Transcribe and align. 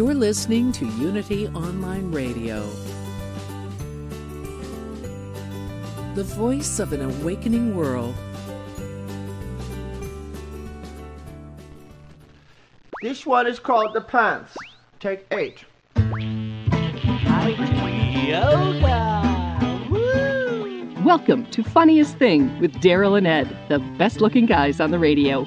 You're 0.00 0.14
listening 0.14 0.72
to 0.72 0.86
Unity 0.86 1.46
Online 1.48 2.10
Radio, 2.10 2.62
the 6.14 6.24
voice 6.24 6.78
of 6.78 6.94
an 6.94 7.02
awakening 7.02 7.76
world. 7.76 8.14
This 13.02 13.26
one 13.26 13.46
is 13.46 13.60
called 13.60 13.92
The 13.92 14.00
Pants. 14.00 14.56
Take 15.00 15.26
eight. 15.32 15.66
Yoga! 18.26 19.86
Woo! 19.90 20.94
Welcome 21.04 21.44
to 21.50 21.62
Funniest 21.62 22.16
Thing 22.16 22.58
with 22.58 22.72
Daryl 22.76 23.18
and 23.18 23.26
Ed, 23.26 23.54
the 23.68 23.80
best 23.98 24.22
looking 24.22 24.46
guys 24.46 24.80
on 24.80 24.92
the 24.92 24.98
radio. 24.98 25.46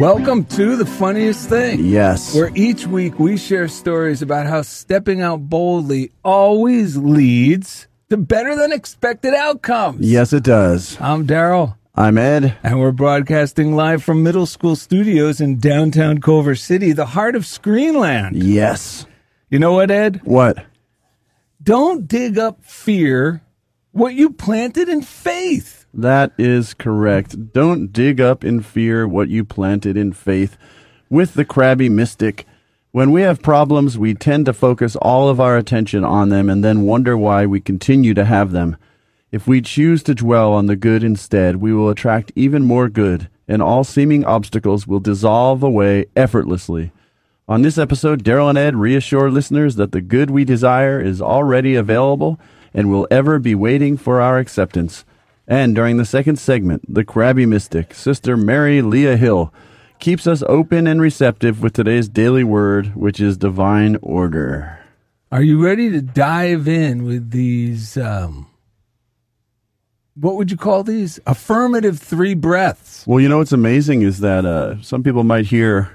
Welcome 0.00 0.44
to 0.46 0.74
the 0.74 0.84
funniest 0.84 1.48
thing. 1.48 1.84
Yes. 1.84 2.34
Where 2.34 2.50
each 2.56 2.84
week 2.84 3.20
we 3.20 3.36
share 3.36 3.68
stories 3.68 4.22
about 4.22 4.44
how 4.44 4.62
stepping 4.62 5.20
out 5.20 5.48
boldly 5.48 6.10
always 6.24 6.96
leads 6.96 7.86
to 8.10 8.16
better 8.16 8.56
than 8.56 8.72
expected 8.72 9.34
outcomes. 9.34 10.00
Yes, 10.00 10.32
it 10.32 10.42
does. 10.42 11.00
I'm 11.00 11.28
Daryl. 11.28 11.76
I'm 11.94 12.18
Ed. 12.18 12.58
And 12.64 12.80
we're 12.80 12.90
broadcasting 12.90 13.76
live 13.76 14.02
from 14.02 14.24
middle 14.24 14.46
school 14.46 14.74
studios 14.74 15.40
in 15.40 15.58
downtown 15.60 16.20
Culver 16.20 16.56
City, 16.56 16.90
the 16.90 17.06
heart 17.06 17.36
of 17.36 17.42
Screenland. 17.44 18.32
Yes. 18.34 19.06
You 19.48 19.60
know 19.60 19.74
what, 19.74 19.92
Ed? 19.92 20.22
What? 20.24 20.66
Don't 21.62 22.08
dig 22.08 22.36
up 22.36 22.64
fear 22.64 23.42
what 23.92 24.14
you 24.14 24.30
planted 24.30 24.88
in 24.88 25.02
faith. 25.02 25.83
That 25.96 26.32
is 26.36 26.74
correct. 26.74 27.52
Don't 27.52 27.92
dig 27.92 28.20
up 28.20 28.44
in 28.44 28.62
fear 28.62 29.06
what 29.06 29.28
you 29.28 29.44
planted 29.44 29.96
in 29.96 30.12
faith. 30.12 30.56
With 31.08 31.34
the 31.34 31.44
crabby 31.44 31.88
mystic, 31.88 32.46
when 32.90 33.12
we 33.12 33.22
have 33.22 33.42
problems, 33.42 33.96
we 33.96 34.12
tend 34.12 34.46
to 34.46 34.52
focus 34.52 34.96
all 34.96 35.28
of 35.28 35.40
our 35.40 35.56
attention 35.56 36.02
on 36.02 36.30
them 36.30 36.50
and 36.50 36.64
then 36.64 36.82
wonder 36.82 37.16
why 37.16 37.46
we 37.46 37.60
continue 37.60 38.12
to 38.14 38.24
have 38.24 38.50
them. 38.50 38.76
If 39.30 39.46
we 39.46 39.60
choose 39.60 40.02
to 40.04 40.16
dwell 40.16 40.52
on 40.52 40.66
the 40.66 40.74
good 40.74 41.04
instead, 41.04 41.56
we 41.56 41.72
will 41.72 41.88
attract 41.90 42.32
even 42.34 42.64
more 42.64 42.88
good, 42.88 43.28
and 43.46 43.62
all 43.62 43.84
seeming 43.84 44.24
obstacles 44.24 44.88
will 44.88 45.00
dissolve 45.00 45.62
away 45.62 46.06
effortlessly. 46.16 46.90
On 47.46 47.62
this 47.62 47.78
episode, 47.78 48.24
Daryl 48.24 48.48
and 48.48 48.58
Ed 48.58 48.74
reassure 48.74 49.30
listeners 49.30 49.76
that 49.76 49.92
the 49.92 50.00
good 50.00 50.30
we 50.30 50.44
desire 50.44 51.00
is 51.00 51.22
already 51.22 51.76
available 51.76 52.40
and 52.72 52.90
will 52.90 53.06
ever 53.12 53.38
be 53.38 53.54
waiting 53.54 53.96
for 53.96 54.20
our 54.20 54.38
acceptance. 54.38 55.04
And 55.46 55.74
during 55.74 55.98
the 55.98 56.06
second 56.06 56.38
segment, 56.38 56.82
the 56.92 57.04
crabby 57.04 57.44
mystic, 57.44 57.94
Sister 57.94 58.36
Mary 58.36 58.80
Lea 58.80 59.16
Hill, 59.16 59.52
keeps 59.98 60.26
us 60.26 60.42
open 60.48 60.86
and 60.86 61.00
receptive 61.00 61.62
with 61.62 61.74
today's 61.74 62.08
daily 62.08 62.44
word, 62.44 62.94
which 62.96 63.20
is 63.20 63.36
divine 63.36 63.96
order. 64.02 64.78
Are 65.30 65.42
you 65.42 65.62
ready 65.62 65.90
to 65.90 66.00
dive 66.00 66.68
in 66.68 67.04
with 67.04 67.30
these? 67.30 67.96
Um, 67.96 68.46
what 70.14 70.36
would 70.36 70.50
you 70.50 70.56
call 70.56 70.82
these? 70.82 71.20
Affirmative 71.26 71.98
three 71.98 72.34
breaths. 72.34 73.06
Well, 73.06 73.20
you 73.20 73.28
know 73.28 73.38
what's 73.38 73.52
amazing 73.52 74.02
is 74.02 74.20
that 74.20 74.46
uh, 74.46 74.80
some 74.80 75.02
people 75.02 75.24
might 75.24 75.46
hear 75.46 75.90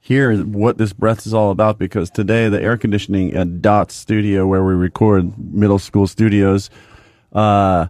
hear 0.00 0.36
what 0.38 0.78
this 0.78 0.92
breath 0.92 1.26
is 1.26 1.32
all 1.32 1.52
about 1.52 1.78
because 1.78 2.10
today 2.10 2.48
the 2.48 2.60
air 2.60 2.76
conditioning 2.76 3.34
at 3.34 3.62
Dot 3.62 3.92
Studio, 3.92 4.46
where 4.48 4.64
we 4.64 4.74
record 4.74 5.38
middle 5.38 5.78
school 5.78 6.08
studios, 6.08 6.70
uh, 7.32 7.86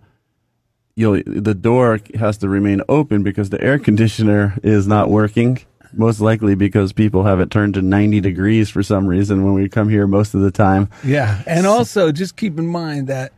you 0.94 1.16
know, 1.16 1.22
the 1.24 1.54
door 1.54 2.00
has 2.14 2.38
to 2.38 2.48
remain 2.48 2.82
open 2.88 3.22
because 3.22 3.50
the 3.50 3.60
air 3.62 3.78
conditioner 3.78 4.58
is 4.62 4.86
not 4.86 5.10
working. 5.10 5.58
Most 5.94 6.20
likely 6.20 6.54
because 6.54 6.92
people 6.92 7.24
have 7.24 7.38
it 7.40 7.50
turned 7.50 7.74
to 7.74 7.82
90 7.82 8.20
degrees 8.20 8.70
for 8.70 8.82
some 8.82 9.06
reason 9.06 9.44
when 9.44 9.52
we 9.52 9.68
come 9.68 9.90
here 9.90 10.06
most 10.06 10.34
of 10.34 10.40
the 10.40 10.50
time. 10.50 10.88
Yeah. 11.04 11.42
And 11.46 11.66
also 11.66 12.12
just 12.12 12.36
keep 12.36 12.58
in 12.58 12.66
mind 12.66 13.08
that 13.08 13.32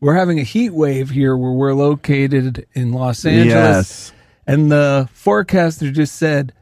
we're 0.00 0.14
having 0.14 0.38
a 0.38 0.42
heat 0.42 0.70
wave 0.70 1.10
here 1.10 1.36
where 1.36 1.52
we're 1.52 1.74
located 1.74 2.66
in 2.72 2.92
Los 2.92 3.26
Angeles. 3.26 3.52
Yes. 3.52 4.12
And 4.46 4.72
the 4.72 5.08
forecaster 5.12 5.90
just 5.90 6.14
said, 6.16 6.54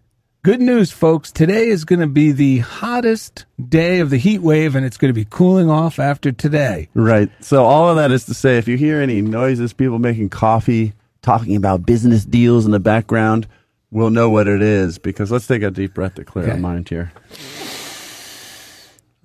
Good 0.46 0.60
news, 0.60 0.92
folks. 0.92 1.32
Today 1.32 1.66
is 1.66 1.84
going 1.84 1.98
to 1.98 2.06
be 2.06 2.30
the 2.30 2.58
hottest 2.58 3.46
day 3.68 3.98
of 3.98 4.10
the 4.10 4.16
heat 4.16 4.42
wave, 4.42 4.76
and 4.76 4.86
it's 4.86 4.96
going 4.96 5.08
to 5.08 5.12
be 5.12 5.24
cooling 5.28 5.68
off 5.68 5.98
after 5.98 6.30
today. 6.30 6.88
Right. 6.94 7.28
So, 7.40 7.64
all 7.64 7.88
of 7.88 7.96
that 7.96 8.12
is 8.12 8.26
to 8.26 8.34
say, 8.34 8.56
if 8.56 8.68
you 8.68 8.76
hear 8.76 9.00
any 9.00 9.22
noises, 9.22 9.72
people 9.72 9.98
making 9.98 10.28
coffee, 10.28 10.92
talking 11.20 11.56
about 11.56 11.84
business 11.84 12.24
deals 12.24 12.64
in 12.64 12.70
the 12.70 12.78
background, 12.78 13.48
we'll 13.90 14.10
know 14.10 14.30
what 14.30 14.46
it 14.46 14.62
is 14.62 14.98
because 14.98 15.32
let's 15.32 15.48
take 15.48 15.62
a 15.62 15.70
deep 15.72 15.94
breath 15.94 16.14
to 16.14 16.24
clear 16.24 16.44
Okay. 16.44 16.52
our 16.52 16.58
mind 16.60 16.88
here. 16.88 17.10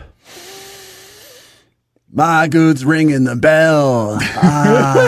My 2.18 2.48
goods 2.48 2.84
ringing 2.84 3.26
the 3.26 3.36
bell. 3.36 4.18
Ah. 4.20 5.04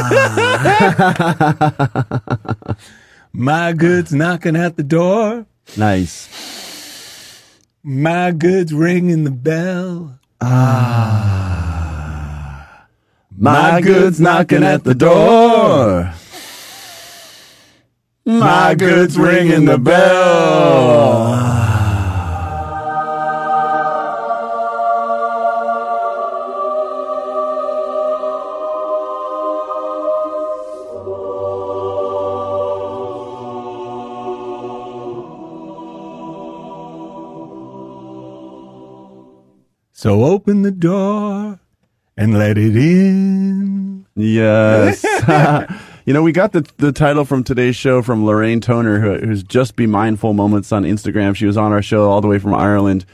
My 3.34 3.74
goods 3.74 4.14
knocking 4.14 4.56
at 4.56 4.78
the 4.78 4.84
door. 4.84 5.48
Nice. 5.76 6.30
My 7.82 8.30
goods 8.30 8.72
ringing 8.72 9.24
the 9.24 9.32
bell. 9.32 10.20
Ah! 10.40 11.16
My 13.36 13.82
goods 13.82 14.20
knocking 14.20 14.64
at 14.64 14.84
the 14.84 14.94
door. 14.94 16.14
My 18.24 18.76
goods 18.76 19.18
ringing 19.18 19.66
the 19.66 19.80
bell. 19.80 21.49
So 40.00 40.24
open 40.24 40.62
the 40.62 40.72
door 40.72 41.60
and 42.16 42.34
let 42.34 42.58
it 42.58 42.78
in. 42.78 44.06
Yes. 44.16 45.04
you 46.06 46.14
know, 46.14 46.24
we 46.24 46.32
got 46.32 46.54
the, 46.54 46.66
the 46.78 46.94
title 46.94 47.26
from 47.26 47.44
today's 47.44 47.76
show 47.76 48.02
from 48.02 48.26
Lorraine 48.26 48.62
Toner, 48.62 49.02
who, 49.02 49.28
who's 49.28 49.44
Just 49.44 49.76
Be 49.76 49.88
Mindful 49.88 50.32
Moments 50.32 50.72
on 50.72 50.86
Instagram. 50.86 51.36
She 51.36 51.46
was 51.46 51.58
on 51.58 51.74
our 51.74 51.82
show 51.82 52.10
all 52.10 52.22
the 52.22 52.30
way 52.30 52.40
from 52.40 52.54
Ireland. 52.54 53.06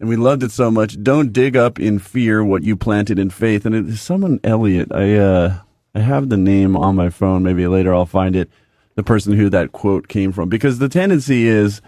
And 0.00 0.08
we 0.08 0.16
loved 0.16 0.42
it 0.42 0.50
so 0.50 0.68
much. 0.68 1.00
Don't 1.00 1.32
dig 1.32 1.56
up 1.56 1.78
in 1.78 2.00
fear 2.00 2.44
what 2.44 2.64
you 2.64 2.74
planted 2.74 3.20
in 3.20 3.30
faith. 3.30 3.64
And 3.64 3.72
it 3.72 3.86
is 3.86 4.02
someone, 4.02 4.40
Elliot. 4.42 4.90
I, 4.90 5.14
uh, 5.14 5.58
I 5.94 6.00
have 6.00 6.28
the 6.28 6.36
name 6.36 6.76
on 6.76 6.96
my 6.96 7.10
phone. 7.10 7.44
Maybe 7.44 7.68
later 7.68 7.94
I'll 7.94 8.04
find 8.04 8.34
it. 8.34 8.50
The 8.96 9.04
person 9.04 9.34
who 9.34 9.48
that 9.50 9.70
quote 9.70 10.08
came 10.08 10.32
from. 10.32 10.48
Because 10.48 10.80
the 10.80 10.88
tendency 10.88 11.46
is, 11.46 11.80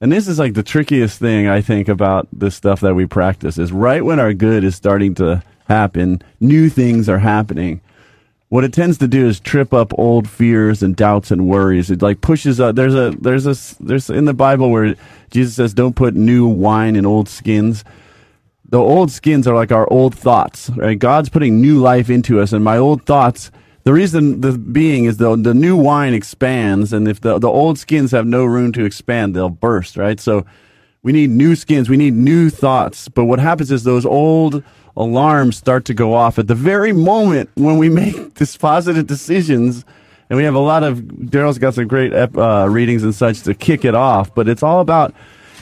and 0.00 0.12
this 0.12 0.28
is 0.28 0.38
like 0.38 0.54
the 0.54 0.62
trickiest 0.62 1.18
thing 1.18 1.48
I 1.48 1.60
think 1.60 1.88
about 1.88 2.28
this 2.32 2.54
stuff 2.54 2.80
that 2.80 2.94
we 2.94 3.06
practice 3.06 3.58
is 3.58 3.72
right 3.72 4.04
when 4.04 4.20
our 4.20 4.34
good 4.34 4.64
is 4.64 4.74
starting 4.76 5.14
to 5.16 5.42
happen, 5.68 6.22
new 6.40 6.68
things 6.68 7.08
are 7.08 7.18
happening. 7.18 7.80
what 8.48 8.64
it 8.64 8.72
tends 8.72 8.98
to 8.98 9.08
do 9.08 9.26
is 9.26 9.40
trip 9.40 9.74
up 9.74 9.92
old 9.98 10.28
fears 10.28 10.82
and 10.82 10.94
doubts 10.94 11.30
and 11.30 11.48
worries. 11.48 11.90
It 11.90 12.00
like 12.02 12.20
pushes 12.20 12.60
up. 12.60 12.76
There's 12.76 12.94
a 12.94 13.10
there's 13.20 13.46
a 13.46 13.82
there's 13.82 14.08
in 14.08 14.24
the 14.24 14.34
Bible 14.34 14.70
where 14.70 14.94
Jesus 15.30 15.56
says, 15.56 15.74
"Don't 15.74 15.96
put 15.96 16.14
new 16.14 16.46
wine 16.46 16.94
in 16.96 17.04
old 17.04 17.28
skins." 17.28 17.84
The 18.68 18.78
old 18.78 19.10
skins 19.10 19.46
are 19.48 19.54
like 19.54 19.72
our 19.72 19.90
old 19.92 20.14
thoughts. 20.14 20.70
Right? 20.76 20.98
God's 20.98 21.28
putting 21.28 21.60
new 21.60 21.78
life 21.80 22.08
into 22.08 22.40
us, 22.40 22.52
and 22.52 22.64
my 22.64 22.76
old 22.76 23.04
thoughts. 23.04 23.50
The 23.86 23.92
reason 23.92 24.40
the 24.40 24.58
being 24.58 25.04
is 25.04 25.18
the 25.18 25.36
the 25.36 25.54
new 25.54 25.76
wine 25.76 26.12
expands, 26.12 26.92
and 26.92 27.06
if 27.06 27.20
the 27.20 27.38
the 27.38 27.48
old 27.48 27.78
skins 27.78 28.10
have 28.10 28.26
no 28.26 28.44
room 28.44 28.72
to 28.72 28.84
expand, 28.84 29.36
they'll 29.36 29.48
burst. 29.48 29.96
Right. 29.96 30.18
So 30.18 30.44
we 31.04 31.12
need 31.12 31.30
new 31.30 31.54
skins. 31.54 31.88
We 31.88 31.96
need 31.96 32.14
new 32.14 32.50
thoughts. 32.50 33.08
But 33.08 33.26
what 33.26 33.38
happens 33.38 33.70
is 33.70 33.84
those 33.84 34.04
old 34.04 34.64
alarms 34.96 35.56
start 35.56 35.84
to 35.84 35.94
go 35.94 36.14
off 36.14 36.36
at 36.36 36.48
the 36.48 36.54
very 36.56 36.90
moment 36.90 37.48
when 37.54 37.78
we 37.78 37.88
make 38.02 38.16
dispositive 38.34 39.06
decisions. 39.06 39.84
And 40.28 40.36
we 40.36 40.42
have 40.42 40.56
a 40.56 40.58
lot 40.58 40.82
of, 40.82 40.98
Daryl's 40.98 41.58
got 41.58 41.74
some 41.74 41.86
great 41.86 42.12
uh, 42.12 42.66
readings 42.68 43.04
and 43.04 43.14
such 43.14 43.42
to 43.42 43.54
kick 43.54 43.84
it 43.84 43.94
off, 43.94 44.34
but 44.34 44.48
it's 44.48 44.64
all 44.64 44.80
about, 44.80 45.14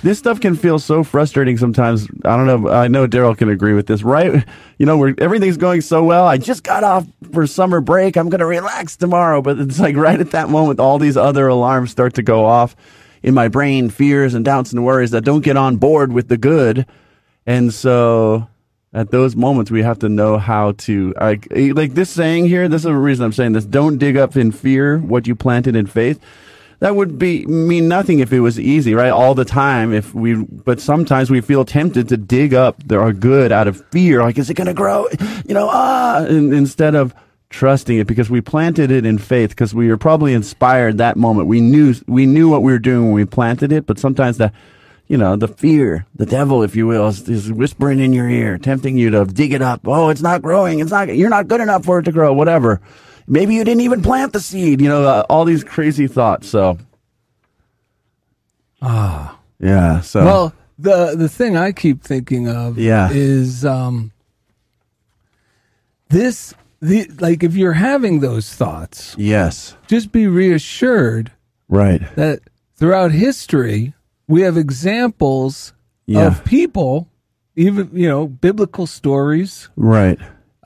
this 0.05 0.19
stuff 0.19 0.39
can 0.39 0.55
feel 0.55 0.79
so 0.79 1.03
frustrating 1.03 1.57
sometimes. 1.57 2.07
I 2.27 2.37
don't 2.37 2.47
know. 2.47 2.71
I 2.71 2.89
know 2.89 3.09
Daryl 3.09 3.37
can 3.37 3.49
agree 3.49 3.73
with 3.73 3.87
this, 3.87 4.03
right? 4.03 4.45
You 4.77 4.87
know, 4.87 4.99
where 4.99 5.15
everything's 5.19 5.57
going 5.57 5.81
so 5.81 6.05
well. 6.05 6.27
I 6.27 6.37
just 6.37 6.63
got 6.63 6.85
off 6.85 7.07
for 7.33 7.47
summer 7.47 7.81
break. 7.81 8.17
I'm 8.17 8.29
going 8.29 8.41
to 8.41 8.47
relax 8.47 8.97
tomorrow. 8.97 9.41
But 9.41 9.59
it's 9.59 9.81
like 9.81 9.97
right 9.97 10.21
at 10.21 10.33
that 10.33 10.51
moment, 10.51 10.79
all 10.79 10.99
these 10.99 11.17
other 11.17 11.49
alarms 11.49 11.91
start 11.91 12.15
to 12.15 12.23
go 12.23 12.45
off 12.45 12.77
in 13.23 13.33
my 13.33 13.49
brain, 13.49 13.89
fears 13.89 14.35
and 14.35 14.45
doubts 14.45 14.73
and 14.73 14.85
worries 14.85 15.13
that 15.13 15.23
don't 15.23 15.43
get 15.43 15.57
on 15.57 15.77
board 15.77 16.13
with 16.13 16.29
the 16.29 16.37
good. 16.37 16.87
And 17.47 17.73
so 17.73 18.49
at 18.93 19.11
those 19.11 19.35
moments 19.35 19.71
we 19.71 19.83
have 19.83 19.99
to 20.01 20.09
know 20.09 20.37
how 20.39 20.73
to 20.73 21.15
like, 21.21 21.49
like 21.51 21.95
this 21.95 22.11
saying 22.11 22.47
here 22.47 22.69
this 22.69 22.83
is 22.83 22.85
the 22.85 22.95
reason 22.95 23.25
i'm 23.25 23.33
saying 23.33 23.53
this 23.53 23.65
don't 23.65 23.99
dig 23.99 24.17
up 24.17 24.37
in 24.37 24.53
fear 24.53 24.99
what 24.99 25.27
you 25.27 25.35
planted 25.35 25.75
in 25.75 25.85
faith 25.85 26.21
that 26.85 26.97
would 26.97 27.19
be 27.19 27.47
mean 27.47 27.89
nothing 27.89 28.19
if 28.19 28.31
it 28.31 28.41
was 28.41 28.61
easy 28.61 28.93
right 28.93 29.09
all 29.09 29.35
the 29.35 29.45
time 29.47 29.95
if 29.95 30.15
we 30.15 30.35
but 30.35 30.79
sometimes 30.79 31.31
we 31.31 31.41
feel 31.41 31.65
tempted 31.65 32.11
to 32.11 32.17
dig 32.19 32.53
up 32.53 32.77
our 32.93 33.11
good 33.11 33.51
out 33.51 33.67
of 33.67 33.83
fear 33.87 34.21
like 34.21 34.37
is 34.37 34.51
it 34.51 34.55
going 34.55 34.67
to 34.67 34.75
grow 34.75 35.09
you 35.47 35.55
know 35.55 35.67
ah 35.73 36.23
and, 36.27 36.53
instead 36.53 36.95
of 36.95 37.15
trusting 37.49 37.97
it 37.97 38.07
because 38.07 38.29
we 38.29 38.43
planted 38.43 38.91
it 38.91 39.07
in 39.07 39.17
faith 39.17 39.49
because 39.49 39.75
we 39.75 39.89
were 39.89 39.97
probably 39.97 40.35
inspired 40.35 40.99
that 40.99 41.17
moment 41.17 41.49
we 41.49 41.59
knew 41.59 41.95
we 42.07 42.27
knew 42.27 42.51
what 42.51 42.63
we 42.63 42.71
were 42.71 42.79
doing 42.79 43.07
when 43.07 43.15
we 43.15 43.25
planted 43.25 43.73
it 43.73 43.87
but 43.87 43.99
sometimes 43.99 44.37
the 44.37 44.53
you 45.07 45.19
know, 45.19 45.37
the 45.37 45.49
fear, 45.49 46.07
the 46.15 46.25
devil, 46.25 46.63
if 46.63 46.75
you 46.75 46.87
will, 46.87 47.09
is, 47.09 47.29
is, 47.29 47.53
whispering 47.53 48.01
in 48.01 48.15
your 48.15 48.27
ear, 48.27 48.57
tempting 48.57 48.97
you 48.97 49.11
to 49.11 49.27
dig 49.27 49.53
it 49.53 49.61
up. 49.61 49.87
Oh, 49.87 50.09
it's 50.09 50.23
not 50.23 50.41
growing. 50.41 50.81
It's 50.81 50.91
not, 50.91 51.15
you're 51.15 51.29
not 51.29 51.47
good 51.47 51.61
enough 51.61 51.85
for 51.85 51.99
it 51.99 52.05
to 52.05 52.11
grow, 52.11 52.33
whatever. 52.33 52.81
Maybe 53.27 53.55
you 53.55 53.65
didn't 53.65 53.81
even 53.81 54.03
plant 54.03 54.33
the 54.33 54.41
seed, 54.41 54.81
you 54.81 54.89
know, 54.89 55.05
uh, 55.05 55.25
all 55.31 55.45
these 55.45 55.65
crazy 55.65 56.07
thoughts. 56.07 56.49
So, 56.49 56.79
ah, 58.83 59.39
yeah. 59.59 60.01
So, 60.01 60.25
well, 60.25 60.53
the, 60.79 61.15
the 61.17 61.29
thing 61.29 61.57
I 61.57 61.73
keep 61.73 62.03
thinking 62.03 62.49
of 62.49 62.79
yeah. 62.79 63.09
is, 63.11 63.65
um, 63.65 64.13
this, 66.09 66.55
the, 66.81 67.07
like 67.19 67.43
if 67.43 67.57
you're 67.57 67.73
having 67.73 68.21
those 68.21 68.53
thoughts, 68.53 69.15
yes, 69.17 69.75
just 69.87 70.13
be 70.13 70.27
reassured, 70.27 71.33
right, 71.69 72.03
that 72.17 72.41
throughout 72.77 73.11
history, 73.13 73.95
we 74.29 74.43
have 74.43 74.59
examples 74.59 75.73
yeah. 76.05 76.27
of 76.27 76.45
people, 76.45 77.09
even 77.57 77.89
you 77.95 78.09
know, 78.09 78.27
biblical 78.27 78.87
stories. 78.87 79.71
Right. 79.77 80.19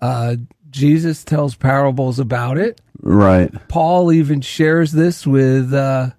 Uh, 0.02 0.36
Jesus 0.70 1.24
tells 1.24 1.54
parables 1.54 2.18
about 2.18 2.58
it. 2.58 2.80
Right. 3.00 3.52
Paul 3.68 4.12
even 4.12 4.40
shares 4.40 4.92
this 4.92 5.26
with 5.26 5.72
uh, 5.72 6.10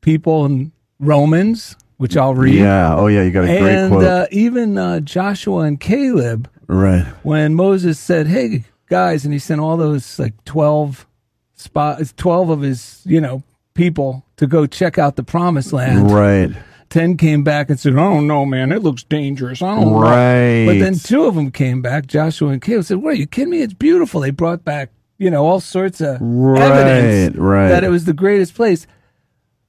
people 0.00 0.44
in 0.44 0.72
Romans, 0.98 1.76
which 1.96 2.16
I'll 2.16 2.34
read. 2.34 2.54
Yeah. 2.54 2.96
Oh, 2.96 3.06
yeah. 3.06 3.22
You 3.22 3.30
got 3.30 3.44
a 3.44 3.50
and, 3.50 3.90
great 3.90 4.00
quote. 4.00 4.04
Uh, 4.04 4.26
even 4.30 4.76
uh, 4.76 5.00
Joshua 5.00 5.60
and 5.60 5.78
Caleb. 5.80 6.50
Right. 6.66 7.04
When 7.22 7.54
Moses 7.54 7.98
said, 7.98 8.26
"Hey 8.26 8.64
guys," 8.88 9.24
and 9.24 9.32
he 9.32 9.38
sent 9.38 9.60
all 9.60 9.76
those 9.76 10.18
like 10.18 10.44
twelve 10.44 11.06
spots, 11.54 12.12
twelve 12.16 12.50
of 12.50 12.60
his 12.60 13.02
you 13.04 13.20
know 13.20 13.44
people 13.74 14.24
to 14.36 14.48
go 14.48 14.66
check 14.66 14.98
out 14.98 15.14
the 15.14 15.22
promised 15.22 15.72
land. 15.72 16.10
Right. 16.10 16.50
10 16.90 17.16
came 17.16 17.44
back 17.44 17.70
and 17.70 17.78
said, 17.78 17.94
Oh, 17.96 18.20
no, 18.20 18.44
man, 18.44 18.72
it 18.72 18.82
looks 18.82 19.02
dangerous. 19.02 19.62
I 19.62 19.80
don't 19.80 19.92
right. 19.92 20.64
know. 20.64 20.66
But 20.66 20.78
then 20.80 20.98
two 20.98 21.24
of 21.24 21.34
them 21.34 21.50
came 21.50 21.82
back, 21.82 22.06
Joshua 22.06 22.50
and 22.50 22.62
Caleb, 22.62 22.84
said, 22.84 22.98
What 22.98 23.10
are 23.10 23.16
you 23.16 23.26
kidding 23.26 23.50
me? 23.50 23.62
It's 23.62 23.74
beautiful. 23.74 24.20
They 24.20 24.30
brought 24.30 24.64
back, 24.64 24.90
you 25.18 25.30
know, 25.30 25.44
all 25.44 25.60
sorts 25.60 26.00
of 26.00 26.18
right, 26.20 26.62
evidence 26.62 27.36
right. 27.36 27.68
that 27.68 27.84
it 27.84 27.88
was 27.88 28.04
the 28.04 28.12
greatest 28.12 28.54
place. 28.54 28.86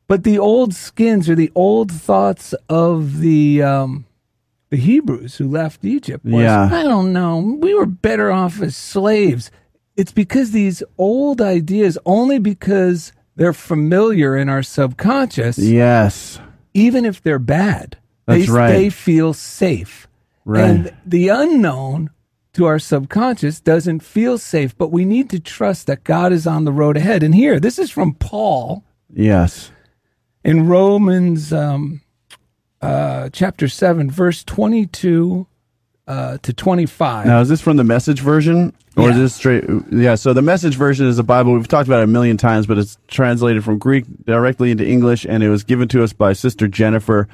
But 0.07 0.23
the 0.23 0.39
old 0.39 0.73
skins 0.73 1.29
or 1.29 1.35
the 1.35 1.51
old 1.53 1.91
thoughts 1.91 2.53
of 2.69 3.19
the 3.19 3.61
um, 3.61 4.05
the 4.69 4.77
Hebrews 4.77 5.35
who 5.35 5.49
left 5.49 5.83
Egypt 5.83 6.25
was, 6.25 6.43
yeah. 6.43 6.69
I 6.71 6.83
don't 6.83 7.13
know, 7.13 7.39
we 7.39 7.73
were 7.73 7.85
better 7.85 8.31
off 8.31 8.61
as 8.61 8.75
slaves. 8.75 9.51
It's 9.95 10.11
because 10.11 10.51
these 10.51 10.83
old 10.97 11.41
ideas, 11.41 11.97
only 12.05 12.39
because 12.39 13.11
they're 13.35 13.53
familiar 13.53 14.35
in 14.35 14.49
our 14.49 14.63
subconscious. 14.63 15.57
Yes. 15.57 16.39
Even 16.77 17.05
if 17.05 17.23
they're 17.23 17.39
bad, 17.39 17.97
That's 18.27 18.45
they, 18.45 18.51
right. 18.51 18.71
they 18.71 18.89
feel 18.91 19.33
safe. 19.33 20.07
Right. 20.45 20.63
And 20.63 20.97
the 21.03 21.29
unknown 21.29 22.11
to 22.53 22.65
our 22.65 22.77
subconscious 22.77 23.59
doesn't 23.59 24.01
feel 24.01 24.37
safe, 24.37 24.77
but 24.77 24.91
we 24.91 25.03
need 25.03 25.29
to 25.31 25.39
trust 25.39 25.87
that 25.87 26.03
God 26.03 26.31
is 26.31 26.45
on 26.45 26.65
the 26.65 26.71
road 26.71 26.95
ahead. 26.95 27.23
And 27.23 27.33
here, 27.33 27.59
this 27.59 27.79
is 27.79 27.89
from 27.89 28.13
Paul. 28.13 28.83
Yes. 29.11 29.71
In 30.43 30.67
Romans 30.67 31.51
um, 31.51 32.01
uh, 32.79 33.29
chapter 33.33 33.67
7, 33.67 34.11
verse 34.11 34.43
22 34.43 35.47
uh, 36.07 36.37
to 36.43 36.53
25. 36.53 37.25
Now, 37.25 37.41
is 37.41 37.49
this 37.49 37.61
from 37.61 37.77
the 37.77 37.83
message 37.83 38.21
version? 38.21 38.73
Or 38.95 39.09
Yeah. 39.09 39.15
is 39.15 39.17
this 39.17 39.35
straight? 39.35 39.63
Yeah, 39.91 40.15
so 40.15 40.33
the 40.33 40.41
message 40.41 40.75
version 40.75 41.05
is 41.07 41.19
a 41.19 41.23
Bible. 41.23 41.53
We've 41.53 41.67
talked 41.67 41.87
about 41.87 41.99
it 41.99 42.03
a 42.05 42.07
million 42.07 42.37
times, 42.37 42.65
but 42.65 42.77
it's 42.77 42.97
translated 43.07 43.63
from 43.63 43.77
Greek 43.77 44.05
directly 44.25 44.71
into 44.71 44.87
English, 44.87 45.25
and 45.25 45.43
it 45.43 45.49
was 45.49 45.63
given 45.63 45.87
to 45.89 46.03
us 46.03 46.13
by 46.13 46.33
Sister 46.33 46.67
Jennifer 46.67 47.27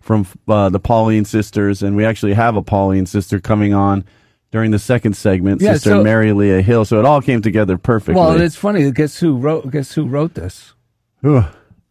from 0.00 0.26
uh, 0.48 0.68
the 0.68 0.78
Pauline 0.80 1.24
Sisters. 1.24 1.82
And 1.82 1.96
we 1.96 2.04
actually 2.04 2.34
have 2.34 2.56
a 2.56 2.62
Pauline 2.62 3.06
sister 3.06 3.40
coming 3.40 3.72
on 3.74 4.04
during 4.50 4.70
the 4.70 4.78
second 4.78 5.16
segment, 5.16 5.60
Yeah, 5.62 5.72
Sister 5.74 5.90
so- 5.90 6.02
Mary 6.04 6.32
Lea 6.32 6.60
Hill. 6.62 6.84
So 6.84 6.98
it 6.98 7.04
all 7.06 7.22
came 7.22 7.40
together 7.40 7.78
perfectly. 7.78 8.14
well, 8.20 8.38
it's 8.40 8.56
funny. 8.56 8.90
Guess 8.92 9.18
who 9.18 9.36
wrote? 9.38 9.70
Guess 9.70 9.92
who 9.94 10.06
wrote 10.06 10.34
this? 10.34 10.74
Whew. 11.22 11.44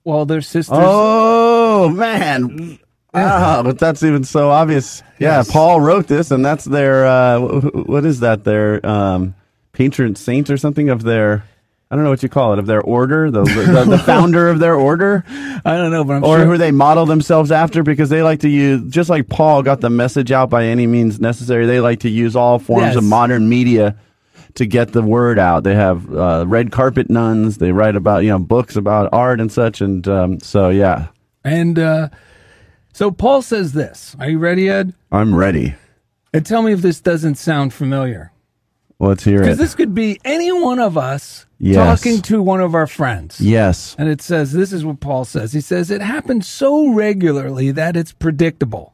Well, 0.03 0.25
their 0.25 0.41
sisters. 0.41 0.77
Oh 0.81 1.89
man! 1.89 2.79
Ah, 3.13 3.61
but 3.63 3.77
that's 3.77 4.03
even 4.03 4.23
so 4.23 4.49
obvious. 4.49 5.01
Yeah, 5.19 5.37
Yes. 5.39 5.51
Paul 5.51 5.81
wrote 5.81 6.07
this, 6.07 6.31
and 6.31 6.45
that's 6.45 6.63
their 6.65 7.05
uh, 7.05 7.39
wh- 7.39 7.63
wh- 7.65 7.89
what 7.89 8.05
is 8.05 8.21
that? 8.21 8.43
Their 8.45 8.85
um, 8.85 9.35
patron 9.73 10.15
saint 10.15 10.49
or 10.49 10.57
something 10.57 10.89
of 10.89 11.03
their. 11.03 11.43
I 11.89 11.95
don't 11.95 12.05
know 12.05 12.09
what 12.09 12.23
you 12.23 12.29
call 12.29 12.53
it 12.53 12.59
of 12.59 12.67
their 12.67 12.79
order, 12.81 13.29
the 13.29 13.43
the, 13.43 13.85
the 13.89 13.97
founder 14.05 14.47
of 14.47 14.59
their 14.59 14.75
order, 14.75 15.25
I 15.65 15.75
don't 15.75 15.91
know, 15.91 16.05
but 16.05 16.13
I'm 16.13 16.23
or 16.23 16.37
sure. 16.37 16.45
who 16.45 16.57
they 16.57 16.71
model 16.71 17.05
themselves 17.05 17.51
after, 17.51 17.83
because 17.83 18.09
they 18.09 18.23
like 18.23 18.39
to 18.41 18.49
use 18.49 18.89
just 18.89 19.09
like 19.09 19.27
Paul 19.27 19.61
got 19.61 19.81
the 19.81 19.89
message 19.89 20.31
out 20.31 20.49
by 20.49 20.67
any 20.67 20.87
means 20.87 21.19
necessary. 21.19 21.65
They 21.65 21.81
like 21.81 21.99
to 22.01 22.09
use 22.09 22.33
all 22.37 22.59
forms 22.59 22.95
of 22.95 23.03
modern 23.03 23.49
media 23.49 23.97
to 24.55 24.65
get 24.65 24.93
the 24.93 25.01
word 25.01 25.37
out. 25.37 25.65
They 25.65 25.75
have 25.75 26.13
uh, 26.15 26.45
red 26.47 26.71
carpet 26.71 27.09
nuns. 27.09 27.57
They 27.57 27.73
write 27.73 27.97
about 27.97 28.23
you 28.23 28.29
know 28.29 28.39
books 28.39 28.77
about 28.77 29.09
art 29.11 29.41
and 29.41 29.51
such, 29.51 29.81
and 29.81 30.07
um, 30.07 30.39
so 30.39 30.69
yeah, 30.69 31.07
And 31.43 31.77
uh, 31.77 32.07
so 32.93 33.11
Paul 33.11 33.41
says 33.41 33.73
this. 33.73 34.15
Are 34.19 34.29
you 34.29 34.39
ready, 34.39 34.69
Ed? 34.69 34.93
I'm 35.11 35.35
ready. 35.35 35.75
And 36.33 36.45
tell 36.45 36.61
me 36.61 36.73
if 36.73 36.81
this 36.81 37.01
doesn't 37.01 37.35
sound 37.35 37.73
familiar. 37.73 38.31
Let's 38.99 39.23
hear 39.23 39.37
it. 39.37 39.41
Because 39.41 39.57
this 39.57 39.75
could 39.75 39.95
be 39.95 40.19
any 40.23 40.51
one 40.51 40.79
of 40.79 40.97
us 40.97 41.45
Yes. 41.57 41.75
talking 42.01 42.21
to 42.23 42.41
one 42.41 42.59
of 42.61 42.73
our 42.75 42.87
friends. 42.87 43.39
yes. 43.41 43.95
And 43.99 44.07
it 44.09 44.21
says, 44.21 44.51
this 44.51 44.71
is 44.73 44.83
what 44.85 44.99
Paul 44.99 45.25
says. 45.25 45.53
He 45.53 45.61
says, 45.61 45.91
it 45.91 46.01
happens 46.01 46.47
so 46.47 46.89
regularly 46.93 47.71
that 47.71 47.95
it's 47.95 48.13
predictable. 48.13 48.93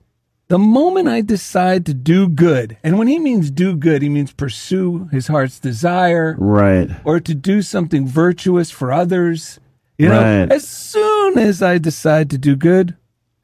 The 0.50 0.58
moment 0.60 1.10
I 1.10 1.22
decide 1.22 1.86
to 1.88 1.94
do 1.94 2.30
good, 2.30 2.78
and 2.84 2.98
when 2.98 3.08
he 3.10 3.20
means 3.20 3.52
do 3.52 3.76
good, 3.76 4.02
he 4.02 4.08
means 4.10 4.32
pursue 4.32 5.10
his 5.12 5.28
heart's 5.28 5.60
desire 5.60 6.36
Right. 6.40 6.90
or 7.04 7.20
to 7.20 7.36
do 7.36 7.62
something 7.62 8.08
virtuous 8.08 8.72
for 8.72 8.94
others. 8.94 9.60
You 9.98 10.08
know, 10.10 10.22
Right. 10.22 10.52
as 10.52 10.66
soon 10.66 11.38
as 11.38 11.62
I 11.62 11.78
decide 11.80 12.30
to 12.30 12.38
do 12.38 12.56
good, 12.56 12.96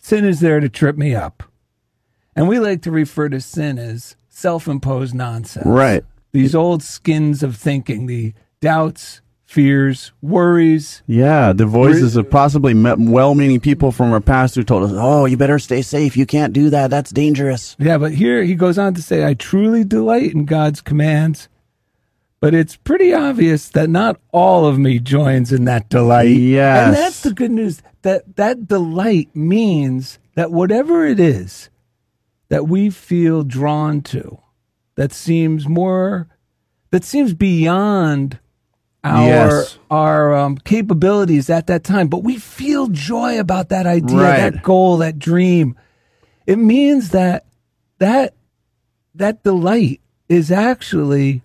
sin 0.03 0.25
is 0.25 0.41
there 0.41 0.60
to 0.60 0.69
trip 0.69 0.98
me 0.98 1.15
up. 1.15 1.43
And 2.36 2.48
we 2.48 2.60
like 2.60 2.81
to 2.83 2.91
refer 2.91 3.29
to 3.29 3.39
sin 3.39 3.79
as 3.79 4.15
self 4.27 4.67
imposed 4.67 5.15
nonsense. 5.15 5.65
Right. 5.65 6.03
These 6.33 6.53
old 6.53 6.83
skins 6.83 7.41
of 7.41 7.55
thinking, 7.55 8.07
the 8.07 8.33
doubts, 8.60 9.22
fears, 9.45 10.12
worries. 10.19 11.03
Yeah. 11.05 11.53
The 11.53 11.67
voices 11.67 12.15
of 12.15 12.29
possibly 12.29 12.74
well-meaning 12.74 13.60
people 13.60 13.91
from 13.91 14.12
our 14.12 14.19
past 14.19 14.55
who 14.55 14.63
told 14.63 14.83
us, 14.83 14.91
"Oh, 14.95 15.25
you 15.25 15.38
better 15.38 15.60
stay 15.60 15.83
safe. 15.83 16.17
You 16.17 16.25
can't 16.25 16.53
do 16.53 16.72
that. 16.72 16.89
That's 16.89 17.12
dangerous." 17.12 17.75
Yeah, 17.79 18.00
but 18.00 18.13
here 18.13 18.43
he 18.43 18.55
goes 18.55 18.79
on 18.79 18.95
to 18.95 19.01
say, 19.01 19.24
I 19.24 19.36
truly 19.36 19.83
delight 19.83 20.33
in 20.33 20.45
God's 20.45 20.81
commands, 20.81 21.50
but 22.43 22.53
it's 22.53 22.75
pretty 22.75 23.13
obvious 23.13 23.69
that 23.69 23.89
not 23.89 24.19
all 24.33 24.65
of 24.65 24.77
me 24.77 25.00
joins 25.00 25.53
in 25.53 25.63
that 25.63 25.88
delight. 25.88 26.25
Yes. 26.27 26.88
And 26.88 26.93
that's 26.93 27.21
the 27.21 27.33
good 27.33 27.51
news 27.51 27.81
that 28.01 28.35
that 28.35 28.67
delight 28.67 29.33
means 29.33 30.19
that 30.35 30.51
whatever 30.51 31.05
it 31.05 31.21
is 31.21 31.69
that 32.50 32.67
we 32.67 32.89
feel 32.89 33.43
drawn 33.43 34.01
to, 34.01 34.39
that 34.95 35.13
seems 35.13 35.69
more, 35.69 36.27
that 36.91 37.05
seems 37.05 37.33
beyond 37.33 38.39
our 39.05 39.25
Yes. 39.25 39.77
our 39.89 40.35
um, 40.35 40.57
capabilities 40.57 41.50
at 41.50 41.67
that 41.67 41.85
time, 41.85 42.09
but 42.09 42.25
we 42.25 42.35
feel 42.35 42.88
joy 42.88 43.39
about 43.39 43.69
that 43.69 43.85
idea, 43.88 44.17
Right. 44.17 44.51
that 44.51 44.63
goal, 44.63 44.97
that 44.97 45.17
dream. 45.17 45.77
It 46.45 46.57
means 46.57 47.12
that 47.12 47.45
that 48.00 48.33
that 49.15 49.43
delight 49.43 50.01
is 50.27 50.51
actually 50.51 51.41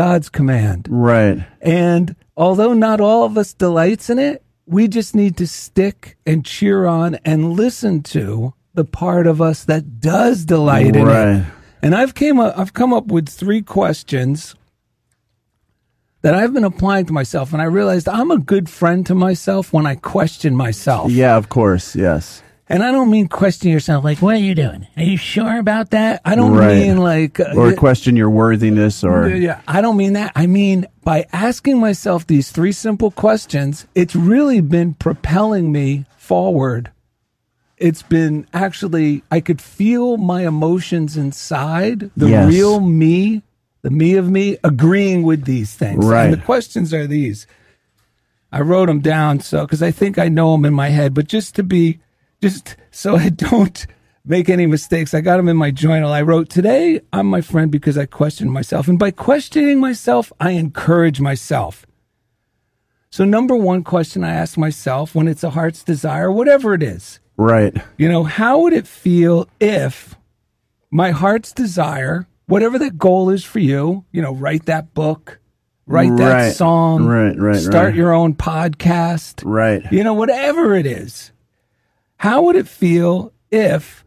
God's 0.00 0.30
command. 0.30 0.88
Right. 0.90 1.44
And 1.60 2.16
although 2.34 2.72
not 2.72 3.02
all 3.02 3.24
of 3.24 3.36
us 3.36 3.52
delights 3.52 4.08
in 4.08 4.18
it, 4.18 4.42
we 4.64 4.88
just 4.88 5.14
need 5.14 5.36
to 5.36 5.46
stick 5.46 6.16
and 6.24 6.42
cheer 6.42 6.86
on 6.86 7.16
and 7.16 7.52
listen 7.52 8.02
to 8.04 8.54
the 8.72 8.86
part 8.86 9.26
of 9.26 9.42
us 9.42 9.64
that 9.64 10.00
does 10.00 10.46
delight 10.46 10.96
in 10.96 11.04
Right. 11.04 11.36
it. 11.40 11.44
And 11.82 11.94
I've 11.94 12.14
came 12.14 12.40
up, 12.40 12.58
I've 12.58 12.72
come 12.72 12.94
up 12.94 13.08
with 13.08 13.28
three 13.28 13.60
questions 13.60 14.54
that 16.22 16.34
I've 16.34 16.54
been 16.54 16.64
applying 16.64 17.04
to 17.04 17.12
myself, 17.12 17.52
and 17.52 17.60
I 17.60 17.66
realized 17.66 18.08
I'm 18.08 18.30
a 18.30 18.38
good 18.38 18.70
friend 18.70 19.04
to 19.04 19.14
myself 19.14 19.70
when 19.70 19.84
I 19.84 19.96
question 19.96 20.56
myself. 20.56 21.10
Yeah, 21.12 21.36
of 21.36 21.50
course. 21.50 21.94
Yes. 21.94 22.42
And 22.70 22.84
I 22.84 22.92
don't 22.92 23.10
mean 23.10 23.26
question 23.26 23.68
yourself 23.70 24.04
like, 24.04 24.22
"What 24.22 24.36
are 24.36 24.38
you 24.38 24.54
doing? 24.54 24.86
Are 24.96 25.02
you 25.02 25.16
sure 25.16 25.58
about 25.58 25.90
that?" 25.90 26.20
I 26.24 26.36
don't 26.36 26.52
Right. 26.52 26.76
mean 26.76 26.98
like, 26.98 27.40
uh, 27.40 27.52
Or 27.56 27.72
question 27.72 28.14
your 28.16 28.30
worthiness 28.30 29.02
or 29.02 29.28
yeah, 29.28 29.58
I 29.66 29.80
don't 29.80 29.96
mean 29.96 30.12
that. 30.12 30.30
I 30.36 30.46
mean, 30.46 30.86
by 31.02 31.26
asking 31.32 31.78
myself 31.80 32.26
these 32.28 32.50
three 32.50 32.70
simple 32.72 33.10
questions, 33.10 33.86
it's 33.96 34.14
really 34.14 34.60
been 34.60 34.94
propelling 34.94 35.72
me 35.72 36.04
forward. 36.16 36.90
It's 37.76 38.02
been 38.02 38.46
actually, 38.54 39.24
I 39.32 39.40
could 39.40 39.60
feel 39.60 40.16
my 40.16 40.46
emotions 40.46 41.16
inside, 41.16 42.10
the 42.16 42.28
Yes. 42.28 42.48
real 42.48 42.78
me, 42.78 43.42
the 43.82 43.90
me 43.90 44.14
of 44.14 44.30
me, 44.30 44.58
agreeing 44.62 45.24
with 45.24 45.44
these 45.44 45.74
things. 45.74 46.04
Right. 46.04 46.26
And 46.26 46.34
the 46.34 46.44
questions 46.44 46.94
are 46.94 47.06
these. 47.08 47.48
I 48.52 48.60
wrote 48.60 48.86
them 48.86 49.00
down 49.00 49.40
so, 49.40 49.62
because 49.62 49.82
I 49.82 49.90
think 49.90 50.18
I 50.18 50.28
know 50.28 50.52
them 50.52 50.64
in 50.66 50.74
my 50.74 50.90
head, 50.90 51.14
but 51.14 51.26
just 51.26 51.56
to 51.56 51.62
be, 51.64 51.98
just 52.42 52.76
so 52.90 53.16
I 53.16 53.28
don't 53.30 53.86
make 54.24 54.48
any 54.48 54.66
mistakes, 54.66 55.14
I 55.14 55.20
got 55.20 55.36
them 55.38 55.48
in 55.48 55.56
my 55.56 55.70
journal. 55.70 56.12
I 56.12 56.22
wrote, 56.22 56.48
Today, 56.48 57.00
I'm 57.12 57.26
my 57.26 57.40
friend 57.40 57.70
because 57.70 57.96
I 57.98 58.06
questioned 58.06 58.52
myself. 58.52 58.88
And 58.88 58.98
by 58.98 59.10
questioning 59.10 59.80
myself, 59.80 60.32
I 60.40 60.50
encourage 60.52 61.20
myself. 61.20 61.86
So, 63.10 63.24
number 63.24 63.56
one 63.56 63.82
question 63.82 64.22
I 64.22 64.32
ask 64.34 64.56
myself 64.56 65.14
when 65.14 65.26
it's 65.26 65.42
a 65.42 65.50
heart's 65.50 65.82
desire, 65.82 66.30
whatever 66.30 66.74
it 66.74 66.82
is, 66.82 67.18
right. 67.36 67.76
you 67.98 68.08
know, 68.08 68.22
how 68.22 68.60
would 68.60 68.72
it 68.72 68.86
feel 68.86 69.48
if 69.60 70.14
my 70.92 71.10
heart's 71.10 71.52
desire, 71.52 72.28
whatever 72.46 72.78
that 72.78 72.98
goal 72.98 73.28
is 73.30 73.42
for 73.44 73.58
you, 73.58 74.04
you 74.12 74.22
know, 74.22 74.32
write 74.32 74.66
that 74.66 74.94
book, 74.94 75.40
write 75.86 76.16
that 76.18 76.32
Right. 76.32 76.52
song, 76.54 77.04
Right, 77.04 77.36
right, 77.36 77.56
start 77.56 77.86
right. 77.86 77.94
your 77.96 78.12
own 78.12 78.34
podcast, 78.34 79.42
Right. 79.44 79.82
you 79.90 80.04
know, 80.04 80.14
whatever 80.14 80.76
it 80.76 80.86
is, 80.86 81.32
how 82.20 82.42
would 82.42 82.54
it 82.56 82.68
feel 82.68 83.32
if 83.50 84.04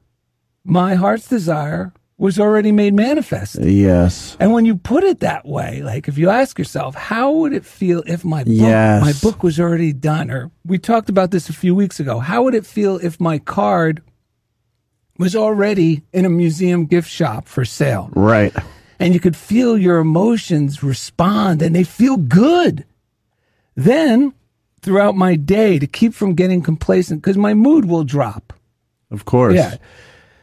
my 0.64 0.94
heart's 0.94 1.28
desire 1.28 1.92
was 2.16 2.40
already 2.40 2.72
made 2.72 2.94
manifest? 2.94 3.58
Yes. 3.60 4.38
And 4.40 4.54
when 4.54 4.66
you 4.66 4.76
put 4.76 5.04
it 5.04 5.22
that 5.22 5.48
way, 5.48 5.82
like 5.82 6.08
if 6.08 6.16
you 6.16 6.30
ask 6.30 6.60
yourself, 6.60 6.94
how 6.94 7.32
would 7.32 7.54
it 7.54 7.66
feel 7.66 8.04
if 8.06 8.24
my 8.24 8.44
book, 8.44 8.54
Yes. 8.54 9.02
my 9.02 9.14
book 9.28 9.42
was 9.42 9.60
already 9.60 9.94
done? 9.94 10.30
Or 10.30 10.52
we 10.64 10.78
talked 10.78 11.10
about 11.10 11.32
this 11.32 11.50
a 11.50 11.54
few 11.54 11.74
weeks 11.74 12.00
ago. 12.00 12.20
How 12.20 12.44
would 12.44 12.54
it 12.54 12.68
feel 12.68 12.98
if 13.02 13.20
my 13.20 13.40
card 13.40 14.04
was 15.18 15.36
already 15.36 16.04
in 16.14 16.24
a 16.24 16.30
museum 16.30 16.86
gift 16.86 17.10
shop 17.10 17.48
for 17.48 17.66
sale? 17.66 18.12
Right. 18.14 18.54
And 19.00 19.16
you 19.16 19.20
could 19.20 19.36
feel 19.36 19.76
your 19.76 19.98
emotions 19.98 20.84
respond 20.84 21.64
and 21.64 21.76
they 21.76 21.84
feel 21.84 22.18
good. 22.18 22.86
Then 23.76 24.34
throughout 24.84 25.16
my 25.16 25.36
day 25.36 25.80
to 25.80 25.88
keep 25.88 26.14
from 26.14 26.34
getting 26.36 26.62
complacent 26.62 27.22
because 27.22 27.38
my 27.38 27.54
mood 27.54 27.86
will 27.86 28.04
drop. 28.04 28.54
Of 29.10 29.26
course. 29.26 29.56
Yeah. 29.56 29.78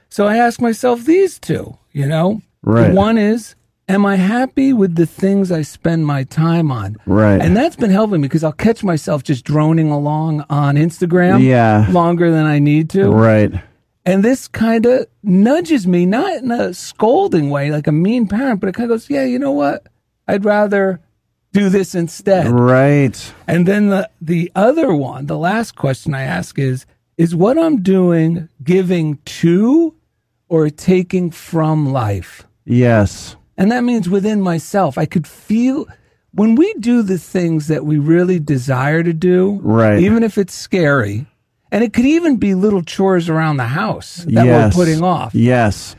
So 0.09 0.27
I 0.27 0.37
ask 0.39 0.61
myself 0.61 1.05
these 1.05 1.39
two, 1.39 1.77
you 1.93 2.07
know? 2.07 2.43
Right. 2.63 2.89
The 2.89 2.95
one 2.95 3.17
is, 3.19 3.55
am 3.89 4.05
I 4.05 4.17
happy 4.17 4.73
with 4.73 4.97
the 4.97 5.07
things 5.07 5.53
I 5.53 5.63
spend 5.63 6.07
my 6.07 6.25
time 6.25 6.73
on? 6.73 6.97
Right. 7.07 7.41
And 7.41 7.57
that's 7.57 7.77
been 7.77 7.91
helping 7.91 8.21
me 8.21 8.29
because 8.29 8.43
I'll 8.43 8.53
catch 8.53 8.83
myself 8.83 9.23
just 9.23 9.45
droning 9.45 9.91
along 9.91 10.45
on 10.51 10.75
Instagram 10.77 11.43
Yeah. 11.43 11.87
longer 11.91 12.31
than 12.31 12.47
I 12.47 12.59
need 12.59 12.91
to. 12.91 13.11
Right. 13.11 13.53
And 14.07 14.25
this 14.25 14.49
kind 14.49 14.87
of 14.87 15.07
nudges 15.23 15.87
me, 15.87 16.07
not 16.07 16.43
in 16.43 16.51
a 16.51 16.73
scolding 16.75 17.51
way, 17.51 17.71
like 17.71 17.87
a 17.87 17.93
mean 17.93 18.27
parent, 18.27 18.61
but 18.61 18.69
it 18.69 18.75
kind 18.75 18.91
of 18.91 18.95
goes, 18.95 19.11
yeah, 19.11 19.25
you 19.25 19.39
know 19.39 19.53
what? 19.53 19.87
I'd 20.27 20.45
rather 20.45 21.01
do 21.53 21.69
this 21.69 21.95
instead. 21.95 22.49
Right. 22.49 23.35
And 23.47 23.67
then 23.67 23.89
the 23.89 24.09
the 24.21 24.51
other 24.55 24.95
one, 24.95 25.27
the 25.27 25.39
last 25.39 25.77
question 25.77 26.15
I 26.15 26.23
ask 26.23 26.59
is 26.59 26.87
is 27.17 27.35
what 27.35 27.59
I'm 27.59 27.83
doing 27.83 28.49
giving 28.63 29.19
to 29.25 29.95
or 30.49 30.71
taking 30.71 31.31
from 31.31 31.93
life? 31.93 32.47
Yes. 32.65 33.37
And 33.59 33.71
that 33.73 33.85
means 33.85 34.09
within 34.09 34.41
myself. 34.41 34.97
I 34.97 35.05
could 35.05 35.27
feel 35.27 35.87
when 36.33 36.55
we 36.55 36.73
do 36.75 37.03
the 37.03 37.19
things 37.19 37.67
that 37.69 37.85
we 37.85 37.99
really 37.99 38.39
desire 38.39 39.03
to 39.03 39.13
do, 39.13 39.61
Right. 39.63 39.99
even 40.01 40.23
if 40.23 40.39
it's 40.39 40.55
scary, 40.55 41.27
and 41.73 41.85
it 41.85 41.93
could 41.93 42.07
even 42.07 42.37
be 42.37 42.55
little 42.55 42.83
chores 42.83 43.29
around 43.29 43.59
the 43.59 43.65
house 43.65 44.25
that 44.25 44.47
yes. 44.47 44.75
we're 44.75 44.85
putting 44.85 45.05
off. 45.05 45.35
Yes. 45.35 45.95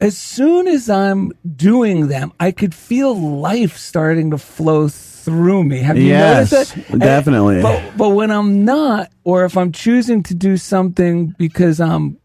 As 0.00 0.16
soon 0.16 0.68
as 0.68 0.88
I'm 0.88 1.32
doing 1.56 2.06
them, 2.08 2.32
I 2.38 2.52
could 2.52 2.74
feel 2.74 3.14
life 3.18 3.76
starting 3.76 4.30
to 4.30 4.38
flow 4.38 4.88
through 4.88 5.64
me. 5.64 5.78
Have 5.80 5.98
you 5.98 6.04
Yes, 6.04 6.52
noticed 6.52 6.74
that? 6.76 6.90
And- 6.90 7.00
definitely. 7.00 7.62
but, 7.62 7.82
but 7.96 8.10
when 8.10 8.30
I'm 8.30 8.64
not, 8.64 9.10
or 9.24 9.44
if 9.44 9.56
I'm 9.56 9.72
choosing 9.72 10.22
to 10.24 10.34
do 10.34 10.56
something 10.56 11.34
because 11.36 11.80
I'm 11.80 12.18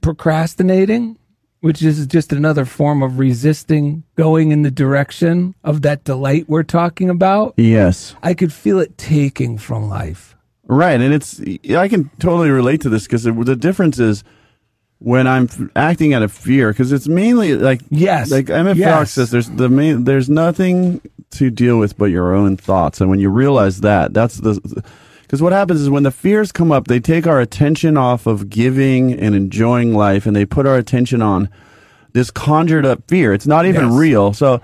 procrastinating, 0.00 1.16
which 1.60 1.82
is 1.82 2.06
just 2.08 2.32
another 2.32 2.64
form 2.64 3.02
of 3.02 3.18
resisting 3.18 4.02
going 4.16 4.50
in 4.50 4.62
the 4.62 4.70
direction 4.70 5.54
of 5.62 5.82
that 5.82 6.04
delight 6.04 6.46
we're 6.48 6.62
talking 6.64 7.08
about, 7.08 7.54
Yes. 7.56 8.14
I 8.22 8.34
could 8.34 8.52
feel 8.52 8.78
it 8.80 8.98
taking 8.98 9.58
from 9.58 9.88
life. 9.88 10.36
Right, 10.68 11.00
and 11.00 11.14
it's 11.14 11.40
I 11.70 11.86
can 11.86 12.10
totally 12.18 12.50
relate 12.50 12.80
to 12.80 12.88
this 12.88 13.04
because 13.04 13.22
the 13.22 13.54
difference 13.56 14.00
is 14.00 14.24
when 15.06 15.28
I'm 15.28 15.44
f- 15.44 15.60
acting 15.76 16.14
out 16.14 16.24
of 16.24 16.32
fear 16.32 16.70
because 16.72 16.90
it's 16.90 17.06
mainly 17.06 17.54
like 17.54 17.80
Yes. 17.90 18.28
like 18.32 18.50
Emmet 18.50 18.76
Yes. 18.76 18.90
Fox 18.92 19.10
says 19.12 19.30
there's 19.30 19.48
the 19.48 19.68
main 19.68 20.02
there's 20.02 20.28
nothing 20.28 21.00
to 21.30 21.48
deal 21.48 21.78
with 21.78 21.96
but 21.96 22.06
your 22.06 22.34
own 22.34 22.56
thoughts, 22.56 23.00
and 23.00 23.08
when 23.08 23.20
you 23.20 23.30
realize 23.30 23.82
that, 23.82 24.12
that's 24.12 24.38
the 24.38 24.82
because 25.22 25.40
what 25.40 25.52
happens 25.52 25.80
is 25.80 25.88
when 25.88 26.02
the 26.02 26.10
fears 26.10 26.50
come 26.50 26.72
up, 26.72 26.88
they 26.88 26.98
take 26.98 27.24
our 27.24 27.40
attention 27.40 27.96
off 27.96 28.26
of 28.26 28.50
giving 28.50 29.12
and 29.12 29.34
enjoying 29.36 29.94
life, 29.94 30.26
and 30.26 30.34
they 30.34 30.44
put 30.44 30.66
our 30.66 30.76
attention 30.76 31.22
on 31.22 31.48
this 32.12 32.32
conjured 32.32 32.84
up 32.84 33.02
fear. 33.06 33.32
It's 33.32 33.46
not 33.46 33.64
even 33.64 33.90
Yes. 33.90 33.92
real. 33.94 34.32
So 34.32 34.60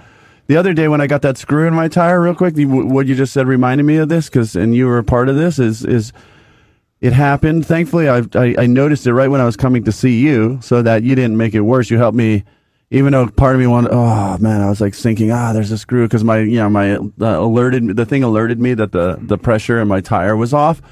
the 0.48 0.56
other 0.56 0.72
day 0.74 0.88
when 0.88 1.00
I 1.00 1.06
got 1.06 1.22
that 1.22 1.38
screw 1.38 1.68
in 1.68 1.74
my 1.74 1.86
tire, 1.86 2.20
real 2.20 2.34
quick, 2.34 2.54
the, 2.54 2.64
what 2.66 3.06
you 3.06 3.14
just 3.14 3.32
said 3.32 3.46
reminded 3.46 3.84
me 3.84 3.96
of 3.98 4.08
this 4.08 4.26
because, 4.28 4.56
and 4.56 4.74
you 4.74 4.86
were 4.86 4.98
a 4.98 5.04
part 5.04 5.28
of 5.28 5.36
this. 5.36 5.60
Is 5.60 5.84
is 5.84 6.12
it 7.02 7.12
happened? 7.12 7.66
Thankfully, 7.66 8.08
I, 8.08 8.22
I 8.34 8.54
I 8.60 8.66
noticed 8.66 9.06
it 9.06 9.12
right 9.12 9.28
when 9.28 9.42
I 9.42 9.44
was 9.44 9.56
coming 9.56 9.84
to 9.84 9.92
see 9.92 10.20
you, 10.20 10.58
so 10.62 10.80
that 10.80 11.02
you 11.02 11.14
didn't 11.14 11.36
make 11.36 11.52
it 11.54 11.60
worse. 11.60 11.90
You 11.90 11.98
helped 11.98 12.16
me. 12.16 12.44
Even 12.90 13.12
though 13.12 13.26
part 13.26 13.54
of 13.54 13.60
me 13.60 13.66
wanted, 13.66 13.90
oh 13.90 14.36
man, 14.38 14.60
I 14.60 14.68
was 14.68 14.80
like 14.82 14.94
thinking, 14.94 15.30
ah, 15.32 15.54
there's 15.54 15.70
a 15.70 15.78
screw 15.78 16.06
because 16.06 16.24
my, 16.24 16.40
you 16.40 16.56
know, 16.58 16.68
my 16.68 16.96
uh, 16.96 17.06
alerted, 17.20 17.96
the 17.96 18.04
thing 18.04 18.22
alerted 18.22 18.60
me 18.60 18.74
that 18.74 18.92
the 18.92 19.18
the 19.18 19.38
pressure 19.38 19.80
in 19.80 19.88
my 19.88 20.02
tire 20.02 20.36
was 20.36 20.52
off. 20.52 20.82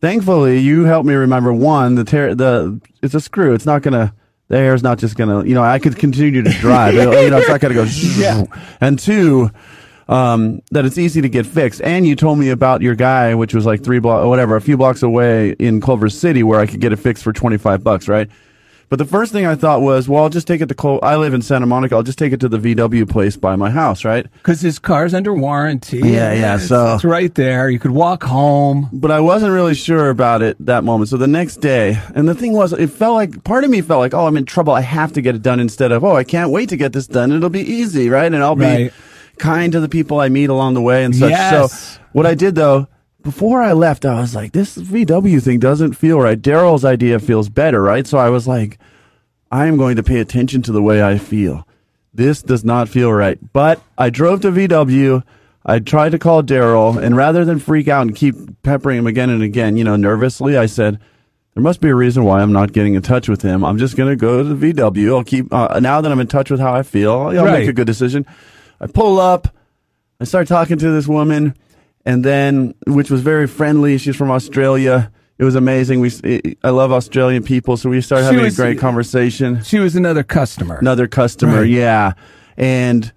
Thankfully, 0.00 0.58
you 0.58 0.82
helped 0.82 1.06
me 1.06 1.14
remember 1.14 1.52
one, 1.52 1.94
the 1.94 2.02
tear, 2.02 2.34
the 2.34 2.80
it's 3.02 3.14
a 3.14 3.20
screw. 3.20 3.54
It's 3.54 3.64
not 3.64 3.82
gonna, 3.82 4.12
the 4.48 4.56
air's 4.58 4.82
not 4.82 4.98
just 4.98 5.16
gonna, 5.16 5.44
you 5.44 5.54
know, 5.54 5.62
I 5.62 5.78
could 5.78 5.96
continue 5.96 6.42
to 6.42 6.50
drive. 6.50 6.94
You 6.96 7.30
know, 7.30 7.38
it's 7.38 7.48
not 7.48 7.60
gonna 7.60 7.74
go. 7.74 7.84
Yeah. 8.16 8.42
And 8.80 8.98
two, 8.98 9.52
um, 10.08 10.60
that 10.70 10.84
it's 10.84 10.98
easy 10.98 11.20
to 11.22 11.28
get 11.28 11.46
fixed. 11.46 11.80
And 11.82 12.06
you 12.06 12.16
told 12.16 12.38
me 12.38 12.50
about 12.50 12.82
your 12.82 12.94
guy, 12.94 13.34
which 13.34 13.54
was 13.54 13.66
like 13.66 13.82
three 13.84 13.98
blocks, 13.98 14.26
whatever, 14.26 14.56
a 14.56 14.60
few 14.60 14.76
blocks 14.76 15.02
away 15.02 15.50
in 15.58 15.80
Culver 15.80 16.08
City, 16.08 16.42
where 16.42 16.60
I 16.60 16.66
could 16.66 16.80
get 16.80 16.92
it 16.92 16.96
fixed 16.96 17.24
for 17.24 17.32
twenty 17.32 17.56
five 17.58 17.82
bucks, 17.84 18.08
right? 18.08 18.28
But 18.88 18.98
the 18.98 19.06
first 19.06 19.32
thing 19.32 19.46
I 19.46 19.54
thought 19.54 19.80
was, 19.80 20.06
well, 20.06 20.22
I'll 20.24 20.28
just 20.28 20.46
take 20.46 20.60
it 20.60 20.66
to 20.68 20.74
Col- 20.74 21.00
I 21.02 21.16
live 21.16 21.32
in 21.32 21.40
Santa 21.40 21.64
Monica. 21.64 21.94
I'll 21.94 22.02
just 22.02 22.18
take 22.18 22.34
it 22.34 22.40
to 22.40 22.48
the 22.50 22.58
VW 22.58 23.08
place 23.08 23.38
by 23.38 23.56
my 23.56 23.70
house, 23.70 24.04
right? 24.04 24.26
Because 24.34 24.60
his 24.60 24.78
car's 24.78 25.14
under 25.14 25.32
warranty. 25.32 25.96
Yeah, 26.00 26.34
yeah, 26.34 26.56
It's, 26.56 26.66
so- 26.68 26.96
it's 26.96 27.02
right 27.04 27.34
there. 27.34 27.70
You 27.70 27.78
could 27.78 27.92
walk 27.92 28.22
home. 28.22 28.90
but 28.92 29.10
I 29.10 29.20
wasn't 29.20 29.52
really 29.54 29.74
sure 29.74 30.10
about 30.10 30.42
it 30.42 30.58
that 30.66 30.84
moment. 30.84 31.08
So 31.08 31.16
the 31.16 31.26
next 31.26 31.62
day, 31.62 31.98
and 32.14 32.28
the 32.28 32.34
thing 32.34 32.52
was, 32.52 32.74
it 32.74 32.88
felt 32.90 33.14
like 33.14 33.42
part 33.44 33.64
of 33.64 33.70
me 33.70 33.80
felt 33.80 34.00
like, 34.00 34.12
oh, 34.12 34.26
I'm 34.26 34.36
in 34.36 34.44
trouble. 34.44 34.74
I 34.74 34.82
have 34.82 35.14
to 35.14 35.22
get 35.22 35.34
it 35.36 35.40
done 35.40 35.58
instead 35.58 35.90
of, 35.90 36.04
oh, 36.04 36.14
I 36.14 36.24
can't 36.24 36.50
wait 36.50 36.68
to 36.68 36.76
get 36.76 36.92
this 36.92 37.06
done. 37.06 37.32
It'll 37.32 37.48
be 37.48 37.60
easy, 37.62 38.10
right? 38.10 38.30
And 38.30 38.42
I'll 38.44 38.56
be 38.56 38.64
Right. 38.66 38.92
Kind 39.42 39.72
to 39.72 39.80
the 39.80 39.88
people 39.88 40.20
I 40.20 40.28
meet 40.28 40.48
along 40.50 40.74
the 40.74 40.80
way 40.80 41.04
and 41.04 41.14
such. 41.14 41.30
Yes. 41.30 41.96
So 41.98 42.00
what 42.12 42.26
I 42.26 42.34
did 42.34 42.54
though, 42.54 42.86
before 43.22 43.62
I 43.62 43.72
left, 43.72 44.04
I 44.04 44.20
was 44.20 44.34
like, 44.34 44.52
this 44.52 44.76
VW 44.76 45.42
thing 45.42 45.58
doesn't 45.58 45.94
feel 45.94 46.20
right. 46.20 46.40
Daryl's 46.40 46.84
idea 46.84 47.18
feels 47.18 47.48
better, 47.48 47.82
right? 47.82 48.06
So 48.06 48.18
I 48.18 48.30
was 48.30 48.48
like, 48.48 48.78
I 49.50 49.66
am 49.66 49.76
going 49.76 49.96
to 49.96 50.02
pay 50.02 50.18
attention 50.20 50.62
to 50.62 50.72
the 50.72 50.82
way 50.82 51.02
I 51.02 51.18
feel. 51.18 51.66
This 52.14 52.42
does 52.42 52.64
not 52.64 52.88
feel 52.88 53.12
right. 53.12 53.38
But 53.52 53.80
I 53.96 54.10
drove 54.10 54.40
to 54.42 54.50
VW. 54.50 55.22
I 55.64 55.78
tried 55.78 56.10
to 56.12 56.18
call 56.18 56.42
Daryl, 56.42 57.00
and 57.00 57.16
rather 57.16 57.44
than 57.44 57.58
freak 57.60 57.86
out 57.86 58.02
and 58.02 58.14
keep 58.16 58.34
peppering 58.64 58.98
him 58.98 59.06
again 59.06 59.30
and 59.30 59.42
again, 59.42 59.76
you 59.76 59.84
know, 59.84 59.94
nervously, 59.96 60.56
I 60.56 60.66
said, 60.66 60.98
there 61.54 61.62
must 61.62 61.80
be 61.80 61.88
a 61.88 61.94
reason 61.94 62.24
why 62.24 62.40
I'm 62.42 62.52
not 62.52 62.72
getting 62.72 62.94
in 62.94 63.02
touch 63.02 63.28
with 63.28 63.42
him. 63.42 63.62
I'm 63.64 63.78
just 63.78 63.96
going 63.96 64.10
to 64.10 64.16
go 64.16 64.42
to 64.42 64.52
the 64.54 64.72
VW. 64.72 65.08
I'll 65.16 65.22
keep, 65.24 65.52
uh, 65.52 65.78
now 65.80 66.00
that 66.00 66.10
I'm 66.10 66.18
in 66.18 66.26
touch 66.26 66.50
with 66.50 66.58
how 66.58 66.74
I 66.74 66.82
feel, 66.82 67.12
I'll 67.12 67.44
Right. 67.44 67.60
make 67.60 67.68
a 67.68 67.72
good 67.72 67.86
decision. 67.86 68.26
I 68.82 68.86
pull 68.88 69.20
up, 69.20 69.48
I 70.20 70.24
start 70.24 70.48
talking 70.48 70.76
to 70.78 70.90
this 70.90 71.06
woman, 71.06 71.54
and 72.04 72.24
then, 72.24 72.74
which 72.86 73.10
was 73.10 73.20
very 73.22 73.46
friendly. 73.46 73.96
She's 73.96 74.16
from 74.16 74.30
Australia. 74.30 75.12
It 75.38 75.44
was 75.44 75.54
amazing. 75.54 76.00
We, 76.00 76.56
I 76.64 76.70
love 76.70 76.92
Australian 76.92 77.44
people, 77.44 77.76
so 77.76 77.88
we 77.90 78.00
started 78.00 78.24
She 78.24 78.26
having 78.34 78.44
was- 78.44 78.58
a 78.58 78.62
great 78.62 78.78
conversation. 78.78 79.62
She 79.62 79.78
was 79.78 79.94
another 79.96 80.22
customer. 80.24 80.76
Another 80.78 81.06
customer, 81.06 81.60
Right. 81.60 81.70
yeah, 81.70 82.12
and 82.56 83.12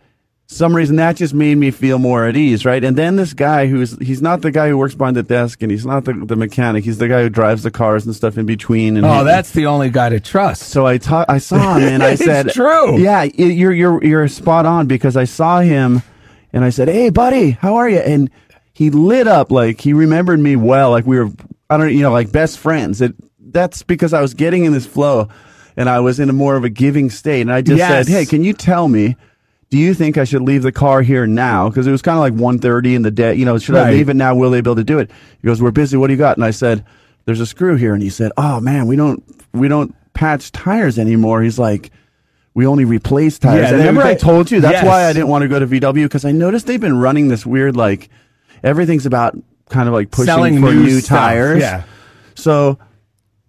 some 0.48 0.76
reason 0.76 0.98
that 0.98 1.16
just 1.16 1.34
made 1.34 1.56
me 1.58 1.72
feel 1.72 1.98
more 1.98 2.26
at 2.28 2.38
ease, 2.38 2.66
right? 2.66 2.84
And 2.84 2.96
then 2.96 3.16
this 3.16 3.34
guy 3.34 3.66
who's 3.68 3.98
he's 3.98 4.22
not 4.22 4.42
the 4.42 4.52
guy 4.52 4.70
who 4.70 4.78
works 4.78 4.94
behind 4.94 5.16
the 5.18 5.24
desk, 5.24 5.62
and 5.64 5.72
he's 5.72 5.86
not 5.86 6.06
the, 6.06 6.14
the 6.14 6.36
mechanic. 6.36 6.84
He's 6.84 7.00
the 7.00 7.08
guy 7.08 7.24
who 7.24 7.30
drives 7.30 7.64
the 7.64 7.72
cars 7.72 8.06
and 8.06 8.16
stuff 8.16 8.38
in 8.38 8.46
between. 8.46 8.96
And 8.98 9.06
Oh, 9.06 9.20
he- 9.20 9.24
that's 9.26 9.52
the 9.52 9.66
only 9.66 9.90
guy 9.90 10.10
to 10.10 10.20
trust. 10.20 10.64
so 10.70 10.86
I 10.86 10.98
ta- 11.00 11.26
I 11.28 11.40
saw 11.40 11.76
him 11.78 11.84
and 11.90 12.04
I 12.04 12.12
It's 12.12 12.24
said, 12.24 12.50
true. 12.52 13.00
Yeah, 13.00 13.24
you're 13.24 13.72
you're 13.74 14.04
you're 14.04 14.28
spot 14.28 14.66
on 14.68 14.86
because 14.88 15.18
I 15.18 15.24
saw 15.24 15.62
him 15.62 16.04
and 16.54 16.64
I 16.64 16.70
said, 16.70 16.90
"Hey, 16.90 17.10
buddy, 17.10 17.52
how 17.52 17.76
are 17.78 17.90
you?" 17.90 17.98
And 18.00 18.30
he 18.72 18.92
lit 18.92 19.28
up 19.28 19.52
like 19.52 19.82
he 19.82 19.94
remembered 19.94 20.40
me 20.40 20.56
well, 20.56 20.92
like 20.92 21.06
we 21.08 21.18
were 21.20 21.32
I 21.72 21.78
don't 21.78 21.92
you 21.94 22.02
know 22.04 22.12
like 22.12 22.32
best 22.32 22.60
friends. 22.60 23.02
It 23.02 23.16
that's 23.40 23.82
because 23.82 24.14
I 24.14 24.22
was 24.22 24.36
getting 24.36 24.64
in 24.66 24.74
this 24.74 24.86
flow 24.86 25.28
and 25.76 25.90
I 25.90 26.02
was 26.02 26.20
in 26.20 26.30
a 26.30 26.34
more 26.34 26.56
of 26.56 26.64
a 26.64 26.70
giving 26.70 27.10
state. 27.10 27.42
And 27.42 27.52
I 27.52 27.62
just 27.62 27.80
Yes. 27.80 28.06
said, 28.06 28.14
"Hey, 28.14 28.26
can 28.28 28.44
you 28.44 28.54
tell 28.54 28.88
me?" 28.88 29.16
Do 29.76 29.82
you 29.82 29.94
think 29.94 30.18
I 30.18 30.24
should 30.24 30.42
leave 30.42 30.64
the 30.64 30.72
car 30.72 31.02
here 31.02 31.28
now? 31.28 31.68
Because 31.68 31.86
it 31.86 31.92
was 31.92 32.02
kind 32.02 32.16
of 32.18 32.22
like 32.22 32.34
1.30 32.34 32.96
in 32.96 33.02
the 33.02 33.12
day. 33.12 33.36
You 33.36 33.44
know, 33.44 33.58
should 33.58 33.76
I 33.76 33.92
leave 33.92 34.08
it 34.08 34.14
now? 34.16 34.34
Will 34.34 34.50
they 34.50 34.62
be 34.62 34.70
able 34.70 34.78
to 34.78 34.86
do 34.86 35.00
it? 35.00 35.12
He 35.42 35.46
goes, 35.46 35.62
"We're 35.62 35.72
busy. 35.72 35.98
What 35.98 36.08
do 36.08 36.14
you 36.14 36.18
got?" 36.18 36.38
And 36.38 36.46
I 36.46 36.52
said, 36.52 36.86
"There's 37.26 37.42
a 37.42 37.46
screw 37.46 37.76
here." 37.76 37.94
And 37.94 38.02
he 38.02 38.10
said, 38.10 38.32
"Oh 38.38 38.62
man, 38.62 38.88
we 38.88 38.96
don't 38.96 39.22
we 39.52 39.68
don't 39.68 39.94
patch 40.14 40.54
tires 40.54 40.98
anymore." 40.98 41.42
He's 41.42 41.60
like, 41.60 41.92
"We 42.54 42.66
only 42.66 42.86
replace 42.86 43.38
tires." 43.38 43.64
Yeah, 43.64 43.70
and 43.72 43.80
remember 43.80 44.04
I 44.04 44.16
told 44.16 44.50
you 44.50 44.62
that's 44.62 44.76
Yes. 44.76 44.86
why 44.86 45.08
I 45.08 45.12
didn't 45.12 45.28
want 45.28 45.42
to 45.42 45.50
go 45.50 45.60
to 45.60 45.68
VW 45.68 46.04
because 46.04 46.24
I 46.24 46.32
noticed 46.32 46.68
they've 46.68 46.80
been 46.80 46.98
running 46.98 47.28
this 47.28 47.46
weird 47.46 47.76
like 47.76 48.08
everything's 48.64 49.06
about 49.06 49.38
kind 49.68 49.90
of 49.90 49.94
like 49.94 50.10
pushing 50.10 50.28
Selling 50.28 50.62
for 50.62 50.72
new 50.72 50.84
new, 50.86 51.02
tires. 51.02 51.60
Yeah. 51.60 51.84
So 52.36 52.80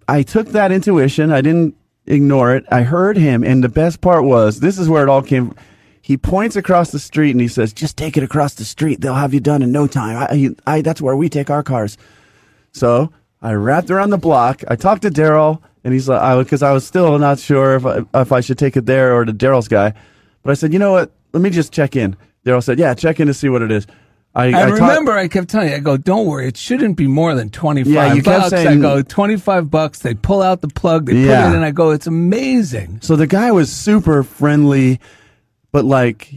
I 0.09 0.25
took 0.25 0.49
that 0.49 0.73
intuition. 0.73 1.31
I 1.31 1.41
didn't 1.41 1.77
ignore 2.05 2.57
it. 2.57 2.65
I 2.69 2.83
heard 2.83 3.17
him, 3.17 3.45
and 3.45 3.63
the 3.63 3.69
best 3.69 4.01
part 4.01 4.25
was 4.25 4.59
this 4.59 4.77
is 4.77 4.89
where 4.89 5.05
it 5.05 5.09
all 5.09 5.23
came. 5.23 5.55
He 6.07 6.17
points 6.17 6.55
across 6.55 6.93
the 6.93 7.01
street 7.01 7.33
and 7.33 7.41
he 7.41 7.49
says, 7.49 7.73
"Just 7.73 7.97
take 7.97 8.17
it 8.17 8.23
across 8.23 8.55
the 8.55 8.65
street. 8.65 9.01
They'll 9.01 9.15
have 9.15 9.35
you 9.35 9.41
done 9.41 9.61
in 9.61 9.73
no 9.73 9.89
time." 9.89 10.17
I, 10.17 10.51
I, 10.77 10.81
that's 10.81 11.01
where 11.03 11.17
we 11.17 11.29
take 11.29 11.51
our 11.51 11.65
cars. 11.65 11.99
So 12.71 13.11
I 13.43 13.55
wrapped 13.55 13.91
around 13.91 14.11
the 14.11 14.17
block. 14.19 14.63
I 14.69 14.77
talked 14.77 15.03
to 15.03 15.11
Daryl, 15.11 15.61
and 15.83 15.93
he's 15.93 16.09
like, 16.09 16.21
I 16.23 16.41
because 16.41 16.63
I 16.63 16.71
was 16.71 16.87
still 16.87 17.19
not 17.19 17.41
sure 17.41 17.75
if 17.75 17.85
I, 17.85 18.03
if 18.21 18.31
I 18.31 18.41
should 18.41 18.57
take 18.57 18.77
it 18.77 18.87
there 18.87 19.17
or 19.17 19.25
to 19.25 19.33
Daryl's 19.33 19.67
guy. 19.67 19.95
But 20.45 20.53
I 20.53 20.55
said, 20.55 20.73
you 20.73 20.79
know 20.79 20.93
what? 20.93 21.11
Let 21.33 21.43
me 21.43 21.51
just 21.51 21.73
check 21.73 21.97
in. 21.97 22.17
Daryl 22.45 22.63
said, 22.63 22.79
yeah, 22.79 22.95
check 22.95 23.19
in 23.19 23.27
to 23.27 23.35
see 23.35 23.49
what 23.49 23.63
it 23.63 23.73
is. 23.73 23.89
I, 24.33 24.53
I, 24.53 24.61
I 24.61 24.65
remember 24.69 25.11
I 25.11 25.27
kept 25.27 25.49
telling 25.49 25.71
you, 25.71 25.75
I 25.75 25.79
go, 25.81 25.97
don't 25.97 26.27
worry, 26.27 26.47
it 26.47 26.57
shouldn't 26.57 26.97
be 26.97 27.09
more 27.09 27.35
than 27.35 27.51
25 27.51 27.93
Yeah, 27.93 28.13
you 28.15 28.23
kept 28.23 28.43
bucks. 28.43 28.53
I 28.53 28.65
saying- 28.65 28.81
go, 28.81 29.03
25 29.03 29.71
bucks. 29.71 29.99
They 30.01 30.15
pull 30.15 30.41
out 30.43 30.61
the 30.61 30.69
plug, 30.69 31.07
they 31.07 31.15
Yeah. 31.25 31.47
put 31.47 31.55
it 31.55 31.57
in. 31.57 31.63
I 31.65 31.71
go, 31.73 31.91
it's 31.91 32.07
amazing. 32.07 33.01
So 33.03 33.17
the 33.17 33.27
guy 33.27 33.51
was 33.51 33.73
super 33.73 34.23
friendly, 34.23 35.01
but 35.73 35.85
like 35.85 36.29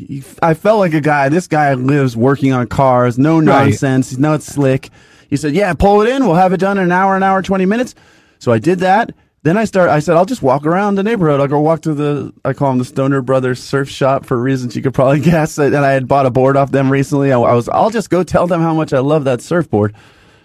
I 0.42 0.54
felt 0.54 0.80
like 0.80 0.94
a 0.94 1.02
guy. 1.02 1.30
This 1.30 1.48
guy 1.48 1.74
lives 1.74 2.16
working 2.18 2.52
on 2.54 2.68
cars, 2.68 3.18
no 3.18 3.38
Right. 3.38 3.46
nonsense. 3.46 4.10
He's 4.10 4.20
not 4.20 4.42
slick. 4.42 4.90
He 5.30 5.38
said, 5.38 5.54
"Yeah, 5.54 5.74
pull 5.74 6.02
it 6.02 6.10
in. 6.10 6.26
We'll 6.26 6.36
have 6.36 6.54
it 6.54 6.60
done 6.60 6.78
in 6.78 6.86
an 6.86 6.92
hour, 6.92 7.16
an 7.16 7.24
hour, 7.24 7.42
twenty 7.42 7.66
minutes." 7.66 7.96
So 8.40 8.52
I 8.52 8.60
did 8.60 8.80
that. 8.80 9.12
Then 9.44 9.58
I 9.58 9.64
start. 9.66 9.90
I 9.90 10.00
said, 10.00 10.18
"I'll 10.18 10.26
just 10.26 10.42
walk 10.42 10.66
around 10.66 10.96
the 10.96 11.04
neighborhood. 11.04 11.40
I'll 11.40 11.48
go 11.48 11.60
walk 11.62 11.82
to 11.84 11.94
the. 11.94 12.34
I 12.44 12.52
call 12.54 12.70
them 12.72 12.80
the 12.80 12.86
Stoner 12.86 13.22
Brothers 13.22 13.62
Surf 13.64 13.88
Shop 13.90 14.26
for 14.26 14.38
reasons 14.42 14.76
you 14.76 14.82
could 14.82 14.94
probably 14.94 15.20
guess. 15.32 15.58
And 15.58 15.76
I 15.78 15.92
had 15.92 16.08
bought 16.08 16.26
a 16.26 16.30
board 16.32 16.58
off 16.58 16.72
them 16.72 16.92
recently. 16.92 17.32
I, 17.32 17.40
I 17.40 17.54
was. 17.54 17.70
I'll 17.70 17.90
just 17.92 18.10
go 18.10 18.24
tell 18.24 18.48
them 18.48 18.60
how 18.62 18.74
much 18.74 18.92
I 18.92 19.00
love 19.00 19.24
that 19.26 19.42
surfboard." 19.42 19.94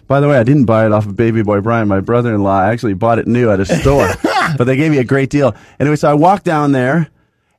By 0.07 0.19
the 0.19 0.27
way, 0.29 0.37
I 0.37 0.43
didn't 0.43 0.65
buy 0.65 0.85
it 0.85 0.91
off 0.91 1.07
of 1.07 1.15
Baby 1.15 1.41
Boy 1.41 1.61
Brian, 1.61 1.87
my 1.87 1.99
brother-in-law. 1.99 2.59
I 2.61 2.71
actually 2.71 2.93
bought 2.93 3.17
it 3.17 3.25
new 3.27 3.49
at 3.49 3.59
a 3.59 3.65
store, 3.65 4.07
but 4.55 4.65
they 4.65 4.75
gave 4.77 4.91
me 4.91 4.99
a 4.99 5.03
great 5.03 5.31
deal. 5.31 5.55
Anyway, 5.79 5.95
so 5.95 6.07
I 6.07 6.13
walked 6.13 6.43
down 6.45 6.73
there, 6.73 7.07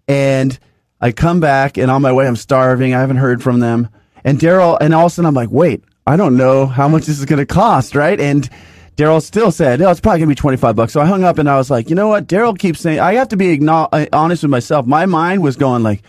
and 0.06 0.56
I 1.00 1.12
come 1.12 1.40
back, 1.40 1.76
and 1.76 1.90
on 1.90 2.02
my 2.02 2.12
way, 2.12 2.26
I'm 2.26 2.36
starving. 2.36 2.94
I 2.94 3.00
haven't 3.00 3.18
heard 3.18 3.42
from 3.42 3.60
them. 3.60 3.88
And 4.24 4.38
Daryl, 4.38 4.78
and 4.80 4.94
all 4.94 5.06
of 5.06 5.12
a 5.12 5.14
sudden, 5.14 5.26
I'm 5.26 5.34
like, 5.34 5.50
wait, 5.50 5.84
I 6.06 6.16
don't 6.16 6.36
know 6.36 6.66
how 6.66 6.88
much 6.88 7.04
this 7.04 7.18
is 7.18 7.24
going 7.26 7.38
to 7.38 7.46
cost, 7.46 7.94
right? 7.94 8.18
And 8.18 8.48
Daryl 8.96 9.22
still 9.22 9.52
said, 9.52 9.80
no, 9.80 9.90
it's 9.90 10.00
probably 10.00 10.20
going 10.20 10.30
to 10.30 10.34
be 10.34 10.40
25 10.40 10.74
bucks. 10.74 10.92
So 10.94 11.00
I 11.00 11.06
hung 11.06 11.22
up, 11.22 11.38
and 11.38 11.50
I 11.50 11.56
was 11.56 11.70
like, 11.70 11.90
you 11.90 11.94
know 11.94 12.08
what? 12.08 12.26
Daryl 12.26 12.58
keeps 12.58 12.80
saying, 12.80 12.98
I 12.98 13.14
have 13.14 13.28
to 13.28 13.36
be 13.36 13.60
uh, 13.68 14.06
honest 14.12 14.42
with 14.42 14.50
myself. 14.50 14.86
My 14.86 15.04
mind 15.04 15.42
was 15.42 15.56
going 15.56 15.82
like, 15.82 16.02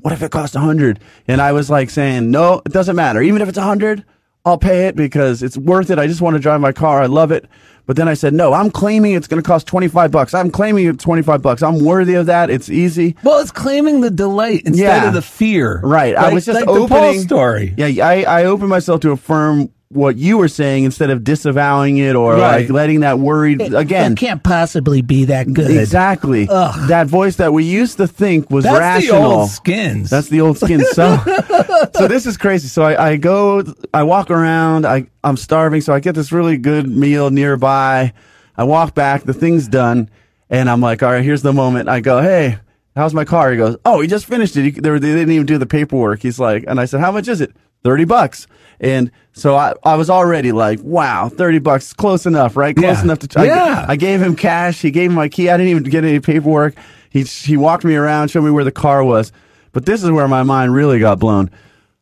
what 0.00 0.12
if 0.12 0.22
it 0.22 0.30
costs 0.30 0.54
100? 0.54 1.00
And 1.26 1.40
I 1.40 1.52
was 1.52 1.70
like 1.70 1.88
saying, 1.88 2.30
no, 2.30 2.60
it 2.66 2.72
doesn't 2.72 2.96
matter. 2.96 3.22
Even 3.22 3.40
if 3.40 3.48
it's 3.48 3.56
100, 3.56 4.04
I'll 4.46 4.58
pay 4.58 4.86
it 4.88 4.94
because 4.96 5.42
it's 5.42 5.56
worth 5.56 5.90
it. 5.90 5.98
I 5.98 6.06
just 6.06 6.20
want 6.20 6.34
to 6.34 6.40
drive 6.40 6.60
my 6.60 6.72
car. 6.72 7.00
I 7.00 7.06
love 7.06 7.32
it. 7.32 7.46
But 7.86 7.96
then 7.96 8.08
I 8.08 8.14
said, 8.14 8.34
no, 8.34 8.52
I'm 8.52 8.70
claiming 8.70 9.12
it's 9.14 9.26
going 9.26 9.42
to 9.42 9.46
cost 9.46 9.66
25 9.66 10.10
bucks. 10.10 10.34
I'm 10.34 10.50
claiming 10.50 10.86
it's 10.86 11.02
25 11.02 11.40
bucks. 11.42 11.62
I'm 11.62 11.82
worthy 11.84 12.14
of 12.14 12.26
that. 12.26 12.50
It's 12.50 12.68
easy. 12.68 13.16
Well, 13.22 13.38
it's 13.40 13.50
claiming 13.50 14.00
the 14.02 14.10
delight 14.10 14.62
instead 14.66 15.02
Yeah. 15.02 15.08
of 15.08 15.14
the 15.14 15.22
fear. 15.22 15.80
Right. 15.82 16.14
I 16.16 16.24
Like- 16.24 16.34
was 16.34 16.44
just 16.46 16.56
like 16.56 16.66
the 16.66 16.86
Paul 16.86 16.98
opening 16.98 17.20
story. 17.22 17.74
Yeah, 17.76 18.06
I, 18.06 18.22
I 18.22 18.44
opened 18.44 18.68
myself 18.70 19.00
to 19.02 19.10
affirm 19.12 19.70
what 19.94 20.16
you 20.16 20.36
were 20.38 20.48
saying 20.48 20.84
instead 20.84 21.10
of 21.10 21.24
disavowing 21.24 21.98
it 21.98 22.16
or 22.16 22.32
Right. 22.34 22.62
like 22.62 22.70
letting 22.70 23.00
that 23.00 23.18
worry 23.18 23.54
again. 23.54 24.12
It 24.12 24.18
can't 24.18 24.42
possibly 24.42 25.02
be 25.02 25.26
that 25.26 25.52
good. 25.52 25.70
Exactly. 25.70 26.46
That 26.46 27.06
voice 27.06 27.36
that 27.36 27.52
we 27.52 27.64
used 27.64 27.96
to 27.98 28.06
think 28.06 28.50
was 28.50 28.64
That's 28.64 28.78
rational. 28.78 29.20
That's 29.20 29.28
the 29.30 29.34
old 29.36 29.50
skins. 29.50 30.10
That's 30.10 30.28
the 30.28 30.40
old 30.40 30.58
skin. 30.58 30.84
So, 30.92 31.16
so 31.94 32.08
this 32.08 32.26
is 32.26 32.36
crazy. 32.36 32.68
So 32.68 32.82
I, 32.82 33.10
I 33.10 33.16
go, 33.16 33.62
I 33.92 34.02
walk 34.02 34.30
around. 34.30 34.86
I 34.86 35.06
I'm 35.22 35.36
starving, 35.36 35.80
so 35.80 35.92
I 35.94 36.00
get 36.00 36.14
this 36.14 36.32
really 36.32 36.58
good 36.58 36.88
meal 36.88 37.30
nearby. 37.30 38.12
I 38.56 38.64
walk 38.64 38.94
back. 38.94 39.24
The 39.24 39.32
thing's 39.32 39.68
done, 39.68 40.10
and 40.50 40.68
I'm 40.68 40.80
like, 40.80 41.02
all 41.02 41.10
right, 41.12 41.24
here's 41.24 41.42
the 41.42 41.52
moment. 41.52 41.88
I 41.88 42.00
go, 42.00 42.20
hey, 42.20 42.58
how's 42.94 43.14
my 43.14 43.24
car? 43.24 43.50
He 43.50 43.56
goes, 43.56 43.76
oh, 43.84 44.00
he 44.00 44.06
just 44.08 44.26
finished 44.26 44.56
it. 44.56 44.62
He, 44.64 44.70
they, 44.70 44.90
they 44.90 44.98
didn't 44.98 45.30
even 45.30 45.46
do 45.46 45.58
the 45.58 45.66
paperwork. 45.66 46.20
He's 46.20 46.38
like, 46.38 46.64
and 46.68 46.78
I 46.78 46.84
said, 46.84 47.00
how 47.00 47.10
much 47.12 47.26
is 47.28 47.40
it? 47.40 47.52
Thirty 47.84 48.04
bucks. 48.04 48.46
And 48.80 49.10
so 49.32 49.54
I, 49.54 49.74
I 49.84 49.94
was 49.94 50.10
already 50.10 50.50
like, 50.52 50.80
wow, 50.82 51.28
30 51.28 51.60
bucks, 51.60 51.92
close 51.92 52.26
enough, 52.26 52.56
right? 52.56 52.74
Close 52.76 52.96
Yeah. 52.98 53.02
enough 53.04 53.18
to, 53.20 53.40
I, 53.40 53.44
Yeah. 53.44 53.86
I 53.88 53.96
gave 53.96 54.20
him 54.20 54.34
cash. 54.36 54.82
He 54.82 54.90
gave 54.90 55.10
me 55.10 55.16
my 55.16 55.28
key. 55.28 55.48
I 55.48 55.56
didn't 55.56 55.70
even 55.70 55.82
get 55.84 56.04
any 56.04 56.18
paperwork. 56.20 56.74
He, 57.08 57.22
he 57.22 57.56
walked 57.56 57.84
me 57.84 57.94
around, 57.94 58.28
showed 58.28 58.42
me 58.42 58.50
where 58.50 58.64
the 58.64 58.72
car 58.72 59.04
was. 59.04 59.32
But 59.72 59.86
this 59.86 60.02
is 60.02 60.10
where 60.10 60.26
my 60.28 60.42
mind 60.42 60.74
really 60.74 60.98
got 60.98 61.18
blown. 61.20 61.50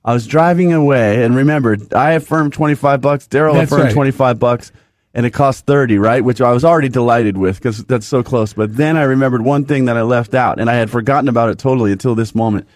I 0.04 0.14
was 0.14 0.26
driving 0.26 0.72
away 0.72 1.22
and 1.24 1.36
remembered 1.36 1.92
I 1.94 2.12
affirmed 2.12 2.54
25 2.54 3.00
bucks. 3.02 3.28
Daryl 3.28 3.62
affirmed 3.62 3.84
right. 3.84 3.92
25 3.94 4.38
bucks 4.38 4.72
and 5.14 5.24
it 5.26 5.30
cost 5.30 5.66
30, 5.66 5.98
right? 5.98 6.24
Which 6.24 6.40
I 6.40 6.52
was 6.52 6.64
already 6.64 6.88
delighted 6.88 7.36
with 7.36 7.56
because 7.58 7.84
that's 7.84 8.06
so 8.06 8.22
close. 8.22 8.54
But 8.54 8.76
then 8.76 8.96
I 8.96 9.02
remembered 9.02 9.42
one 9.42 9.66
thing 9.66 9.84
that 9.84 9.96
I 9.96 10.02
left 10.02 10.34
out 10.34 10.58
and 10.58 10.68
I 10.70 10.74
had 10.74 10.90
forgotten 10.90 11.28
about 11.28 11.50
it 11.50 11.58
totally 11.58 11.92
until 11.92 12.14
this 12.14 12.34
moment. 12.34 12.66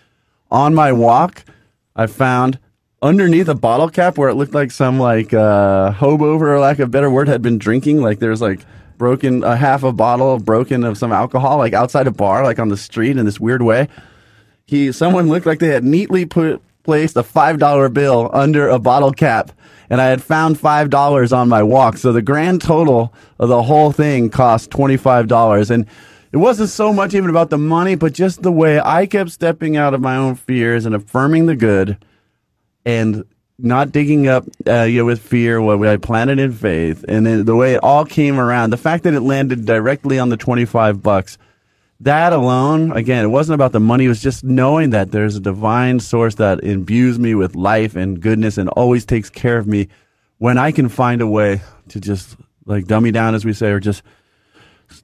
On 0.50 0.74
my 0.74 0.92
walk, 0.92 1.44
I 1.96 2.06
found 2.06 2.58
underneath 3.06 3.48
a 3.48 3.54
bottle 3.54 3.88
cap 3.88 4.18
where 4.18 4.28
it 4.28 4.34
looked 4.34 4.54
like 4.54 4.70
some 4.70 4.98
like 4.98 5.32
uh, 5.32 5.92
hobo, 5.92 6.38
for 6.38 6.58
lack 6.58 6.78
of 6.80 6.88
a 6.88 6.90
better 6.90 7.10
word, 7.10 7.28
had 7.28 7.40
been 7.40 7.58
drinking. 7.58 8.02
Like 8.02 8.18
there's 8.18 8.42
like 8.42 8.60
broken 8.98 9.44
a 9.44 9.56
half 9.56 9.82
a 9.82 9.92
bottle 9.92 10.38
broken 10.38 10.84
of 10.84 10.98
some 10.98 11.12
alcohol, 11.12 11.58
like 11.58 11.72
outside 11.72 12.06
a 12.06 12.10
bar, 12.10 12.42
like 12.44 12.58
on 12.58 12.68
the 12.68 12.76
street 12.76 13.16
in 13.16 13.24
this 13.24 13.38
weird 13.40 13.62
way. 13.62 13.88
He 14.66 14.90
someone 14.92 15.28
looked 15.28 15.46
like 15.46 15.60
they 15.60 15.68
had 15.68 15.84
neatly 15.84 16.26
put 16.26 16.60
placed 16.82 17.16
a 17.16 17.22
five 17.22 17.58
dollar 17.58 17.88
bill 17.88 18.30
under 18.32 18.68
a 18.68 18.78
bottle 18.78 19.12
cap. 19.12 19.52
And 19.88 20.00
I 20.00 20.06
had 20.06 20.22
found 20.22 20.58
five 20.58 20.90
dollars 20.90 21.32
on 21.32 21.48
my 21.48 21.62
walk. 21.62 21.96
So 21.98 22.12
the 22.12 22.22
grand 22.22 22.60
total 22.60 23.14
of 23.38 23.48
the 23.48 23.62
whole 23.62 23.92
thing 23.92 24.30
cost 24.30 24.70
twenty 24.70 24.96
five 24.96 25.28
dollars. 25.28 25.70
And 25.70 25.86
it 26.32 26.38
wasn't 26.38 26.70
so 26.70 26.92
much 26.92 27.14
even 27.14 27.30
about 27.30 27.50
the 27.50 27.58
money, 27.58 27.94
but 27.94 28.12
just 28.12 28.42
the 28.42 28.50
way 28.50 28.80
I 28.80 29.06
kept 29.06 29.30
stepping 29.30 29.76
out 29.76 29.94
of 29.94 30.00
my 30.00 30.16
own 30.16 30.34
fears 30.34 30.84
and 30.84 30.94
affirming 30.94 31.46
the 31.46 31.54
good 31.54 31.98
and 32.86 33.24
not 33.58 33.92
digging 33.92 34.28
up 34.28 34.44
uh, 34.66 34.82
you 34.82 35.00
know, 35.00 35.04
with 35.04 35.20
fear 35.20 35.60
what 35.60 35.86
I 35.86 35.96
planted 35.98 36.38
in 36.38 36.52
faith, 36.52 37.04
and 37.08 37.26
then 37.26 37.44
the 37.44 37.56
way 37.56 37.74
it 37.74 37.82
all 37.82 38.06
came 38.06 38.38
around, 38.38 38.70
the 38.70 38.78
fact 38.78 39.04
that 39.04 39.12
it 39.12 39.20
landed 39.20 39.66
directly 39.66 40.18
on 40.18 40.30
the 40.30 40.36
twenty 40.38 40.64
five 40.64 41.02
bucks, 41.02 41.36
that 42.00 42.32
alone, 42.32 42.92
again, 42.92 43.24
it 43.24 43.28
wasn't 43.28 43.54
about 43.54 43.72
the 43.72 43.80
money. 43.80 44.04
It 44.04 44.08
was 44.08 44.22
just 44.22 44.44
knowing 44.44 44.90
that 44.90 45.10
there's 45.10 45.36
a 45.36 45.40
divine 45.40 46.00
source 46.00 46.36
that 46.36 46.62
imbues 46.62 47.18
me 47.18 47.34
with 47.34 47.56
life 47.56 47.96
and 47.96 48.20
goodness 48.20 48.58
and 48.58 48.68
always 48.70 49.04
takes 49.04 49.30
care 49.30 49.58
of 49.58 49.66
me 49.66 49.88
when 50.38 50.58
I 50.58 50.70
can 50.72 50.88
find 50.88 51.22
a 51.22 51.26
way 51.26 51.62
to 51.88 52.00
just 52.00 52.36
like 52.66 52.86
dummy 52.86 53.10
down, 53.10 53.34
as 53.34 53.44
we 53.44 53.54
say, 53.54 53.70
or 53.70 53.80
just 53.80 54.02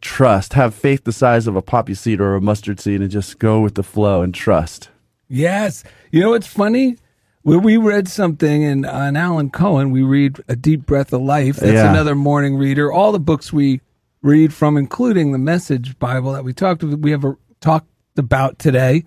trust, 0.00 0.52
have 0.52 0.74
faith 0.74 1.04
the 1.04 1.12
size 1.12 1.46
of 1.46 1.56
a 1.56 1.62
poppy 1.62 1.94
seed 1.94 2.20
or 2.20 2.34
a 2.34 2.40
mustard 2.40 2.80
seed 2.80 3.00
and 3.00 3.10
just 3.10 3.38
go 3.38 3.60
with 3.60 3.74
the 3.74 3.82
flow 3.82 4.20
and 4.22 4.34
trust. 4.34 4.90
Yes. 5.28 5.82
You 6.10 6.20
know 6.20 6.30
what's 6.30 6.46
funny? 6.46 6.98
When 7.42 7.62
we 7.62 7.76
read 7.76 8.06
something 8.08 8.62
in 8.62 8.84
on 8.84 9.16
Alan 9.16 9.50
Cohen, 9.50 9.90
we 9.90 10.02
read 10.02 10.40
A 10.48 10.54
Deep 10.54 10.86
Breath 10.86 11.12
of 11.12 11.22
Life. 11.22 11.56
That's 11.56 11.72
Yeah. 11.72 11.90
another 11.90 12.14
morning 12.14 12.56
reader. 12.56 12.92
All 12.92 13.10
the 13.10 13.18
books 13.20 13.52
we 13.52 13.80
read 14.22 14.52
from, 14.54 14.76
including 14.76 15.32
the 15.32 15.38
Message 15.38 15.98
Bible 15.98 16.32
that 16.32 16.44
we 16.44 16.52
talked 16.52 16.84
we 16.84 17.10
have 17.10 17.24
a, 17.24 17.36
talked 17.60 17.88
about 18.16 18.58
today. 18.60 19.04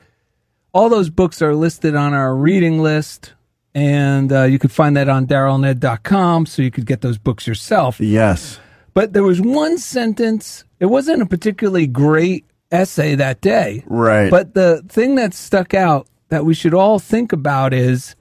All 0.73 0.89
those 0.89 1.09
books 1.09 1.41
are 1.41 1.55
listed 1.55 1.95
on 1.95 2.13
our 2.13 2.35
reading 2.35 2.81
list, 2.83 3.33
and 3.73 4.31
uh, 4.33 4.43
you 4.43 4.59
could 4.59 4.71
find 4.73 4.97
that 4.97 5.07
on 5.07 5.25
darylned.com, 5.27 6.45
so 6.45 6.61
you 6.61 6.71
could 6.71 6.85
get 6.85 6.99
those 6.99 7.17
books 7.17 7.47
yourself. 7.47 8.01
Yes. 8.01 8.59
But 8.93 9.13
there 9.13 9.23
was 9.23 9.39
one 9.39 9.77
sentence. 9.77 10.65
It 10.81 10.87
wasn't 10.87 11.21
a 11.21 11.25
particularly 11.25 11.87
great 11.87 12.43
essay 12.69 13.15
that 13.15 13.39
day. 13.39 13.85
Right. 13.87 14.29
But 14.29 14.53
the 14.53 14.83
thing 14.89 15.15
that 15.15 15.33
stuck 15.33 15.73
out 15.73 16.07
that 16.27 16.43
we 16.43 16.53
should 16.53 16.73
all 16.73 16.99
think 16.99 17.31
about 17.31 17.73
is 17.73 18.15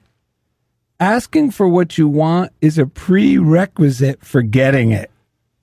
asking 0.99 1.51
for 1.51 1.67
what 1.67 1.97
you 1.97 2.07
want 2.07 2.51
is 2.61 2.77
a 2.77 2.85
prerequisite 2.85 4.23
for 4.23 4.41
getting 4.41 4.91
it. 4.91 5.11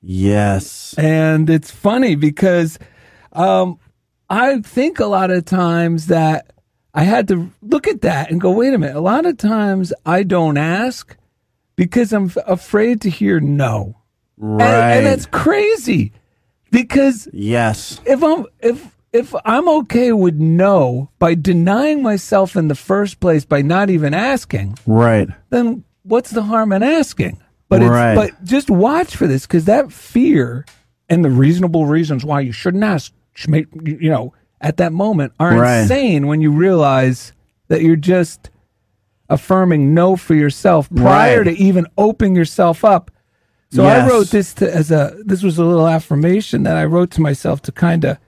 Yes. 0.02 0.94
And 0.98 1.48
it's 1.48 1.70
funny 1.70 2.14
because 2.16 2.78
um, 3.32 3.78
I 4.28 4.60
think 4.60 4.98
a 4.98 5.06
lot 5.06 5.30
of 5.30 5.44
times 5.44 6.08
that 6.08 6.52
I 6.94 7.04
had 7.04 7.28
to 7.28 7.50
look 7.62 7.86
at 7.86 8.02
that 8.02 8.30
and 8.30 8.40
go, 8.40 8.50
wait 8.50 8.74
a 8.74 8.78
minute. 8.78 8.96
A 8.96 9.00
lot 9.00 9.24
of 9.26 9.36
times 9.38 9.92
I 10.04 10.24
don't 10.24 10.58
ask 10.58 11.16
because 11.76 12.12
I'm 12.12 12.26
f- 12.26 12.36
afraid 12.46 13.00
to 13.02 13.10
hear 13.10 13.40
no. 13.40 13.84
And- 13.84 14.58
Right. 14.58 14.96
And, 14.96 15.06
that's 15.06 15.26
crazy 15.26 16.10
because 16.72 17.28
yes. 17.32 18.00
if 18.04 18.24
I'm 18.24 18.46
if 18.58 18.84
if 19.12 19.34
I'm 19.44 19.68
okay 19.68 20.12
with 20.12 20.36
no 20.36 21.10
by 21.18 21.34
denying 21.34 22.02
myself 22.02 22.56
in 22.56 22.68
the 22.68 22.74
first 22.74 23.20
place 23.20 23.44
by 23.44 23.62
not 23.62 23.90
even 23.90 24.14
asking, 24.14 24.78
Right. 24.86 25.28
then 25.50 25.84
what's 26.02 26.30
the 26.30 26.42
harm 26.44 26.72
in 26.72 26.82
asking? 26.82 27.38
But 27.68 27.82
Right. 27.82 28.12
it's 28.18 28.32
but 28.34 28.44
just 28.44 28.70
watch 28.70 29.14
for 29.16 29.26
this 29.26 29.46
because 29.46 29.64
that 29.66 29.92
fear 29.92 30.64
and 31.08 31.24
the 31.24 31.30
reasonable 31.30 31.86
reasons 31.86 32.24
why 32.24 32.40
you 32.40 32.52
shouldn't 32.52 32.84
ask, 32.84 33.12
you 33.48 34.10
know, 34.10 34.32
at 34.60 34.76
that 34.78 34.92
moment 34.92 35.32
are 35.40 35.50
Right. 35.56 35.80
insane 35.82 36.26
when 36.26 36.40
you 36.40 36.50
realize 36.50 37.32
that 37.68 37.82
you're 37.82 37.96
just 37.96 38.50
affirming 39.28 39.94
no 39.94 40.16
for 40.16 40.34
yourself 40.34 40.88
prior 40.94 41.38
Right. 41.38 41.44
to 41.44 41.52
even 41.62 41.86
opening 41.96 42.36
yourself 42.36 42.84
up. 42.84 43.10
So 43.70 43.86
I 43.86 44.06
wrote 44.06 44.28
this 44.30 44.52
to, 44.54 44.74
as 44.74 44.90
a 44.90 45.16
this 45.24 45.42
was 45.42 45.56
a 45.58 45.64
little 45.64 45.88
affirmation 45.88 46.62
that 46.64 46.76
I 46.76 46.84
wrote 46.84 47.10
to 47.12 47.22
myself 47.22 47.62
to 47.62 47.72
kind 47.72 48.04
of 48.04 48.18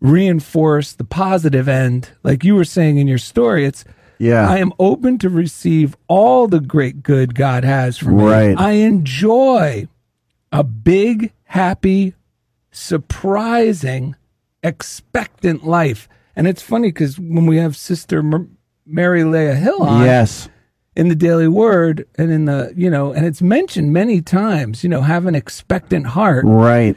reinforce 0.00 0.92
the 0.92 1.04
positive 1.04 1.68
end, 1.68 2.10
like 2.22 2.42
you 2.44 2.54
were 2.54 2.64
saying 2.64 2.96
in 2.98 3.06
your 3.06 3.18
story. 3.18 3.64
It's 3.66 3.84
Yeah. 4.18 4.48
I 4.48 4.58
am 4.58 4.72
open 4.78 5.18
to 5.18 5.28
receive 5.30 5.96
all 6.08 6.46
the 6.48 6.60
great 6.60 7.02
good 7.02 7.34
God 7.34 7.64
has 7.64 7.98
for 7.98 8.10
me. 8.10 8.24
Right. 8.24 8.54
I 8.60 8.72
enjoy 8.72 9.88
a 10.52 10.62
big, 10.64 11.32
happy, 11.44 12.14
surprising, 12.70 14.14
expectant 14.62 15.66
life. 15.66 16.08
And 16.36 16.46
it's 16.46 16.62
funny 16.62 16.88
because 16.88 17.18
when 17.18 17.46
we 17.46 17.56
have 17.58 17.76
Sister 17.76 18.22
Mary 18.86 19.24
Lea 19.24 19.54
Hill 19.54 19.82
on 19.82 20.04
Yes. 20.04 20.48
in 20.96 21.08
the 21.08 21.14
Daily 21.14 21.48
Word 21.48 22.06
and 22.16 22.30
in 22.30 22.44
the, 22.46 22.72
you 22.76 22.90
know, 22.90 23.12
and 23.12 23.26
it's 23.26 23.42
mentioned 23.42 23.92
many 23.92 24.20
times, 24.20 24.82
you 24.84 24.90
know, 24.90 25.02
have 25.02 25.26
an 25.26 25.34
expectant 25.34 26.08
heart 26.08 26.44
Right. 26.46 26.96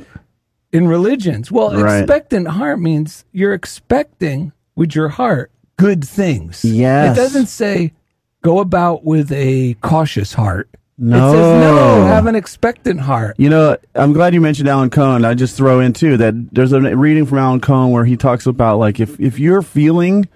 In 0.73 0.88
religions. 0.88 1.51
Well, 1.51 1.73
Right. 1.79 1.99
expectant 1.99 2.49
heart 2.49 2.81
means 2.81 3.23
you're 3.31 3.53
expecting 3.53 4.51
with 4.75 4.95
your 4.95 5.09
heart 5.09 5.51
good 5.77 6.03
things. 6.03 6.65
Yes. 6.65 7.15
It 7.15 7.21
doesn't 7.21 7.45
say 7.47 7.93
go 8.41 8.59
about 8.59 9.05
with 9.05 9.31
a 9.31 9.75
cautious 9.81 10.33
heart. 10.33 10.67
No. 10.97 11.29
It 11.29 11.31
says 11.31 11.62
no, 11.62 12.05
have 12.05 12.25
an 12.27 12.36
expectant 12.36 12.99
heart. 13.01 13.36
You 13.39 13.49
know, 13.49 13.77
I'm 13.95 14.13
glad 14.13 14.33
you 14.33 14.41
mentioned 14.41 14.69
Alan 14.69 14.89
Cohen. 14.89 15.25
I 15.25 15.33
just 15.33 15.55
throw 15.57 15.79
in 15.79 15.93
too 15.93 16.17
that 16.17 16.33
there's 16.53 16.71
a 16.71 16.79
reading 16.95 17.25
from 17.25 17.38
Alan 17.39 17.62
Cohen 17.62 17.89
where 17.91 18.05
he 18.05 18.15
talks 18.17 18.45
about 18.45 18.77
like 18.77 18.99
if 18.99 19.19
if 19.19 19.39
you're 19.39 19.62
feeling 19.63 20.27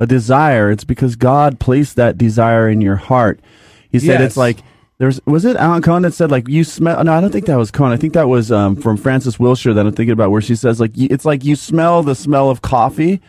a 0.00 0.06
desire, 0.06 0.70
it's 0.70 0.84
because 0.84 1.16
God 1.16 1.60
placed 1.60 1.96
that 1.96 2.18
desire 2.18 2.68
in 2.68 2.80
your 2.82 2.96
heart. 2.96 3.40
He 3.90 3.98
said 3.98 4.20
Yes. 4.20 4.22
it's 4.22 4.36
like 4.36 4.58
there's 4.98 5.20
was 5.26 5.44
it 5.44 5.56
Alan 5.56 5.82
Cohen 5.82 6.02
that 6.02 6.14
said 6.14 6.30
like 6.30 6.48
you 6.48 6.64
smell 6.64 7.02
no 7.02 7.12
I 7.12 7.20
don't 7.20 7.30
think 7.32 7.46
that 7.46 7.56
was 7.56 7.70
Cohen. 7.70 7.92
I 7.92 7.96
think 7.96 8.12
that 8.14 8.28
was 8.28 8.52
um, 8.52 8.76
from 8.76 8.96
Frances 8.96 9.38
Wilshire 9.38 9.74
that 9.74 9.86
I'm 9.86 9.92
thinking 9.92 10.12
about 10.12 10.30
where 10.30 10.42
she 10.42 10.54
says 10.54 10.78
like 10.80 10.92
it's 10.94 11.24
like 11.24 11.44
you 11.44 11.56
smell 11.56 12.02
the 12.02 12.14
smell 12.14 12.50
of 12.50 12.62
coffee 12.62 13.20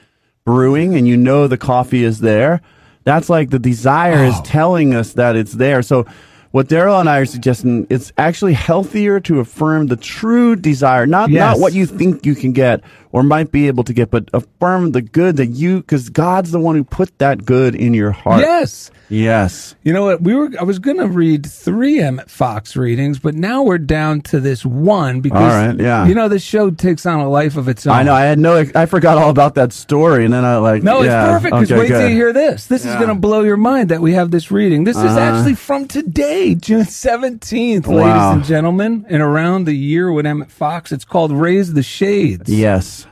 brewing 0.45 0.95
and 0.95 1.07
you 1.07 1.17
know 1.17 1.47
the 1.47 1.57
coffee 1.57 2.03
is 2.03 2.19
there. 2.19 2.61
That's 3.05 3.29
like 3.29 3.49
the 3.49 3.59
desire 3.59 4.23
is 4.23 4.39
telling 4.41 4.93
us 4.93 5.13
that 5.13 5.35
it's 5.35 5.53
there. 5.53 5.81
So 5.81 6.05
what 6.51 6.67
Daryl 6.67 6.99
and 6.99 7.09
I 7.09 7.17
are 7.17 7.25
suggesting 7.25 7.87
it's 7.89 8.13
actually 8.17 8.53
healthier 8.53 9.19
to 9.21 9.39
affirm 9.39 9.87
the 9.87 9.95
true 9.95 10.55
desire 10.55 11.07
not 11.07 11.29
Yes. 11.31 11.39
not 11.57 11.61
what 11.61 11.73
you 11.73 11.85
think 11.87 12.25
you 12.25 12.35
can 12.35 12.51
get 12.53 12.81
or 13.13 13.23
might 13.23 13.51
be 13.51 13.67
able 13.67 13.85
to 13.85 13.93
get 13.93 14.11
but 14.11 14.27
affirm 14.33 14.91
the 14.91 15.01
good 15.01 15.37
that 15.37 15.47
you 15.47 15.83
cuz 15.83 16.09
God's 16.09 16.51
the 16.51 16.59
one 16.59 16.75
who 16.75 16.83
put 16.83 17.17
that 17.19 17.45
good 17.45 17.73
in 17.75 17.93
your 17.93 18.11
heart 18.11 18.41
Yes. 18.41 18.91
yes 19.07 19.75
You 19.83 19.93
know 19.93 20.03
what? 20.03 20.21
We 20.21 20.33
were. 20.35 20.49
I 20.59 20.63
was 20.63 20.79
going 20.79 20.97
to 20.97 21.07
read 21.07 21.45
three 21.45 21.99
Emmet 22.01 22.29
Fox 22.29 22.75
readings, 22.75 23.19
but 23.19 23.35
now 23.35 23.61
we're 23.63 23.77
down 23.77 24.21
to 24.21 24.39
this 24.39 24.65
one 24.65 25.21
because 25.21 25.53
right, 25.53 25.79
yeah. 25.79 26.05
you 26.07 26.15
know 26.15 26.27
the 26.27 26.39
show 26.39 26.71
takes 26.71 27.05
on 27.05 27.19
a 27.19 27.29
life 27.29 27.55
of 27.57 27.67
its 27.67 27.85
own. 27.85 27.93
I 27.93 28.03
know. 28.03 28.13
I 28.13 28.21
had 28.21 28.39
no. 28.39 28.65
I 28.75 28.85
forgot 28.87 29.17
all 29.17 29.29
about 29.29 29.55
that 29.55 29.71
story, 29.73 30.25
and 30.25 30.33
then 30.33 30.43
I 30.45 30.57
like. 30.57 30.81
No, 30.83 31.01
yeah, 31.03 31.23
it's 31.25 31.31
perfect 31.33 31.53
because 31.55 31.71
okay, 31.71 31.79
wait 31.79 31.87
till 31.89 32.09
you 32.09 32.15
hear 32.15 32.33
this. 32.33 32.65
This 32.67 32.85
is 32.85 32.95
going 32.95 33.09
to 33.09 33.15
blow 33.15 33.41
your 33.41 33.57
mind 33.57 33.89
that 33.89 34.01
we 34.01 34.13
have 34.13 34.31
this 34.31 34.49
reading. 34.51 34.83
This 34.85 34.97
is 34.97 35.03
Uh-huh. 35.03 35.19
actually 35.19 35.55
from 35.55 35.85
today, 35.87 36.55
June 36.55 36.85
17th, 36.85 37.85
Wow. 37.87 37.95
ladies 37.97 38.35
and 38.37 38.43
gentlemen, 38.45 39.05
and 39.09 39.21
around 39.21 39.65
the 39.65 39.75
year 39.75 40.11
with 40.11 40.25
Emmet 40.25 40.49
Fox. 40.49 40.91
It's 40.91 41.05
called 41.05 41.31
Raise 41.31 41.73
the 41.73 41.83
Shades. 41.83 42.49
Yes. 42.49 43.02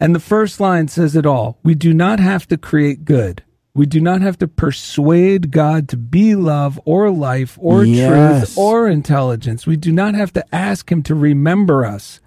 And 0.00 0.14
the 0.14 0.20
first 0.20 0.60
line 0.60 0.88
says 0.88 1.14
it 1.16 1.24
all. 1.26 1.58
We 1.62 1.74
do 1.74 1.94
not 1.94 2.20
have 2.20 2.46
to 2.48 2.56
create 2.56 3.04
good. 3.04 3.42
We 3.74 3.86
do 3.86 4.00
not 4.00 4.20
have 4.20 4.38
to 4.38 4.46
persuade 4.48 5.50
God 5.50 5.88
to 5.88 5.96
be 5.96 6.34
love 6.36 6.80
or 6.84 7.10
life 7.10 7.58
or 7.60 7.84
Yes. 7.84 8.54
truth 8.54 8.58
or 8.58 8.88
intelligence. 8.88 9.66
We 9.66 9.76
do 9.76 9.90
not 9.92 10.14
have 10.14 10.32
to 10.34 10.54
ask 10.54 10.90
Him 10.92 11.02
to 11.04 11.14
remember 11.14 11.84
us. 11.84 12.20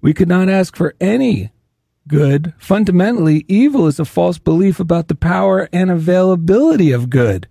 We 0.00 0.14
could 0.14 0.28
not 0.28 0.48
ask 0.48 0.76
for 0.76 0.94
any 1.00 1.50
good. 2.06 2.54
Fundamentally, 2.58 3.44
evil 3.48 3.86
is 3.86 4.00
a 4.00 4.04
false 4.06 4.38
belief 4.38 4.80
about 4.80 5.08
the 5.08 5.14
power 5.14 5.68
and 5.72 5.90
availability 5.90 6.90
of 6.90 7.10
good. 7.10 7.46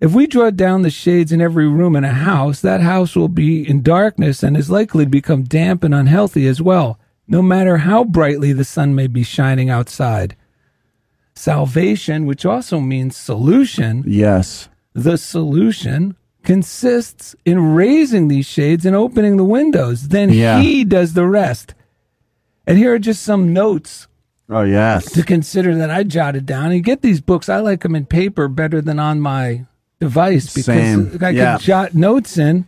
If 0.00 0.12
we 0.12 0.26
draw 0.26 0.50
down 0.50 0.82
the 0.82 0.90
shades 0.90 1.30
in 1.30 1.40
every 1.40 1.68
room 1.68 1.94
in 1.94 2.02
a 2.04 2.12
house, 2.12 2.60
that 2.62 2.80
house 2.80 3.14
will 3.14 3.28
be 3.28 3.66
in 3.68 3.82
darkness 3.82 4.42
and 4.42 4.56
is 4.56 4.70
likely 4.70 5.04
to 5.04 5.10
become 5.10 5.44
damp 5.44 5.84
and 5.84 5.94
unhealthy 5.94 6.46
as 6.48 6.60
well, 6.60 6.98
no 7.26 7.42
matter 7.42 7.78
how 7.78 8.04
brightly 8.04 8.52
the 8.52 8.64
sun 8.64 8.94
may 8.94 9.06
be 9.06 9.22
shining 9.22 9.70
outside. 9.70 10.36
Salvation, 11.34 12.26
which 12.26 12.44
also 12.46 12.78
means 12.80 13.16
solution, 13.16 14.04
Yes. 14.06 14.68
the 14.94 15.18
solution 15.18 16.14
consists 16.44 17.34
in 17.44 17.74
raising 17.74 18.28
these 18.28 18.46
shades 18.46 18.84
and 18.86 18.94
opening 18.94 19.36
the 19.36 19.44
windows. 19.44 20.08
Then 20.08 20.30
Yeah. 20.30 20.60
he 20.60 20.84
does 20.84 21.14
the 21.14 21.26
rest. 21.26 21.74
And 22.66 22.78
here 22.78 22.94
are 22.94 22.98
just 22.98 23.22
some 23.22 23.52
notes 23.52 24.06
Oh 24.48 24.62
yes. 24.62 25.10
to 25.12 25.22
consider 25.22 25.74
that 25.76 25.90
I 25.90 26.02
jotted 26.04 26.46
down. 26.46 26.66
And 26.66 26.74
you 26.74 26.80
get 26.82 27.02
these 27.02 27.20
books, 27.20 27.48
I 27.48 27.58
like 27.58 27.80
them 27.82 27.96
in 27.96 28.06
paper 28.06 28.46
better 28.46 28.80
than 28.80 28.98
on 28.98 29.20
my 29.20 29.64
device 30.00 30.52
because 30.54 30.66
Same. 30.66 31.18
I 31.20 31.30
Yeah. 31.30 31.56
could 31.56 31.64
jot 31.64 31.94
notes 31.94 32.38
in 32.38 32.66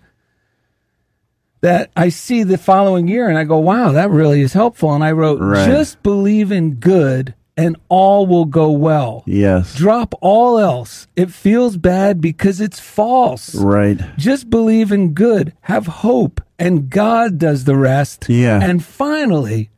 that 1.60 1.90
I 1.96 2.10
see 2.10 2.42
the 2.42 2.58
following 2.58 3.08
year 3.08 3.28
and 3.28 3.38
I 3.38 3.44
go, 3.44 3.58
wow, 3.58 3.92
that 3.92 4.10
really 4.10 4.40
is 4.42 4.52
helpful. 4.52 4.92
And 4.94 5.02
I 5.02 5.12
wrote, 5.12 5.40
Right. 5.40 5.66
just 5.66 6.02
believe 6.02 6.52
in 6.52 6.74
good 6.74 7.34
and 7.56 7.76
all 7.88 8.26
will 8.26 8.44
go 8.44 8.70
well. 8.70 9.22
Yes. 9.26 9.74
Drop 9.74 10.14
all 10.20 10.58
else. 10.58 11.06
It 11.16 11.30
feels 11.30 11.76
bad 11.78 12.20
because 12.20 12.60
it's 12.60 12.78
false. 12.78 13.54
Right. 13.54 13.98
Just 14.18 14.50
believe 14.50 14.92
in 14.92 15.14
good, 15.14 15.54
have 15.62 15.86
hope, 15.86 16.42
and 16.58 16.90
God 16.90 17.38
does 17.38 17.64
the 17.64 17.76
rest. 17.76 18.26
Yeah. 18.28 18.60
And 18.62 18.84
finally, 18.84 19.70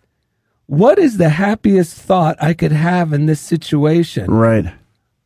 what 0.66 0.98
is 0.98 1.16
the 1.18 1.28
happiest 1.30 1.94
thought 1.96 2.36
I 2.42 2.52
could 2.52 2.72
have 2.72 3.12
in 3.12 3.26
this 3.26 3.40
situation? 3.40 4.28
Right. 4.30 4.74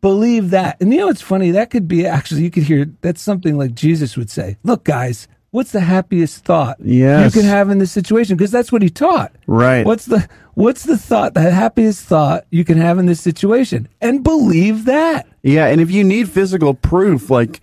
Believe 0.03 0.51
that. 0.51 0.77
And 0.81 0.93
you 0.93 0.99
know 1.01 1.07
what's 1.07 1.23
funny? 1.23 1.53
That 1.53 1.71
could 1.71 1.89
be 1.89 2.07
actually, 2.07 2.43
you 2.43 2.51
could 2.51 2.65
hear 2.65 2.87
that's 3.01 3.23
something 3.23 3.57
like 3.57 3.75
Jesus 3.75 4.17
would 4.17 4.31
say 4.31 4.57
Look, 4.63 4.85
guys, 4.85 5.27
what's 5.53 5.71
the 5.71 5.81
happiest 5.81 6.45
thought 6.45 6.77
Yes. 6.83 7.33
you 7.35 7.41
can 7.41 7.49
have 7.49 7.71
in 7.71 7.79
this 7.79 7.93
situation? 7.93 8.37
Because 8.37 8.51
that's 8.51 8.73
what 8.73 8.83
he 8.83 8.91
taught. 8.91 9.33
Right. 9.47 9.87
What's 9.87 10.07
the 10.07 10.29
what's 10.55 10.83
the 10.85 10.99
thought, 10.99 11.35
the 11.35 11.51
happiest 11.51 12.05
thought 12.05 12.45
you 12.51 12.65
can 12.65 12.79
have 12.79 12.99
in 12.99 13.07
this 13.07 13.21
situation? 13.21 13.89
And 14.01 14.25
believe 14.25 14.87
that. 14.87 15.27
Yeah, 15.43 15.67
and 15.67 15.81
if 15.81 15.91
you 15.91 16.03
need 16.05 16.29
physical 16.29 16.75
proof, 16.75 17.31
like 17.31 17.61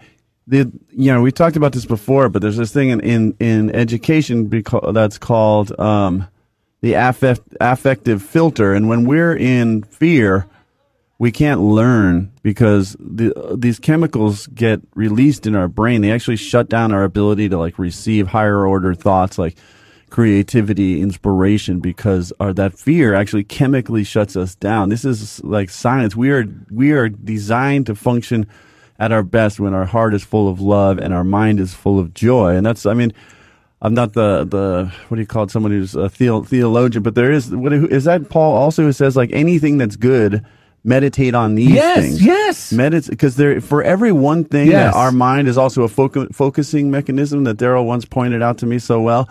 the 0.47 0.71
you 0.91 1.11
know 1.13 1.21
we 1.21 1.31
talked 1.31 1.57
about 1.57 1.73
this 1.73 1.85
before, 1.85 2.29
but 2.29 2.41
there's 2.41 2.57
this 2.57 2.71
thing 2.71 2.89
in 2.89 2.99
in, 3.01 3.35
in 3.39 3.75
education 3.75 4.49
beca- 4.49 4.93
that's 4.93 5.17
called 5.17 5.77
um, 5.79 6.27
the 6.81 6.93
affect, 6.93 7.41
affective 7.59 8.21
filter, 8.21 8.73
and 8.73 8.87
when 8.87 9.05
we're 9.05 9.35
in 9.35 9.83
fear, 9.83 10.45
we 11.19 11.31
can't 11.33 11.59
learn 11.59 12.31
because 12.43 12.95
the, 12.97 13.55
these 13.57 13.77
chemicals 13.77 14.47
get 14.47 14.81
released 14.95 15.45
in 15.45 15.53
our 15.53 15.67
brain. 15.67 16.01
They 16.01 16.11
actually 16.11 16.37
shut 16.37 16.69
down 16.69 16.93
our 16.93 17.03
ability 17.03 17.49
to 17.49 17.57
like 17.57 17.77
receive 17.77 18.27
higher 18.27 18.65
order 18.65 18.93
thoughts 18.93 19.37
like 19.37 19.57
creativity, 20.09 21.01
inspiration, 21.01 21.81
because 21.81 22.31
our, 22.39 22.53
that 22.53 22.73
fear 22.79 23.13
actually 23.13 23.43
chemically 23.43 24.05
shuts 24.05 24.37
us 24.37 24.55
down. 24.55 24.87
This 24.89 25.03
is 25.03 25.43
like 25.43 25.69
science. 25.69 26.15
We 26.15 26.31
are, 26.31 26.45
we 26.71 26.93
are 26.93 27.09
designed 27.09 27.85
to 27.87 27.95
function 27.95 28.47
at 28.97 29.11
our 29.11 29.21
best 29.21 29.59
when 29.59 29.73
our 29.73 29.85
heart 29.85 30.13
is 30.13 30.23
full 30.23 30.49
of 30.49 30.61
love 30.61 30.97
and 30.99 31.13
our 31.13 31.25
mind 31.25 31.59
is 31.59 31.73
full 31.73 31.99
of 31.99 32.13
joy. 32.13 32.55
And 32.55 32.65
that's, 32.65 32.85
I 32.85 32.93
mean, 32.93 33.13
I'm 33.81 33.93
not 33.93 34.13
the 34.13 34.43
the 34.43 34.91
what 35.07 35.15
do 35.15 35.21
you 35.21 35.27
call 35.27 35.43
it? 35.43 35.51
Someone 35.51 35.71
who's 35.71 35.95
a 35.95 36.09
theologian, 36.09 37.01
but 37.01 37.15
there 37.15 37.31
is 37.31 37.55
what 37.55 37.71
is 37.71 38.03
that 38.03 38.29
Paul 38.29 38.57
also 38.57 38.83
who 38.83 38.91
says 38.91 39.15
like 39.15 39.29
anything 39.31 39.77
that's 39.77 39.95
good, 39.95 40.45
meditate 40.83 41.35
on 41.35 41.55
these 41.55 41.69
Yes, 41.71 41.99
things. 41.99 42.25
yes. 42.25 42.71
meditate 42.71 43.09
because 43.09 43.35
there 43.35 43.59
for 43.61 43.83
every 43.83 44.11
one 44.11 44.43
thing 44.45 44.67
Yes. 44.67 44.95
our 44.95 45.11
mind 45.11 45.47
is 45.47 45.57
also 45.57 45.83
a 45.83 45.89
focu- 45.89 46.33
focusing 46.33 46.89
mechanism 46.89 47.43
that 47.43 47.57
Daryl 47.57 47.85
once 47.85 48.05
pointed 48.05 48.41
out 48.41 48.57
to 48.59 48.65
me 48.65 48.79
so 48.79 49.01
well. 49.01 49.29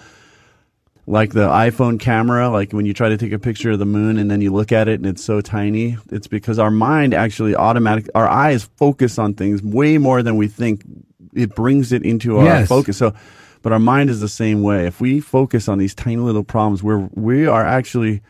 Like 1.06 1.32
the 1.32 1.48
iPhone 1.48 1.98
camera, 1.98 2.50
like 2.50 2.72
when 2.72 2.84
you 2.84 2.92
try 2.92 3.08
to 3.08 3.16
take 3.16 3.32
a 3.32 3.38
picture 3.38 3.70
of 3.70 3.78
the 3.78 3.86
moon 3.86 4.18
and 4.18 4.30
then 4.30 4.42
you 4.42 4.52
look 4.52 4.72
at 4.72 4.88
it 4.88 5.00
and 5.00 5.06
it's 5.06 5.24
so 5.24 5.40
tiny, 5.40 5.96
it's 6.12 6.26
because 6.26 6.58
our 6.58 6.70
mind 6.70 7.14
actually 7.14 7.56
automatic, 7.56 8.10
our 8.14 8.28
eyes 8.28 8.68
focus 8.76 9.18
on 9.18 9.32
things 9.32 9.62
way 9.62 9.96
more 9.96 10.22
than 10.22 10.36
we 10.36 10.48
think. 10.48 10.82
It 11.34 11.54
brings 11.54 11.92
it 11.92 12.02
into 12.02 12.36
our 12.38 12.44
Yes. 12.44 12.68
focus. 12.68 12.98
So, 12.98 13.14
but 13.62 13.72
our 13.72 13.78
mind 13.78 14.10
is 14.10 14.20
the 14.20 14.28
same 14.28 14.60
way. 14.62 14.86
If 14.86 15.00
we 15.00 15.18
focus 15.20 15.66
on 15.66 15.78
these 15.78 15.94
tiny 15.94 16.16
little 16.18 16.44
problems, 16.44 16.82
we're 16.82 17.08
we 17.14 17.46
are 17.46 17.64
actually 17.64 18.20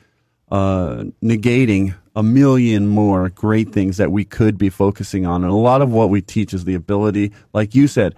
uh, 0.52 1.02
negating 1.22 1.94
a 2.18 2.22
million 2.22 2.88
more 2.88 3.28
great 3.28 3.72
things 3.72 3.96
that 3.96 4.10
we 4.10 4.24
could 4.24 4.58
be 4.58 4.68
focusing 4.68 5.24
on. 5.24 5.44
And 5.44 5.52
a 5.52 5.56
lot 5.56 5.82
of 5.82 5.92
what 5.92 6.10
we 6.10 6.20
teach 6.20 6.52
is 6.52 6.64
the 6.64 6.74
ability, 6.74 7.30
like 7.52 7.76
you 7.76 7.86
said, 7.86 8.16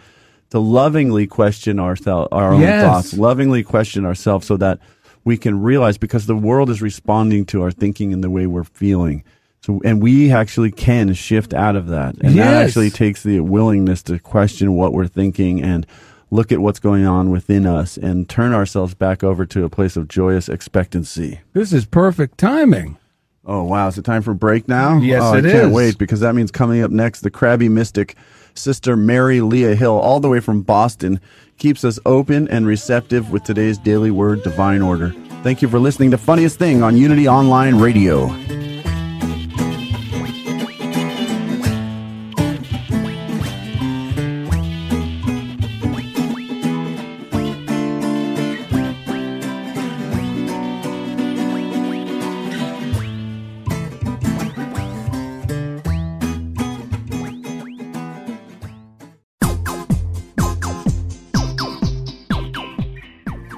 to 0.49 0.59
lovingly 0.59 1.27
question 1.27 1.79
ourselves, 1.79 2.29
our 2.33 2.55
own 2.55 2.63
Yes. 2.63 2.83
thoughts, 2.83 3.13
lovingly 3.19 3.63
question 3.63 4.07
ourselves, 4.07 4.47
so 4.47 4.57
that 4.57 4.79
we 5.27 5.37
can 5.37 5.61
realize 5.61 5.99
because 5.99 6.25
the 6.25 6.35
world 6.35 6.71
is 6.71 6.81
responding 6.81 7.45
to 7.45 7.61
our 7.63 7.71
thinking 7.71 8.15
and 8.15 8.25
the 8.25 8.31
way 8.31 8.47
we're 8.47 8.65
feeling. 8.65 9.23
So, 9.61 9.83
and 9.85 10.01
we 10.03 10.33
actually 10.33 10.71
can 10.71 11.13
shift 11.13 11.53
out 11.53 11.77
of 11.77 11.89
that, 11.89 12.15
and 12.23 12.39
that 12.39 12.55
actually 12.65 12.89
takes 12.89 13.23
the 13.23 13.41
willingness 13.41 14.03
to 14.05 14.19
question 14.19 14.73
what 14.73 14.95
we're 14.95 15.09
thinking 15.09 15.63
and 15.63 15.87
look 16.31 16.51
at 16.51 16.61
what's 16.61 16.79
going 16.81 17.05
on 17.05 17.29
within 17.31 17.67
us 17.67 17.99
and 17.99 18.31
turn 18.31 18.55
ourselves 18.55 18.95
back 18.95 19.23
over 19.23 19.45
to 19.45 19.65
a 19.65 19.69
place 19.69 19.95
of 19.99 20.09
joyous 20.09 20.49
expectancy. 20.49 21.41
This 21.53 21.75
is 21.75 21.85
perfect 21.85 22.39
timing. 22.39 22.97
Oh 23.45 23.65
wow! 23.65 23.89
Is 23.89 23.97
it 23.97 24.05
time 24.05 24.23
for 24.23 24.35
break 24.35 24.69
now? 24.69 24.99
Yes, 24.99 25.23
oh, 25.25 25.35
it 25.35 25.47
I 25.47 25.51
can't 25.51 25.69
is. 25.69 25.73
wait 25.75 25.99
because 25.99 26.21
that 26.21 26.35
means 26.35 26.51
coming 26.51 26.83
up 26.83 26.91
next, 26.91 27.21
the 27.21 27.31
crabby 27.31 27.69
mystic, 27.69 28.17
Sister 28.55 28.97
Mary 28.97 29.41
Lea 29.41 29.75
Hill, 29.75 29.99
all 29.99 30.21
the 30.21 30.29
way 30.29 30.41
from 30.41 30.63
Boston, 30.63 31.21
keeps 31.59 31.83
us 31.85 31.99
open 32.05 32.49
and 32.49 32.67
receptive 32.67 33.31
with 33.31 33.43
today's 33.45 33.79
daily 33.79 34.11
word, 34.11 34.43
divine 34.43 34.83
order. 34.83 35.11
Thank 35.43 35.63
you 35.63 35.69
for 35.69 35.79
listening 35.79 36.11
to 36.11 36.19
Funniest 36.19 36.59
Thing 36.59 36.83
on 36.83 36.97
Unity 36.99 37.27
Online 37.27 37.77
Radio. 37.77 38.29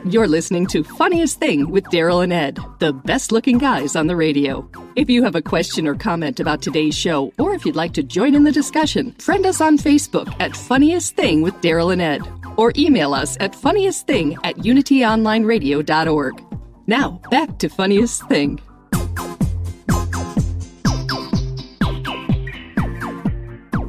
You're 0.05 0.27
listening 0.27 0.67
to 0.69 0.83
Funniest 0.83 1.39
Thing 1.39 1.71
with 1.71 1.85
Daryl 1.85 2.25
and 2.25 2.33
Ed, 2.33 2.59
the 2.81 2.93
best 2.93 3.31
looking 3.31 3.59
guys 3.59 3.95
on 3.95 4.09
the 4.09 4.17
radio. 4.17 4.69
If 4.97 5.09
you 5.09 5.23
have 5.23 5.37
a 5.37 5.43
question 5.43 5.87
or 5.87 5.95
comment 5.95 6.41
about 6.41 6.61
today's 6.61 6.97
show, 6.97 7.33
or 7.39 7.55
if 7.55 7.65
you'd 7.65 7.77
like 7.77 7.93
to 7.93 8.03
join 8.03 8.35
in 8.35 8.43
the 8.43 8.51
discussion, 8.51 9.13
friend 9.21 9.47
us 9.47 9.61
on 9.61 9.79
Facebook 9.79 10.35
at 10.41 10.57
Funniest 10.57 11.15
Thing 11.15 11.41
with 11.41 11.55
Daryl 11.61 11.93
and 11.93 12.03
Ed, 12.03 12.23
or 12.57 12.73
email 12.77 13.15
us 13.15 13.37
at 13.39 13.53
funniestthing 13.53 14.37
at 14.43 14.57
unityonlineradio.org. 14.57 16.45
Now, 16.89 17.21
back 17.31 17.59
to 17.59 17.69
Funniest 17.69 18.29
Thing. 18.29 18.61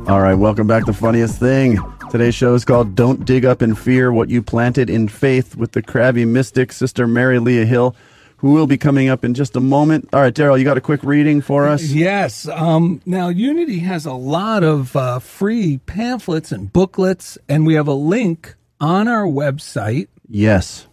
All 0.07 0.21
right, 0.21 0.35
welcome 0.35 0.67
back 0.67 0.85
to 0.85 0.93
Funniest 0.93 1.39
Thing. 1.39 1.79
Today's 2.13 2.35
show 2.35 2.53
is 2.53 2.63
called 2.63 2.93
Don't 2.93 3.25
Dig 3.25 3.43
Up 3.43 3.63
in 3.63 3.73
Fear 3.73 4.13
What 4.13 4.29
You 4.29 4.43
Planted 4.43 4.87
in 4.87 5.07
Faith 5.07 5.55
with 5.55 5.71
the 5.71 5.81
crabby 5.81 6.25
mystic, 6.25 6.71
Sister 6.71 7.07
Mary 7.07 7.39
Lea 7.39 7.65
Hill, 7.65 7.95
who 8.37 8.51
will 8.51 8.67
be 8.67 8.77
coming 8.77 9.09
up 9.09 9.25
in 9.25 9.33
just 9.33 9.55
a 9.55 9.59
moment. 9.59 10.09
All 10.13 10.21
right, 10.21 10.31
Daryl, 10.31 10.59
you 10.59 10.63
got 10.63 10.77
a 10.77 10.81
quick 10.81 11.03
reading 11.03 11.41
for 11.41 11.67
us? 11.67 11.81
Yes. 11.89 12.47
Um, 12.47 13.01
now, 13.07 13.29
Unity 13.29 13.79
has 13.79 14.05
a 14.05 14.13
lot 14.13 14.61
of 14.63 14.95
uh, 14.95 15.17
free 15.17 15.79
pamphlets 15.87 16.51
and 16.51 16.71
booklets, 16.71 17.39
and 17.49 17.65
we 17.65 17.73
have 17.73 17.87
a 17.87 17.95
link 17.95 18.53
on 18.79 19.07
our 19.07 19.25
website 19.25 20.07
Yes. 20.29 20.85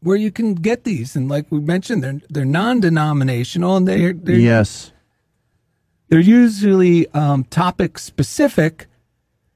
where 0.00 0.18
you 0.18 0.30
can 0.30 0.54
get 0.56 0.84
these. 0.84 1.16
And 1.16 1.26
like 1.26 1.46
we 1.48 1.60
mentioned, 1.60 2.04
they're 2.04 2.20
they're 2.28 2.44
non-denominational, 2.44 3.78
and 3.78 3.88
they're 3.88 4.12
they're, 4.12 4.36
Yes. 4.38 4.92
they're 6.10 6.20
usually 6.20 7.08
um, 7.14 7.44
topic 7.44 7.98
specific. 7.98 8.88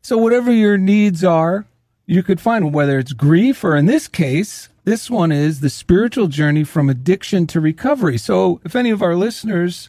So 0.04 0.18
whatever 0.18 0.52
your 0.52 0.76
needs 0.76 1.24
are, 1.24 1.64
you 2.04 2.22
could 2.22 2.38
find 2.38 2.74
whether 2.74 2.98
it's 2.98 3.14
grief 3.14 3.64
or 3.64 3.74
in 3.74 3.86
this 3.86 4.06
case, 4.06 4.68
this 4.84 5.10
one 5.10 5.32
is 5.32 5.60
the 5.60 5.70
spiritual 5.70 6.26
journey 6.26 6.62
from 6.62 6.90
addiction 6.90 7.46
to 7.46 7.58
recovery. 7.58 8.18
So 8.18 8.60
if 8.66 8.76
any 8.76 8.90
of 8.90 9.00
our 9.00 9.16
listeners 9.16 9.88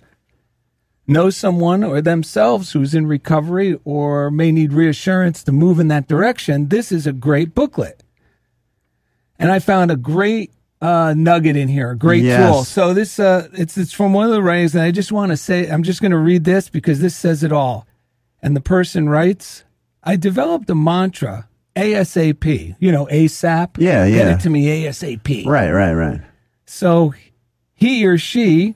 know 1.05 1.29
someone 1.29 1.83
or 1.83 1.99
themselves 1.99 2.71
who's 2.71 2.95
in 2.95 3.07
recovery 3.07 3.77
or 3.83 4.31
may 4.31 4.53
need 4.53 4.71
reassurance 4.71 5.43
to 5.43 5.51
move 5.51 5.81
in 5.81 5.89
that 5.89 6.07
direction, 6.07 6.69
this 6.69 6.93
is 6.93 7.05
a 7.05 7.11
great 7.11 7.53
booklet. 7.53 8.01
And 9.37 9.51
I 9.51 9.59
found 9.59 9.91
a 9.91 9.97
great 9.97 10.53
uh, 10.81 11.13
nugget 11.17 11.57
in 11.57 11.67
here, 11.67 11.91
a 11.91 11.97
great 11.97 12.23
Yes. 12.23 12.37
tool. 12.37 12.63
So 12.63 12.93
this 12.93 13.19
uh, 13.19 13.49
it's 13.51 13.77
it's 13.77 13.91
from 13.91 14.13
one 14.13 14.27
of 14.27 14.31
the 14.31 14.41
writings, 14.41 14.75
and 14.75 14.83
I 14.85 14.91
just 14.91 15.11
want 15.11 15.31
to 15.31 15.37
say 15.37 15.69
I'm 15.69 15.83
just 15.83 15.99
going 15.99 16.13
to 16.13 16.17
read 16.17 16.45
this 16.45 16.69
because 16.69 17.01
this 17.01 17.17
says 17.17 17.43
it 17.43 17.51
all. 17.51 17.85
And 18.41 18.55
the 18.55 18.61
person 18.61 19.09
writes, 19.09 19.64
"I 20.05 20.15
developed 20.15 20.69
a 20.69 20.75
mantra, 20.75 21.49
ASAP. 21.75 22.75
You 22.79 22.91
know, 22.91 23.07
ASAP. 23.07 23.77
Yeah, 23.79 24.05
yeah. 24.05 24.17
Get 24.17 24.27
it 24.27 24.39
to 24.41 24.49
me 24.49 24.85
ASAP. 24.85 25.45
Right, 25.45 25.71
right, 25.71 25.93
right. 25.93 26.21
So 26.65 27.13
he 27.73 28.05
or 28.05 28.17
she 28.17 28.75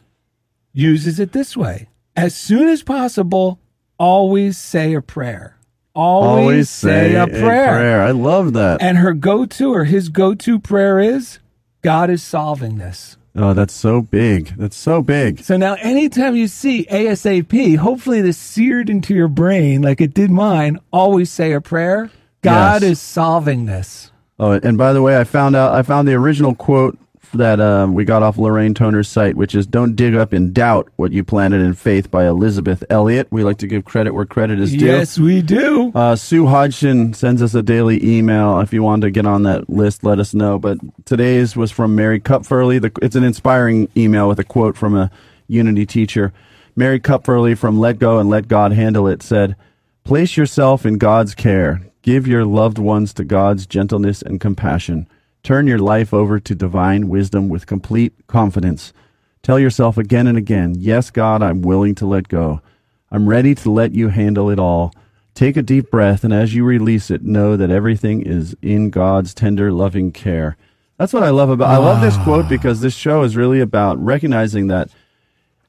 uses 0.74 1.20
it 1.20 1.32
this 1.32 1.56
way: 1.56 1.88
as 2.16 2.36
soon 2.36 2.68
as 2.68 2.84
possible, 2.84 3.60
always 3.98 4.58
say 4.58 4.94
a 4.94 5.02
prayer. 5.02 5.56
Always, 5.96 6.70
say, 6.70 7.16
a 7.16 7.28
prayer. 7.28 8.02
I 8.02 8.12
love 8.12 8.54
that. 8.54 8.82
And 8.82 9.00
her 9.00 9.12
go-to 9.12 9.74
or 9.74 9.84
his 9.84 10.08
go-to 10.08 10.58
prayer 10.58 11.00
is, 11.00 11.40
"God 11.82 12.10
is 12.10 12.24
solving 12.24 12.78
this." 12.78 13.18
Oh, 13.36 13.54
that's 13.54 13.74
so 13.74 14.02
big. 14.02 14.56
That's 14.58 14.76
so 14.76 15.02
big. 15.02 15.40
So 15.42 15.56
now, 15.56 15.76
anytime 15.76 16.36
you 16.36 16.48
see 16.48 16.86
ASAP, 16.92 17.78
hopefully 17.78 18.22
this 18.22 18.38
seared 18.38 18.90
into 18.90 19.14
your 19.14 19.28
brain 19.28 19.82
like 19.82 20.02
it 20.02 20.14
did 20.14 20.32
mine. 20.32 20.80
Always 20.92 21.30
say 21.30 21.52
a 21.54 21.62
prayer. 21.62 22.10
God 22.42 22.82
Yes. 22.82 22.92
is 22.92 23.02
solving 23.02 23.66
this. 23.66 24.12
Oh, 24.40 24.52
and 24.54 24.78
by 24.78 24.94
the 24.94 25.02
way, 25.02 25.18
I 25.20 25.26
found 25.26 25.56
out 25.56 25.74
I 25.74 25.82
found 25.84 26.08
the 26.08 26.14
original 26.14 26.56
quote 26.56 26.98
that 27.34 27.60
um, 27.60 27.94
we 27.94 28.06
got 28.06 28.24
off 28.24 28.38
Lorraine 28.38 28.74
Toner's 28.74 29.08
site, 29.08 29.36
which 29.36 29.56
is 29.56 29.68
"Don't 29.68 29.96
dig 29.96 30.16
up 30.16 30.34
in 30.34 30.54
doubt 30.54 30.90
what 30.96 31.12
you 31.12 31.24
planted 31.24 31.62
in 31.62 31.74
faith" 31.74 32.10
by 32.10 32.28
Elisabeth 32.28 32.84
Elliot. 32.90 33.28
We 33.32 33.44
like 33.44 33.58
to 33.60 33.68
give 33.68 33.86
credit 33.86 34.14
where 34.14 34.26
credit 34.26 34.60
is 34.60 34.72
due. 34.72 34.86
Yes, 34.86 35.18
we 35.18 35.42
do. 35.42 35.92
Uh, 35.94 36.16
Sue 36.16 36.48
Hodgson 36.48 37.14
sends 37.14 37.42
us 37.42 37.54
a 37.54 37.62
daily 37.62 38.04
email. 38.06 38.60
If 38.60 38.74
you 38.74 38.84
want 38.84 39.02
to 39.04 39.12
get 39.12 39.26
on 39.26 39.44
that 39.44 39.70
list, 39.70 40.04
let 40.04 40.20
us 40.20 40.34
know. 40.34 40.60
But 40.60 40.80
today's 41.06 41.56
was 41.56 41.72
from 41.72 41.96
Mary 41.96 42.20
Kupferle. 42.20 42.82
The, 42.82 42.92
it's 43.02 43.16
an 43.16 43.24
inspiring 43.24 43.90
email 43.96 44.28
with 44.28 44.40
a 44.40 44.44
quote 44.44 44.78
from 44.78 44.96
a 44.96 45.12
Unity 45.48 45.86
teacher. 45.86 46.32
Mary 46.76 47.00
Kupferle 47.00 47.58
from 47.58 47.80
Let 47.80 48.00
Go 48.00 48.20
and 48.20 48.30
Let 48.30 48.48
God 48.48 48.72
Handle 48.72 49.08
It 49.08 49.22
said, 49.22 49.56
Place 50.04 50.38
yourself 50.38 50.86
in 50.86 50.98
God's 50.98 51.36
care. 51.36 51.82
Give 52.02 52.26
your 52.26 52.46
loved 52.46 52.78
ones 52.78 53.14
to 53.16 53.24
God's 53.24 53.66
gentleness 53.66 54.22
and 54.22 54.40
compassion. 54.40 55.08
Turn 55.50 55.66
your 55.66 55.80
life 55.80 56.14
over 56.14 56.40
to 56.40 56.54
divine 56.54 57.08
wisdom 57.08 57.50
with 57.50 57.66
complete 57.66 58.14
confidence. 58.28 58.94
Tell 59.42 59.58
yourself 59.58 59.98
again 59.98 60.28
and 60.28 60.38
again, 60.38 60.76
Yes, 60.78 61.10
God, 61.10 61.42
I'm 61.42 61.64
willing 61.64 61.96
to 61.96 62.06
let 62.06 62.28
go. 62.28 62.62
I'm 63.10 63.28
ready 63.28 63.56
to 63.56 63.72
let 63.72 63.92
you 63.92 64.10
handle 64.10 64.52
it 64.52 64.60
all. 64.60 64.94
Take 65.34 65.58
a 65.58 65.64
deep 65.64 65.90
breath, 65.90 66.24
and 66.24 66.32
as 66.32 66.54
you 66.54 66.64
release 66.64 67.10
it, 67.10 67.24
know 67.24 67.58
that 67.58 67.72
everything 67.72 68.22
is 68.22 68.56
in 68.62 68.92
God's 68.92 69.34
tender, 69.34 69.72
loving 69.72 70.12
care. 70.12 70.56
That's 71.00 71.14
what 71.14 71.24
I 71.24 71.32
love 71.32 71.50
about. 71.50 71.72
I 71.72 71.78
love 71.78 72.00
this 72.00 72.18
quote 72.18 72.46
ah. 72.46 72.50
because 72.50 72.82
this 72.82 72.94
show 72.94 73.24
is 73.24 73.36
really 73.36 73.60
about 73.60 73.98
recognizing 73.98 74.68
that 74.68 74.92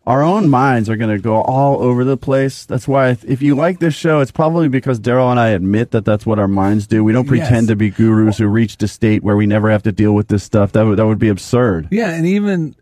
our 0.06 0.22
own 0.22 0.48
minds 0.48 0.88
are 0.88 0.96
going 0.96 1.14
to 1.14 1.22
go 1.22 1.36
all 1.42 1.82
over 1.82 2.04
the 2.04 2.16
place. 2.16 2.64
That's 2.64 2.88
why 2.88 3.10
if- 3.26 3.42
you 3.42 3.54
like 3.54 3.78
this 3.80 3.94
show, 3.94 4.20
it's 4.20 4.30
probably 4.30 4.68
because 4.68 4.98
Daryl 4.98 5.30
and 5.30 5.38
I 5.38 5.48
admit 5.48 5.90
that 5.92 6.04
that's 6.04 6.24
what 6.26 6.38
our 6.38 6.48
minds 6.48 6.86
do. 6.86 7.04
We 7.04 7.12
don't 7.12 7.28
pretend 7.28 7.64
Yes. 7.64 7.66
to 7.68 7.76
be 7.76 7.90
gurus 7.90 8.38
who 8.38 8.46
reached 8.46 8.82
a 8.82 8.88
state 8.88 9.22
where 9.22 9.36
we 9.36 9.46
never 9.46 9.70
have 9.70 9.82
to 9.84 9.92
deal 9.92 10.12
with 10.14 10.28
this 10.28 10.42
stuff. 10.42 10.72
That 10.72 10.84
would 10.86 10.98
that 10.98 11.06
would 11.06 11.18
be 11.18 11.28
absurd. 11.28 11.88
Yeah, 11.90 12.10
and 12.10 12.26
even 12.26 12.74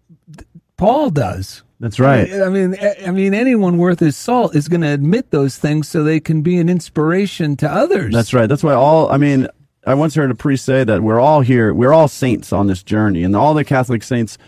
Paul 0.76 1.10
does. 1.10 1.62
That's 1.80 2.00
right. 2.00 2.32
I 2.32 2.48
mean, 2.48 2.76
I 2.80 2.96
I 3.06 3.10
mean, 3.10 3.34
anyone 3.34 3.78
worth 3.78 4.00
his 4.00 4.16
salt 4.16 4.56
is 4.56 4.66
going 4.68 4.80
to 4.80 4.88
admit 4.88 5.30
those 5.30 5.56
things 5.58 5.86
so 5.88 6.02
they 6.02 6.18
can 6.20 6.42
be 6.42 6.58
an 6.58 6.68
inspiration 6.68 7.56
to 7.58 7.70
others. 7.70 8.12
That's 8.12 8.32
right. 8.34 8.48
That's 8.48 8.64
why 8.64 8.74
all, 8.74 9.10
I 9.12 9.16
mean, 9.16 9.46
I 9.86 9.94
once 9.94 10.14
heard 10.16 10.30
a 10.30 10.34
priest 10.34 10.64
say 10.64 10.82
that 10.84 11.02
we're 11.02 11.20
all 11.20 11.40
here, 11.40 11.72
we're 11.72 11.92
all 11.92 12.08
saints 12.08 12.52
on 12.52 12.66
this 12.66 12.82
journey, 12.82 13.22
and 13.22 13.36
all 13.36 13.54
the 13.54 13.64
Catholic 13.64 14.02
saints 14.02 14.38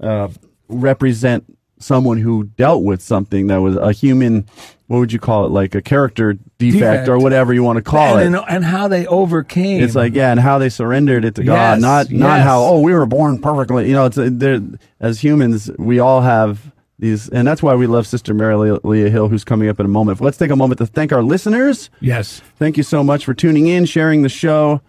uh, 0.00 0.28
represent 0.68 1.44
someone 1.80 2.18
who 2.18 2.44
dealt 2.44 2.82
with 2.84 3.00
something 3.02 3.46
that 3.48 3.58
was 3.58 3.76
a 3.76 3.92
human, 3.92 4.46
what 4.86 4.98
would 4.98 5.12
you 5.12 5.18
call 5.18 5.46
it, 5.46 5.50
like 5.50 5.74
a 5.74 5.82
character 5.82 6.34
defect, 6.58 6.80
Defect. 6.80 7.08
or 7.08 7.18
whatever 7.18 7.52
you 7.54 7.62
want 7.62 7.76
to 7.76 7.82
call 7.82 8.16
and, 8.18 8.34
it. 8.34 8.38
and, 8.38 8.44
and 8.48 8.64
how 8.64 8.88
they 8.88 9.06
overcame. 9.06 9.82
It's 9.82 9.94
like 9.94 10.14
yeah, 10.14 10.30
and 10.30 10.40
how 10.40 10.58
they 10.58 10.68
surrendered 10.68 11.24
it 11.24 11.34
to 11.36 11.44
God, 11.44 11.74
Yes, 11.74 11.80
not 11.82 12.10
not 12.10 12.40
how 12.40 12.62
oh 12.62 12.80
we 12.80 12.92
were 12.92 13.06
born 13.06 13.38
perfectly. 13.40 13.86
You 13.88 13.92
know, 13.94 14.06
it's 14.06 14.16
there 14.20 14.60
as 15.00 15.22
humans 15.22 15.70
we 15.78 15.98
all 16.00 16.20
have 16.22 16.72
these, 16.98 17.28
and 17.28 17.46
that's 17.46 17.62
why 17.62 17.74
we 17.76 17.86
love 17.86 18.06
Sister 18.08 18.34
Mary 18.34 18.56
Le- 18.56 18.80
Lea 18.82 19.08
Hill, 19.08 19.28
who's 19.28 19.44
coming 19.44 19.68
up 19.68 19.78
in 19.78 19.86
a 19.86 19.88
moment. 19.88 20.20
Let's 20.20 20.36
take 20.36 20.50
a 20.50 20.56
moment 20.56 20.78
to 20.78 20.86
thank 20.86 21.12
our 21.12 21.22
listeners. 21.22 21.90
yes. 22.00 22.42
Thank 22.56 22.76
you 22.76 22.82
so 22.82 23.04
much 23.04 23.24
for 23.24 23.34
tuning 23.34 23.68
in, 23.68 23.84
sharing 23.84 24.22
the 24.22 24.28
show. 24.28 24.80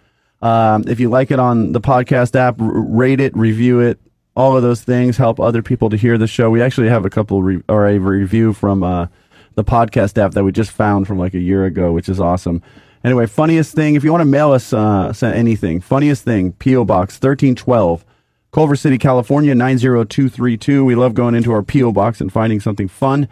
Um, 0.41 0.86
if 0.88 0.99
you 0.99 1.10
like 1.10 1.30
it 1.32 1.38
on 1.39 1.73
the 1.73 1.82
podcast 1.82 2.34
app, 2.36 2.60
r- 2.62 2.67
rate 2.67 3.19
it, 3.19 3.36
review 3.38 3.82
it. 3.82 3.99
All 4.39 4.56
of 4.56 4.63
those 4.63 4.82
things 4.82 5.17
help 5.17 5.38
other 5.41 5.62
people 5.62 5.89
to 5.89 5.97
hear 5.97 6.17
the 6.17 6.25
show. 6.25 6.49
We 6.49 6.62
actually 6.62 6.88
have 6.88 7.04
a 7.04 7.10
couple 7.10 7.43
re- 7.43 7.62
or 7.67 7.86
a 7.86 7.99
review 7.99 8.54
from 8.54 8.84
uh, 8.84 9.08
the 9.56 9.65
podcast 9.65 10.17
app 10.17 10.32
that 10.32 10.45
we 10.45 10.54
just 10.54 10.71
found 10.71 11.08
from 11.08 11.19
like 11.19 11.34
a 11.34 11.39
year 11.39 11.65
ago, 11.65 11.91
which 11.91 12.08
is 12.08 12.21
awesome. 12.21 12.62
Anyway, 13.04 13.25
funniest 13.25 13.75
thing, 13.75 13.95
if 13.95 14.04
you 14.06 14.13
want 14.13 14.21
to 14.21 14.25
mail 14.25 14.54
us 14.54 14.71
uh, 14.71 15.13
anything, 15.21 15.82
funniest 15.82 16.23
thing, 16.23 16.54
P.O. 16.54 16.86
Box 16.86 17.15
1312, 17.15 18.06
Culver 18.54 18.78
City, 18.78 18.97
California 18.97 19.54
90232. 19.54 20.86
We 20.86 20.95
love 20.95 21.13
going 21.15 21.36
into 21.36 21.52
our 21.52 21.62
P.O. 21.62 21.91
Box 21.91 22.21
and 22.21 22.32
finding 22.32 22.62
something 22.62 22.88
fun. 22.88 23.28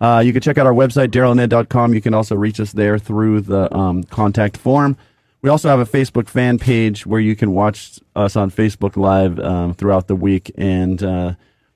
Uh, 0.00 0.24
you 0.26 0.32
can 0.32 0.42
check 0.42 0.58
out 0.58 0.66
our 0.66 0.72
website, 0.72 1.12
darylanded.com. 1.12 1.94
You 1.94 2.00
can 2.00 2.14
also 2.14 2.34
reach 2.34 2.58
us 2.58 2.72
there 2.72 2.98
through 2.98 3.42
the 3.42 3.72
um, 3.72 4.02
contact 4.02 4.56
form. 4.56 4.96
We 5.40 5.50
also 5.50 5.68
have 5.68 5.78
a 5.78 5.84
Facebook 5.84 6.28
fan 6.28 6.58
page 6.58 7.06
where 7.06 7.20
you 7.20 7.36
can 7.36 7.52
watch 7.52 8.00
us 8.16 8.34
on 8.34 8.50
Facebook 8.50 8.96
Live 8.96 9.38
um, 9.38 9.72
throughout 9.74 10.08
the 10.08 10.16
week. 10.16 10.50
And 10.56 11.02
uh, 11.02 11.34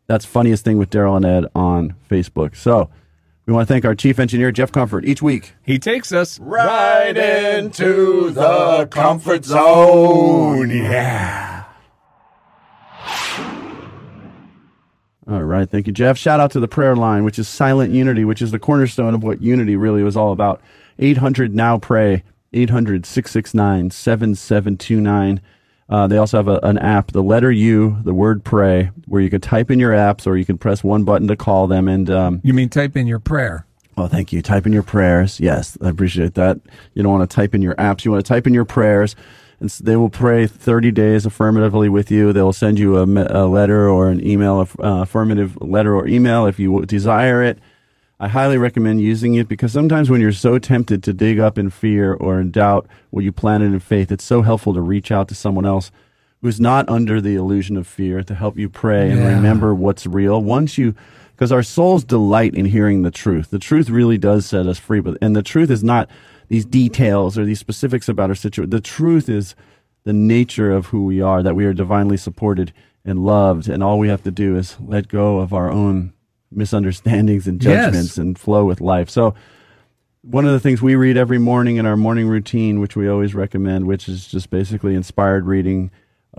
that's 0.08 0.24
Funniest 0.24 0.64
Thing 0.64 0.78
with 0.78 0.90
Daryl 0.90 1.16
and 1.16 1.24
Ed 1.24 1.46
on 1.54 1.94
Facebook. 2.10 2.56
So 2.56 2.90
we 3.46 3.52
want 3.52 3.68
to 3.68 3.72
thank 3.72 3.84
our 3.84 3.94
chief 3.94 4.18
engineer, 4.18 4.50
Jeff 4.50 4.72
Comfort, 4.72 5.04
each 5.04 5.22
week. 5.22 5.54
He 5.62 5.78
takes 5.78 6.12
us. 6.12 6.40
Right 6.40 7.16
into 7.16 8.30
the 8.30 8.88
comfort 8.90 9.44
zone. 9.44 10.70
Yeah. 10.70 11.64
All 15.28 15.42
right. 15.44 15.70
Thank 15.70 15.86
you, 15.86 15.92
Jeff. 15.92 16.18
Shout 16.18 16.40
out 16.40 16.50
to 16.50 16.60
the 16.60 16.66
prayer 16.66 16.96
line, 16.96 17.22
which 17.22 17.38
is 17.38 17.48
Silent 17.48 17.92
Unity, 17.92 18.24
which 18.24 18.42
is 18.42 18.50
the 18.50 18.58
cornerstone 18.58 19.14
of 19.14 19.22
what 19.22 19.40
unity 19.40 19.76
really 19.76 20.02
was 20.02 20.16
all 20.16 20.32
about. 20.32 20.60
800 20.98 21.54
Now 21.54 21.78
Pray, 21.78 22.24
800 22.52 23.06
669 23.06 23.90
7729. 23.90 25.40
Uh, 25.88 26.06
They 26.06 26.16
also 26.16 26.36
have 26.38 26.48
a, 26.48 26.58
an 26.62 26.78
app, 26.78 27.12
the 27.12 27.22
letter 27.22 27.50
U, 27.50 27.98
the 28.04 28.14
word 28.14 28.44
pray, 28.44 28.90
where 29.06 29.20
you 29.20 29.28
can 29.30 29.40
type 29.40 29.70
in 29.70 29.78
your 29.78 29.92
apps 29.92 30.26
or 30.26 30.36
you 30.36 30.44
can 30.44 30.56
press 30.58 30.82
one 30.82 31.04
button 31.04 31.28
to 31.28 31.36
call 31.36 31.66
them. 31.66 31.88
And 31.88 32.08
um, 32.10 32.40
You 32.42 32.54
mean 32.54 32.68
type 32.68 32.96
in 32.96 33.06
your 33.06 33.18
prayer? 33.18 33.66
Oh, 33.96 34.06
thank 34.08 34.32
you. 34.32 34.40
Type 34.40 34.64
in 34.66 34.72
your 34.72 34.82
prayers. 34.82 35.38
Yes, 35.38 35.76
I 35.82 35.90
appreciate 35.90 36.32
that. 36.34 36.58
You 36.94 37.02
don't 37.02 37.12
want 37.12 37.28
to 37.28 37.34
type 37.34 37.54
in 37.54 37.60
your 37.60 37.74
apps. 37.74 38.04
You 38.04 38.10
want 38.10 38.24
to 38.24 38.28
type 38.28 38.46
in 38.46 38.54
your 38.54 38.64
prayers, 38.64 39.14
and 39.60 39.68
they 39.68 39.96
will 39.96 40.08
pray 40.08 40.46
30 40.46 40.90
days 40.92 41.26
affirmatively 41.26 41.90
with 41.90 42.10
you. 42.10 42.32
They'll 42.32 42.54
send 42.54 42.78
you 42.78 42.96
a, 42.96 43.04
a 43.04 43.44
letter 43.46 43.90
or 43.90 44.08
an 44.08 44.26
email, 44.26 44.60
uh, 44.82 45.02
affirmative 45.02 45.58
letter 45.60 45.94
or 45.94 46.06
email 46.08 46.46
if 46.46 46.58
you 46.58 46.86
desire 46.86 47.42
it. 47.42 47.58
I 48.22 48.28
highly 48.28 48.56
recommend 48.56 49.00
using 49.00 49.34
it 49.34 49.48
because 49.48 49.72
sometimes 49.72 50.08
when 50.08 50.20
you're 50.20 50.30
so 50.30 50.56
tempted 50.56 51.02
to 51.02 51.12
dig 51.12 51.40
up 51.40 51.58
in 51.58 51.70
fear 51.70 52.14
or 52.14 52.38
in 52.38 52.52
doubt 52.52 52.86
what 53.10 53.24
you 53.24 53.32
planted 53.32 53.72
in 53.72 53.80
faith, 53.80 54.12
it's 54.12 54.22
so 54.22 54.42
helpful 54.42 54.72
to 54.74 54.80
reach 54.80 55.10
out 55.10 55.26
to 55.26 55.34
someone 55.34 55.66
else 55.66 55.90
who's 56.40 56.60
not 56.60 56.88
under 56.88 57.20
the 57.20 57.34
illusion 57.34 57.76
of 57.76 57.84
fear 57.84 58.22
to 58.22 58.36
help 58.36 58.56
you 58.56 58.68
pray 58.68 59.10
and 59.10 59.24
remember 59.24 59.74
what's 59.74 60.06
real. 60.06 60.40
Once 60.40 60.78
you, 60.78 60.94
because 61.34 61.50
our 61.50 61.64
souls 61.64 62.04
delight 62.04 62.54
in 62.54 62.64
hearing 62.64 63.02
the 63.02 63.10
truth. 63.10 63.50
The 63.50 63.58
truth 63.58 63.90
really 63.90 64.18
does 64.18 64.46
set 64.46 64.68
us 64.68 64.78
free, 64.78 65.00
but 65.00 65.18
and 65.20 65.34
the 65.34 65.42
truth 65.42 65.68
is 65.68 65.82
not 65.82 66.08
these 66.46 66.64
details 66.64 67.36
or 67.36 67.44
these 67.44 67.58
specifics 67.58 68.08
about 68.08 68.30
our 68.30 68.36
situation. 68.36 68.70
The 68.70 68.80
truth 68.80 69.28
is 69.28 69.56
the 70.04 70.12
nature 70.12 70.70
of 70.70 70.86
who 70.86 71.04
we 71.04 71.20
are, 71.20 71.42
that 71.42 71.56
we 71.56 71.64
are 71.64 71.72
divinely 71.72 72.16
supported 72.16 72.72
and 73.04 73.24
loved, 73.24 73.68
and 73.68 73.82
all 73.82 73.98
we 73.98 74.06
have 74.10 74.22
to 74.22 74.30
do 74.30 74.56
is 74.56 74.76
let 74.78 75.08
go 75.08 75.40
of 75.40 75.52
our 75.52 75.72
own 75.72 76.12
misunderstandings 76.56 77.46
and 77.46 77.62
Yes. 77.62 77.84
judgments 77.86 78.18
and 78.18 78.38
flow 78.38 78.64
with 78.64 78.80
life. 78.80 79.08
So 79.10 79.34
one 80.22 80.44
of 80.46 80.52
the 80.52 80.60
things 80.60 80.80
we 80.80 80.94
read 80.94 81.16
every 81.16 81.38
morning 81.38 81.76
in 81.76 81.86
our 81.86 81.96
morning 81.96 82.28
routine, 82.28 82.80
which 82.80 82.94
we 82.96 83.08
always 83.08 83.34
recommend, 83.34 83.86
which 83.86 84.08
is 84.08 84.26
just 84.26 84.50
basically 84.50 84.94
inspired 84.94 85.46
reading, 85.46 85.90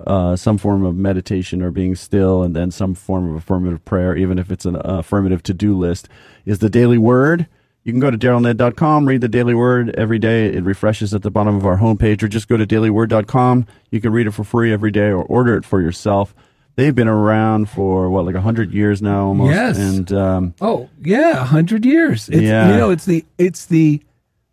uh, 0.08 0.36
some 0.36 0.58
form 0.58 0.84
of 0.86 0.96
meditation 0.96 1.62
or 1.62 1.70
being 1.70 1.94
still, 1.96 2.42
and 2.44 2.56
then 2.56 2.72
some 2.72 2.96
form 2.96 3.30
of 3.30 3.36
affirmative 3.36 3.84
prayer, 3.86 4.16
even 4.16 4.40
if 4.40 4.50
it's 4.52 4.66
an 4.66 4.78
affirmative 4.84 5.44
to 5.44 5.54
do 5.54 5.78
list, 5.78 6.08
is 6.46 6.60
the 6.60 6.70
daily 6.70 6.98
word. 6.98 7.46
You 7.84 7.92
can 7.92 8.00
go 8.00 8.10
to 8.10 8.18
darylanded.com, 8.18 9.06
read 9.06 9.20
the 9.20 9.28
daily 9.28 9.54
word 9.54 9.90
every 9.98 10.18
day. 10.18 10.46
It 10.46 10.64
refreshes 10.64 11.14
at 11.14 11.22
the 11.22 11.30
bottom 11.30 11.56
of 11.58 11.66
our 11.66 11.78
homepage, 11.80 12.24
or 12.24 12.30
just 12.30 12.48
go 12.48 12.56
to 12.56 12.66
dailyword.com. 12.66 13.66
You 13.92 14.00
can 14.00 14.14
read 14.14 14.26
it 14.26 14.32
for 14.32 14.46
free 14.46 14.72
every 14.72 14.90
day 14.92 15.10
or 15.10 15.24
order 15.24 15.58
it 15.58 15.66
for 15.66 15.82
yourself. 15.82 16.34
They've 16.76 16.96
been 16.96 17.08
around 17.08 17.70
for 17.70 18.10
what, 18.10 18.26
like 18.26 18.36
a 18.36 18.42
hundred 18.42 18.74
years 18.74 19.02
now, 19.02 19.28
almost. 19.28 19.52
Yes. 19.52 19.78
And 19.78 20.12
um, 20.12 20.54
Oh 20.60 20.90
yeah, 21.02 21.42
a 21.42 21.46
hundred 21.46 21.86
years. 21.86 22.30
It's, 22.30 22.42
Yeah. 22.42 22.72
You 22.72 22.78
know, 22.78 22.90
it's 22.90 23.06
the 23.06 23.26
it's 23.38 23.68
the 23.68 24.02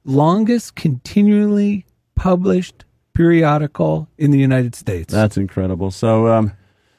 longest 0.05 0.75
continually 0.75 1.87
published 2.15 2.85
periodical 3.15 4.09
in 4.19 4.31
the 4.31 4.39
United 4.39 4.75
States. 4.75 5.13
That's 5.13 5.37
incredible. 5.37 5.91
So, 5.91 6.27
um, 6.29 6.53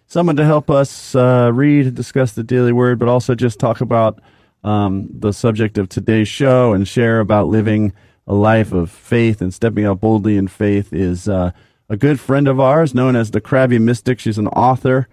someone 0.07 0.36
to 0.36 0.45
help 0.45 0.69
us 0.69 1.15
uh, 1.15 1.51
read 1.53 1.88
and 1.88 1.95
discuss 1.95 2.34
the 2.34 2.43
daily 2.43 2.71
word, 2.71 2.99
but 2.99 3.07
also 3.07 3.36
just 3.36 3.60
talk 3.60 3.81
about 3.81 4.21
um, 4.63 5.07
the 5.12 5.31
subject 5.34 5.77
of 5.77 5.89
today's 5.89 6.27
show 6.27 6.73
and 6.73 6.88
share 6.88 7.19
about 7.19 7.47
living 7.47 7.93
a 8.27 8.34
life 8.34 8.71
of 8.71 8.91
faith 8.91 9.41
and 9.41 9.53
stepping 9.53 9.86
out 9.86 9.99
boldly 9.99 10.38
in 10.38 10.47
faith 10.47 10.93
is 10.93 11.27
uh, 11.27 11.51
a 11.91 11.97
good 11.97 12.19
friend 12.19 12.47
of 12.47 12.60
ours 12.60 12.93
known 12.95 13.15
as 13.15 13.32
the 13.32 13.41
Crabby 13.41 13.77
Mystic. 13.77 14.19
She's 14.19 14.38
an 14.38 14.47
author, 14.47 15.08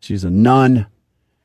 she's 0.00 0.24
a 0.24 0.30
nun, 0.30 0.86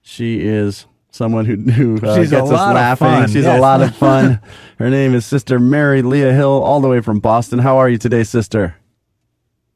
she 0.01 0.39
is 0.41 0.87
someone 1.11 1.45
who, 1.45 1.55
who 1.57 1.95
uh, 2.05 2.15
She's 2.17 2.31
a 2.31 2.37
gets 2.37 2.47
us 2.47 2.51
lot 2.51 2.69
of 2.69 2.75
laughing. 2.75 3.07
fun. 3.07 3.27
She's 3.27 3.43
Yes. 3.43 3.57
a 3.57 3.61
lot 3.61 3.81
of 3.81 3.95
fun. 4.05 4.39
Her 4.79 4.89
name 4.89 5.13
is 5.13 5.25
Sister 5.25 5.59
Mary 5.59 6.01
Lea 6.01 6.31
Hill, 6.33 6.61
all 6.63 6.81
the 6.81 6.87
way 6.87 7.01
from 7.01 7.19
Boston. 7.19 7.59
How 7.59 7.77
are 7.77 7.89
you 7.89 7.97
today, 7.97 8.23
sister? 8.23 8.75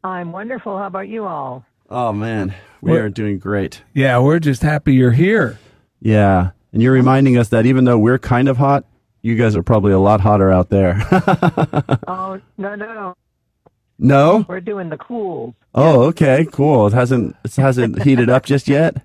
I'm 0.04 0.32
wonderful. 0.32 0.78
How 0.78 0.88
about 0.88 1.08
you 1.08 1.26
all? 1.26 1.66
Oh 1.90 2.12
man, 2.12 2.54
we 2.82 2.92
What- 2.92 3.02
are 3.02 3.10
doing 3.10 3.38
great. 3.40 3.84
yeah, 3.94 4.18
we're 4.20 4.40
just 4.40 4.62
happy 4.64 4.94
you're 4.96 5.12
here. 5.12 5.60
Yeah, 6.02 6.52
and 6.74 6.82
you're 6.82 6.94
reminding 6.94 7.38
us 7.38 7.50
that 7.50 7.66
even 7.66 7.86
though 7.86 7.98
we're 8.00 8.20
kind 8.20 8.48
of 8.50 8.58
hot, 8.58 8.86
you 9.22 9.36
guys 9.36 9.56
are 9.56 9.64
probably 9.64 9.94
a 9.94 10.00
lot 10.00 10.22
hotter 10.22 10.52
out 10.52 10.70
there. 10.70 10.96
Oh 12.08 12.40
no, 12.58 12.76
no, 12.76 13.14
no. 14.04 14.46
We're 14.48 14.62
doing 14.62 14.90
the 14.90 14.98
cools. 14.98 15.56
Oh, 15.74 16.04
okay, 16.04 16.46
cool. 16.52 16.88
It 16.88 16.94
hasn't 16.94 17.36
it 17.44 17.56
hasn't 17.56 18.04
heated 18.04 18.30
up 18.30 18.46
just 18.46 18.68
yet. 18.68 18.98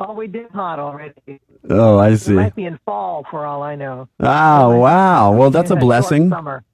Oh, 0.00 0.12
we 0.14 0.28
did 0.28 0.48
hot 0.50 0.78
already. 0.78 1.40
Oh, 1.68 1.98
I 1.98 2.14
see. 2.14 2.32
might 2.32 2.54
be 2.54 2.64
in 2.64 2.78
fall 2.86 3.26
for 3.30 3.44
all 3.44 3.62
I 3.62 3.74
know. 3.74 4.08
Ah, 4.20 4.72
wow. 4.72 5.32
Well, 5.32 5.50
that's 5.50 5.70
a 5.72 5.76
blessing. 5.76 6.30
Summer. 6.30 6.64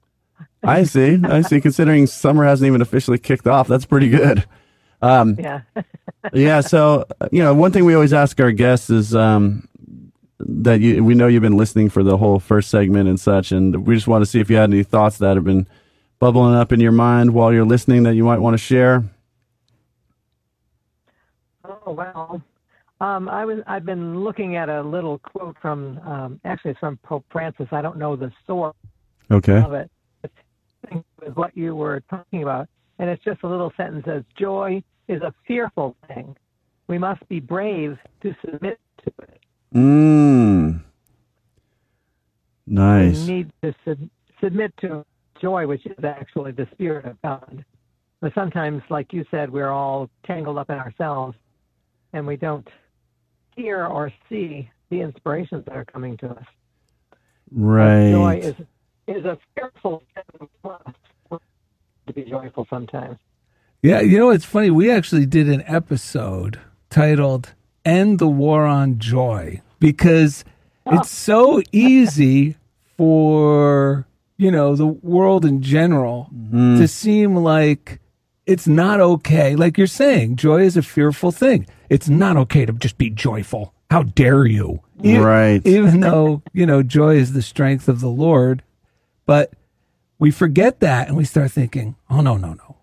I 0.63 0.83
see. 0.83 1.19
I 1.23 1.41
see. 1.41 1.59
Considering 1.59 2.05
summer 2.07 2.45
hasn't 2.45 2.67
even 2.67 2.81
officially 2.81 3.17
kicked 3.17 3.47
off, 3.47 3.67
that's 3.67 3.85
pretty 3.85 4.09
good. 4.09 4.45
Um, 5.01 5.35
Yeah. 5.39 5.61
yeah. 6.33 6.61
So, 6.61 7.05
you 7.31 7.41
know, 7.41 7.53
one 7.53 7.71
thing 7.71 7.85
we 7.85 7.95
always 7.95 8.13
ask 8.13 8.39
our 8.39 8.51
guests 8.51 8.89
is 8.91 9.15
um, 9.15 9.67
that 10.39 10.79
you, 10.81 11.03
we 11.03 11.15
know 11.15 11.27
you've 11.27 11.41
been 11.41 11.57
listening 11.57 11.89
for 11.89 12.03
the 12.03 12.17
whole 12.17 12.39
first 12.39 12.69
segment 12.69 13.09
and 13.09 13.19
such, 13.19 13.51
and 13.51 13.85
we 13.87 13.95
just 13.95 14.07
want 14.07 14.21
to 14.21 14.25
see 14.27 14.39
if 14.39 14.49
you 14.49 14.55
had 14.55 14.69
any 14.71 14.83
thoughts 14.83 15.17
that 15.17 15.35
have 15.35 15.43
been 15.45 15.67
bubbling 16.25 16.55
up 16.55 16.71
in 16.71 16.79
your 16.79 16.91
mind 16.91 17.31
while 17.31 17.53
you're 17.53 17.63
listening 17.65 18.01
that 18.01 18.15
you 18.15 18.23
might 18.23 18.39
want 18.39 18.55
to 18.55 18.57
share? 18.57 19.03
Oh 21.63 21.91
well, 21.91 22.41
um, 22.99 23.29
I 23.29 23.45
was 23.45 23.59
I've 23.67 23.85
been 23.85 24.21
looking 24.23 24.55
at 24.55 24.67
a 24.67 24.81
little 24.81 25.19
quote 25.19 25.55
from 25.61 25.99
um, 25.99 26.39
actually 26.43 26.71
it's 26.71 26.79
from 26.79 26.97
Pope 27.03 27.25
Francis. 27.31 27.67
I 27.71 27.83
don't 27.83 27.97
know 27.99 28.15
the 28.15 28.31
source 28.47 28.75
Okay. 29.29 29.61
of 29.61 29.73
it. 29.73 29.91
It's 30.23 30.33
with 31.21 31.35
what 31.35 31.55
you 31.55 31.75
were 31.75 32.01
talking 32.09 32.41
about, 32.41 32.69
and 32.97 33.07
it's 33.07 33.23
just 33.23 33.43
a 33.43 33.47
little 33.47 33.71
sentence 33.77 34.03
that 34.07 34.15
says, 34.15 34.23
"Joy 34.35 34.81
is 35.07 35.21
a 35.21 35.31
fearful 35.47 35.95
thing. 36.07 36.35
We 36.87 36.97
must 36.97 37.27
be 37.29 37.39
brave 37.39 37.99
to 38.23 38.35
submit 38.43 38.79
to 39.03 39.13
it. 39.21 39.39
Mmm. 39.75 40.81
Nice. 42.65 43.27
We 43.27 43.33
need 43.33 43.51
to 43.61 43.75
sub- 43.85 44.09
submit 44.41 44.73
to 44.81 45.05
joy, 45.41 45.67
which 45.67 45.85
is 45.85 46.03
actually 46.03 46.51
the 46.51 46.67
spirit 46.71 47.05
of 47.05 47.21
God. 47.21 47.65
But 48.21 48.33
sometimes, 48.33 48.81
like 48.89 49.13
you 49.13 49.25
said, 49.29 49.51
we're 49.51 49.69
all 49.69 50.09
tangled 50.25 50.57
up 50.57 50.69
in 50.69 50.77
ourselves, 50.77 51.35
and 52.13 52.25
we 52.25 52.37
don't 52.37 52.67
hear 53.55 53.85
or 53.85 54.11
see 54.29 54.69
the 54.89 55.01
inspirations 55.01 55.65
that 55.65 55.75
are 55.75 55.85
coming 55.85 56.17
to 56.17 56.29
us. 56.29 56.45
Right. 57.51 58.11
Joy 58.11 58.39
is 58.41 58.55
is 59.07 59.25
a 59.25 59.37
fearful 59.53 60.01
thing 60.15 60.49
to 62.07 62.13
be 62.13 62.23
joyful 62.23 62.65
sometimes. 62.69 63.17
Yeah, 63.81 64.01
you 64.01 64.17
know 64.17 64.31
it's 64.31 64.45
funny. 64.45 64.71
We 64.71 64.89
actually 64.89 65.25
did 65.25 65.47
an 65.47 65.63
episode 65.67 66.59
titled 66.89 67.53
"End 67.83 68.19
the 68.19 68.27
War 68.27 68.65
on 68.65 68.97
Joy" 68.97 69.61
because 69.79 70.43
ah. 70.85 70.99
it's 70.99 71.11
so 71.11 71.61
easy 71.71 72.55
for 72.97 74.07
you 74.37 74.51
know 74.51 74.75
the 74.75 74.87
world 74.87 75.45
in 75.45 75.61
general 75.61 76.29
mm-hmm. 76.33 76.77
to 76.77 76.87
seem 76.87 77.35
like 77.35 77.99
it's 78.45 78.67
not 78.67 78.99
okay. 78.99 79.55
Like 79.55 79.77
you're 79.77 79.87
saying, 79.87 80.35
joy 80.35 80.61
is 80.61 80.77
a 80.77 80.83
fearful 80.83 81.31
thing. 81.31 81.67
It's 81.89 82.09
not 82.09 82.37
okay 82.37 82.65
to 82.65 82.73
just 82.73 82.97
be 82.97 83.09
joyful. 83.09 83.73
How 83.89 84.03
dare 84.03 84.45
you? 84.45 84.81
E- 85.03 85.17
Right. 85.17 85.65
Even 85.65 85.99
though 86.01 86.41
you 86.53 86.65
know 86.65 86.83
joy 86.83 87.15
is 87.15 87.33
the 87.33 87.41
strength 87.41 87.87
of 87.87 88.01
the 88.01 88.09
Lord, 88.09 88.63
but 89.25 89.53
we 90.19 90.31
forget 90.31 90.79
that 90.79 91.07
and 91.07 91.17
we 91.17 91.25
start 91.25 91.51
thinking, 91.51 91.95
oh 92.09 92.21
no, 92.21 92.37
no, 92.37 92.53
no, 92.53 92.77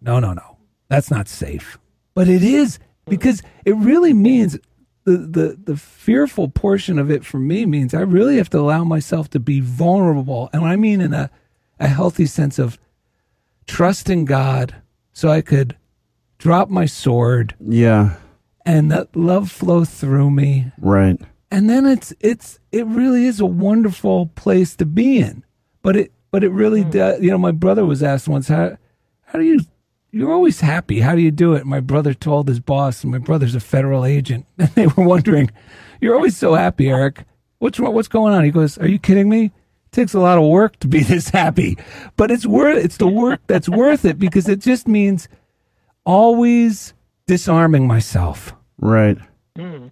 no, 0.00 0.20
no, 0.20 0.32
no, 0.32 0.56
that's 0.88 1.10
not 1.10 1.28
safe. 1.28 1.78
But 2.14 2.28
it 2.28 2.42
is 2.42 2.78
because 3.06 3.42
it 3.64 3.74
really 3.76 4.12
means 4.12 4.58
the, 5.04 5.18
the, 5.18 5.58
the 5.64 5.76
fearful 5.76 6.48
portion 6.48 6.98
of 6.98 7.10
it 7.10 7.24
for 7.24 7.38
me 7.38 7.66
means 7.66 7.94
I 7.94 8.00
really 8.00 8.36
have 8.38 8.50
to 8.50 8.58
allow 8.58 8.84
myself 8.84 9.28
to 9.30 9.40
be 9.40 9.60
vulnerable. 9.60 10.48
And 10.52 10.64
I 10.64 10.76
mean 10.76 11.00
in 11.00 11.12
a, 11.12 11.30
a 11.78 11.88
healthy 11.88 12.26
sense 12.26 12.58
of 12.58 12.78
trusting 13.66 14.24
God 14.24 14.74
so 15.12 15.28
I 15.28 15.42
could 15.42 15.76
drop 16.38 16.68
my 16.68 16.86
sword 16.86 17.54
Yeah. 17.60 18.16
and 18.64 18.90
that 18.90 19.14
love 19.14 19.50
flow 19.50 19.84
through 19.84 20.30
me. 20.30 20.72
Right. 20.78 21.20
And 21.50 21.70
then 21.70 21.86
it's 21.86 22.12
it's 22.20 22.58
it 22.72 22.86
really 22.86 23.26
is 23.26 23.38
a 23.40 23.46
wonderful 23.46 24.26
place 24.34 24.74
to 24.76 24.86
be 24.86 25.18
in. 25.18 25.44
But 25.82 25.96
it 25.96 26.12
but 26.30 26.42
it 26.42 26.50
really 26.50 26.82
mm. 26.82 26.90
does 26.90 27.22
you 27.22 27.30
know, 27.30 27.38
my 27.38 27.52
brother 27.52 27.84
was 27.84 28.02
asked 28.02 28.26
once 28.26 28.48
how 28.48 28.76
how 29.26 29.38
do 29.38 29.44
you 29.44 29.60
you're 30.14 30.32
always 30.32 30.60
happy. 30.60 31.00
How 31.00 31.16
do 31.16 31.20
you 31.20 31.32
do 31.32 31.54
it? 31.54 31.66
My 31.66 31.80
brother 31.80 32.14
told 32.14 32.46
his 32.46 32.60
boss, 32.60 33.02
and 33.02 33.10
my 33.10 33.18
brother's 33.18 33.56
a 33.56 33.60
federal 33.60 34.04
agent, 34.04 34.46
and 34.58 34.68
they 34.70 34.86
were 34.86 35.04
wondering, 35.04 35.50
"You're 36.00 36.14
always 36.14 36.36
so 36.36 36.54
happy, 36.54 36.88
Eric. 36.88 37.24
What's? 37.58 37.80
What's 37.80 38.08
going 38.08 38.32
on?" 38.32 38.44
He 38.44 38.52
goes, 38.52 38.78
"Are 38.78 38.86
you 38.86 39.00
kidding 39.00 39.28
me? 39.28 39.46
It 39.46 39.92
takes 39.92 40.14
a 40.14 40.20
lot 40.20 40.38
of 40.38 40.44
work 40.44 40.78
to 40.80 40.88
be 40.88 41.00
this 41.02 41.30
happy, 41.30 41.76
but 42.16 42.30
it's 42.30 42.46
worth. 42.46 42.84
It's 42.84 42.96
the 42.96 43.08
work 43.08 43.40
that's 43.48 43.68
worth 43.68 44.04
it 44.04 44.18
because 44.20 44.48
it 44.48 44.60
just 44.60 44.86
means 44.86 45.28
always 46.06 46.94
disarming 47.26 47.88
myself." 47.88 48.54
Right. 48.78 49.18
Hmm. 49.56 49.88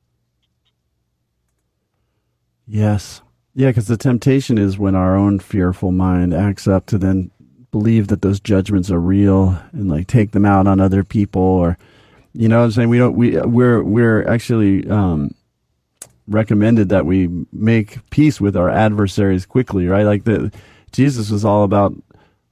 Yes. 2.66 3.22
Yeah, 3.54 3.70
because 3.70 3.88
the 3.88 3.96
temptation 3.96 4.56
is 4.56 4.78
when 4.78 4.94
our 4.94 5.16
own 5.16 5.40
fearful 5.40 5.90
mind 5.90 6.32
acts 6.32 6.66
up 6.68 6.86
to 6.86 6.96
then 6.96 7.30
believe 7.72 8.08
that 8.08 8.22
those 8.22 8.38
judgments 8.38 8.90
are 8.90 9.00
real 9.00 9.58
and 9.72 9.90
like 9.90 10.06
take 10.06 10.30
them 10.30 10.44
out 10.44 10.66
on 10.66 10.80
other 10.80 11.02
people 11.02 11.42
or 11.42 11.76
you 12.34 12.48
know 12.48 12.58
what 12.58 12.66
I'm 12.66 12.70
saying 12.72 12.88
we 12.88 12.98
don't 12.98 13.16
we 13.16 13.36
we're 13.40 13.82
we're 13.82 14.28
actually 14.28 14.88
um 14.88 15.34
recommended 16.28 16.88
that 16.90 17.06
we 17.06 17.28
make 17.52 17.98
peace 18.10 18.40
with 18.40 18.56
our 18.56 18.70
adversaries 18.70 19.46
quickly, 19.46 19.86
right? 19.86 20.04
Like 20.04 20.24
the 20.24 20.52
Jesus 20.92 21.30
was 21.30 21.44
all 21.44 21.64
about 21.64 21.94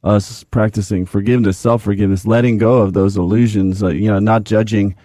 us 0.02 0.44
practicing 0.44 1.04
forgiveness, 1.04 1.58
self-forgiveness, 1.58 2.26
letting 2.26 2.58
go 2.58 2.78
of 2.78 2.94
those 2.94 3.16
illusions, 3.16 3.82
uh, 3.82 3.88
you 3.88 4.10
know, 4.10 4.18
not 4.18 4.44
judging 4.44 4.96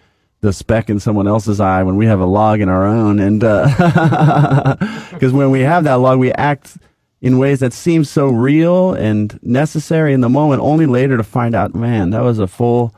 the 0.42 0.54
speck 0.54 0.90
in 0.90 1.00
someone 1.00 1.28
else's 1.28 1.60
eye 1.60 1.84
when 1.84 1.96
we 1.96 2.06
have 2.06 2.20
a 2.20 2.26
log 2.26 2.62
in 2.62 2.70
our 2.70 2.86
own 2.86 3.20
and 3.20 3.40
because 5.12 5.34
when 5.34 5.50
we 5.50 5.62
have 5.62 5.86
that 5.86 5.96
log 5.96 6.20
we 6.20 6.32
act 6.34 6.78
in 7.22 7.38
ways 7.38 7.60
that 7.60 7.74
seem 7.74 8.04
so 8.04 8.28
real 8.28 8.94
and 8.94 9.40
necessary 9.44 10.14
in 10.14 10.22
the 10.22 10.30
moment 10.30 10.62
only 10.62 10.86
later 10.86 11.18
to 11.18 11.24
find 11.24 11.56
out 11.56 11.74
man 11.76 12.10
that 12.12 12.22
was 12.22 12.40
a 12.40 12.48
full 12.48 12.94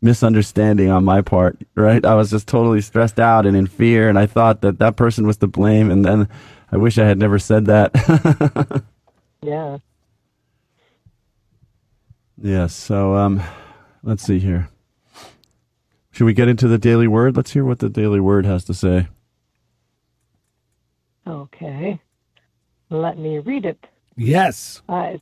misunderstanding 0.00 0.88
on 0.90 1.04
my 1.04 1.20
part 1.22 1.58
right? 1.74 2.04
I 2.04 2.14
was 2.14 2.30
just 2.30 2.48
totally 2.48 2.80
stressed 2.80 3.18
out 3.20 3.46
and 3.46 3.56
in 3.56 3.66
fear 3.66 4.08
and 4.08 4.18
i 4.18 4.26
thought 4.26 4.60
that 4.62 4.78
that 4.78 4.96
person 4.96 5.26
was 5.26 5.36
to 5.38 5.46
blame 5.46 5.90
and 5.90 6.04
then 6.04 6.28
i 6.70 6.76
wish 6.76 6.98
i 6.98 7.06
had 7.06 7.18
never 7.18 7.38
said 7.38 7.66
that. 7.66 8.82
Yeah. 9.44 9.78
yes 12.40 12.72
so 12.74 13.16
um 13.16 13.42
let's 14.04 14.22
see 14.22 14.38
here. 14.38 14.68
Should 16.12 16.26
we 16.26 16.34
get 16.34 16.46
into 16.48 16.68
the 16.68 16.78
daily 16.78 17.08
word? 17.08 17.36
Let's 17.36 17.52
hear 17.52 17.64
what 17.64 17.78
the 17.78 17.88
daily 17.88 18.20
word 18.20 18.44
has 18.46 18.64
to 18.66 18.74
say. 18.74 19.08
Okay. 21.26 22.00
Let 22.92 23.16
me 23.16 23.38
read 23.38 23.64
it. 23.64 23.82
Yes. 24.16 24.82
Uh, 24.86 25.14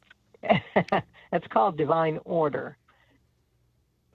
it's, 0.43 1.05
it's 1.33 1.47
called 1.53 1.79
divine 1.79 2.19
order. 2.25 2.77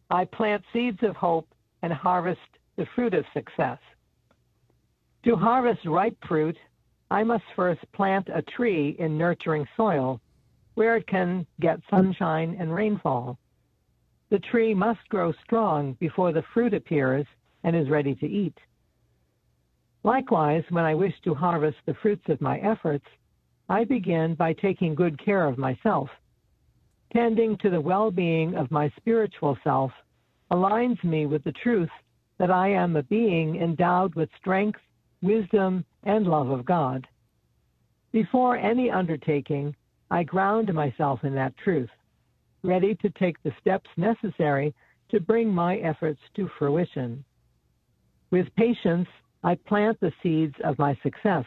I 0.10 0.26
plant 0.26 0.62
seeds 0.74 1.00
of 1.04 1.16
hope 1.16 1.48
and 1.82 1.94
harvest 1.94 2.42
the 2.76 2.86
fruit 2.96 3.14
of 3.14 3.24
success. 3.34 3.80
To 5.24 5.38
harvest 5.38 5.86
ripe 5.86 6.18
fruit, 6.28 6.58
I 7.10 7.24
must 7.24 7.46
first 7.56 7.80
plant 7.94 8.28
a 8.28 8.42
tree 8.42 8.98
in 9.00 9.18
nurturing 9.18 9.66
soil 9.78 10.20
where 10.74 10.98
it 10.98 11.08
can 11.08 11.48
get 11.62 11.80
sunshine 11.90 12.58
and 12.60 12.76
rainfall. 12.76 13.38
The 14.32 14.40
tree 14.40 14.74
must 14.74 15.08
grow 15.08 15.32
strong 15.46 15.94
before 15.94 16.34
the 16.34 16.44
fruit 16.54 16.74
appears 16.74 17.26
and 17.64 17.74
is 17.74 17.90
ready 17.90 18.16
to 18.16 18.28
eat. 18.28 18.58
Likewise, 20.04 20.66
when 20.72 20.84
I 20.84 20.94
wish 20.94 21.14
to 21.24 21.34
harvest 21.34 21.78
the 21.86 21.94
fruits 22.02 22.26
of 22.28 22.42
my 22.42 22.60
efforts, 22.60 23.06
I 23.68 23.84
begin 23.84 24.36
by 24.36 24.54
taking 24.54 24.94
good 24.94 25.24
care 25.24 25.46
of 25.46 25.58
myself. 25.58 26.10
Tending 27.14 27.58
to 27.58 27.70
the 27.70 27.82
well 27.82 28.12
being 28.12 28.56
of 28.56 28.70
my 28.70 28.92
spiritual 28.98 29.58
self 29.64 29.92
aligns 30.52 31.04
me 31.04 31.26
with 31.26 31.44
the 31.44 31.52
truth 31.52 31.90
that 32.38 32.52
I 32.52 32.70
am 32.70 32.96
a 32.96 33.04
being 33.04 33.56
endowed 33.56 34.14
with 34.14 34.30
strength, 34.38 34.80
wisdom, 35.22 35.84
and 36.04 36.28
love 36.28 36.50
of 36.50 36.66
God. 36.66 37.08
Before 38.12 38.56
any 38.56 38.92
undertaking, 38.92 39.76
I 40.12 40.24
ground 40.24 40.72
myself 40.74 41.24
in 41.24 41.34
that 41.36 41.58
truth, 41.58 41.90
ready 42.64 42.94
to 42.96 43.10
take 43.12 43.42
the 43.42 43.54
steps 43.60 43.90
necessary 43.98 44.76
to 45.10 45.20
bring 45.20 45.50
my 45.50 45.78
efforts 45.78 46.22
to 46.36 46.50
fruition. 46.60 47.24
With 48.30 48.54
patience, 48.56 49.08
I 49.44 49.56
plant 49.56 50.00
the 50.00 50.14
seeds 50.22 50.56
of 50.64 50.78
my 50.78 50.96
success 51.02 51.46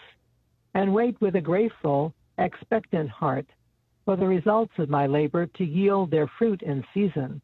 and 0.75 0.93
wait 0.93 1.21
with 1.21 1.37
a 1.37 1.41
grateful, 1.41 2.15
expectant 2.39 3.11
heart 3.11 3.47
for 4.05 4.17
the 4.17 4.27
results 4.27 4.73
of 4.79 4.89
my 4.89 5.07
labor 5.07 5.47
to 5.47 5.65
yield 5.65 6.11
their 6.11 6.31
fruit 6.39 6.63
in 6.63 6.85
season. 6.95 7.41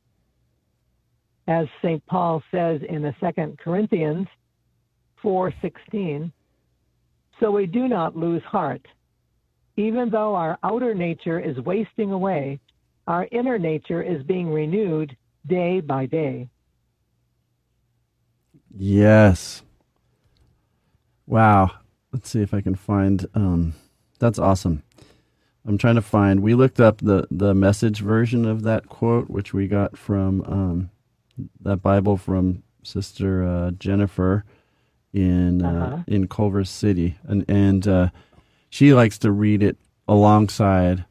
As 1.46 1.66
St. 1.82 2.04
Paul 2.06 2.42
says 2.50 2.80
in 2.88 3.02
the 3.02 3.14
2 3.20 3.56
Corinthians 3.58 4.26
4:16, 5.22 6.32
so 7.40 7.50
we 7.50 7.66
do 7.66 7.88
not 7.88 8.16
lose 8.16 8.42
heart. 8.44 8.86
Even 9.76 10.08
though 10.08 10.34
our 10.34 10.58
outer 10.62 10.94
nature 10.94 11.40
is 11.40 11.58
wasting 11.60 12.12
away, 12.12 12.60
our 13.06 13.28
inner 13.32 13.58
nature 13.58 14.02
is 14.02 14.22
being 14.22 14.50
renewed 14.50 15.16
day 15.46 15.80
by 15.80 16.06
day. 16.06 16.48
Yes. 18.76 19.62
Wow. 21.26 21.70
Let's 22.14 22.30
see 22.30 22.40
if 22.40 22.54
I 22.54 22.60
can 22.62 22.76
find. 22.76 23.26
Um, 23.34 23.74
that's 24.20 24.38
awesome. 24.38 24.84
I'm 25.66 25.76
trying 25.78 25.96
to 25.96 26.02
find. 26.02 26.40
We 26.40 26.54
looked 26.54 26.78
up 26.80 26.98
the 26.98 27.26
the 27.30 27.54
message 27.54 27.98
version 28.00 28.46
of 28.46 28.62
that 28.62 28.88
quote, 28.88 29.28
which 29.28 29.52
we 29.52 29.66
got 29.66 29.98
from 29.98 30.40
um, 30.42 30.90
that 31.62 31.78
Bible 31.82 32.16
from 32.16 32.62
Sister 32.84 33.42
uh, 33.44 33.70
Jennifer 33.72 34.44
in 35.12 35.62
uh, 35.64 35.68
Uh-huh. 35.68 36.02
in 36.06 36.28
Culver 36.28 36.64
City, 36.64 37.16
and 37.24 37.44
and 37.48 37.88
uh, 37.88 38.08
she 38.70 38.94
likes 38.94 39.18
to 39.18 39.32
read 39.32 39.62
it 39.62 39.76
alongside 40.06 41.04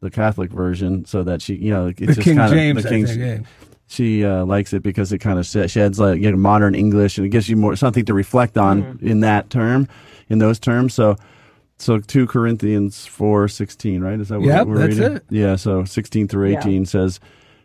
the 0.00 0.10
Catholic 0.10 0.50
version, 0.52 1.04
so 1.06 1.24
that 1.24 1.40
she, 1.42 1.54
you 1.56 1.70
know, 1.72 1.86
it's 1.88 1.98
The 1.98 2.06
just 2.06 2.20
King 2.20 2.36
kind 2.36 2.52
James, 2.52 2.76
of 2.78 2.82
the 2.84 2.88
I 2.88 2.92
King. 2.92 3.06
think, 3.06 3.18
yeah. 3.18 3.38
She 3.88 4.24
uh, 4.24 4.44
likes 4.44 4.72
it 4.72 4.82
because 4.82 5.12
it 5.12 5.18
kind 5.18 5.38
of 5.38 5.46
sheds 5.46 6.00
like 6.00 6.20
you 6.20 6.30
know, 6.30 6.36
modern 6.36 6.74
English 6.74 7.18
and 7.18 7.26
it 7.26 7.30
gives 7.30 7.48
you 7.48 7.56
more 7.56 7.76
something 7.76 8.04
to 8.06 8.14
reflect 8.14 8.58
on 8.58 8.98
in 9.00 9.20
that 9.20 9.48
term, 9.48 9.86
in 10.28 10.38
those 10.38 10.58
terms. 10.58 10.92
So, 10.92 11.16
so 11.78 12.00
two 12.00 12.26
Corinthians 12.26 13.06
four 13.06 13.46
sixteen, 13.46 14.00
right? 14.00 14.18
Is 14.18 14.28
that 14.30 14.40
what 14.40 14.46
Yep, 14.48 14.66
we're 14.66 14.78
that's 14.78 14.96
reading? 14.96 15.16
it. 15.18 15.24
Yeah. 15.30 15.54
So 15.56 15.84
sixteen 15.84 16.26
through 16.26 16.50
Yeah. 16.50 16.58
eighteen 16.58 16.84
says, 16.84 17.20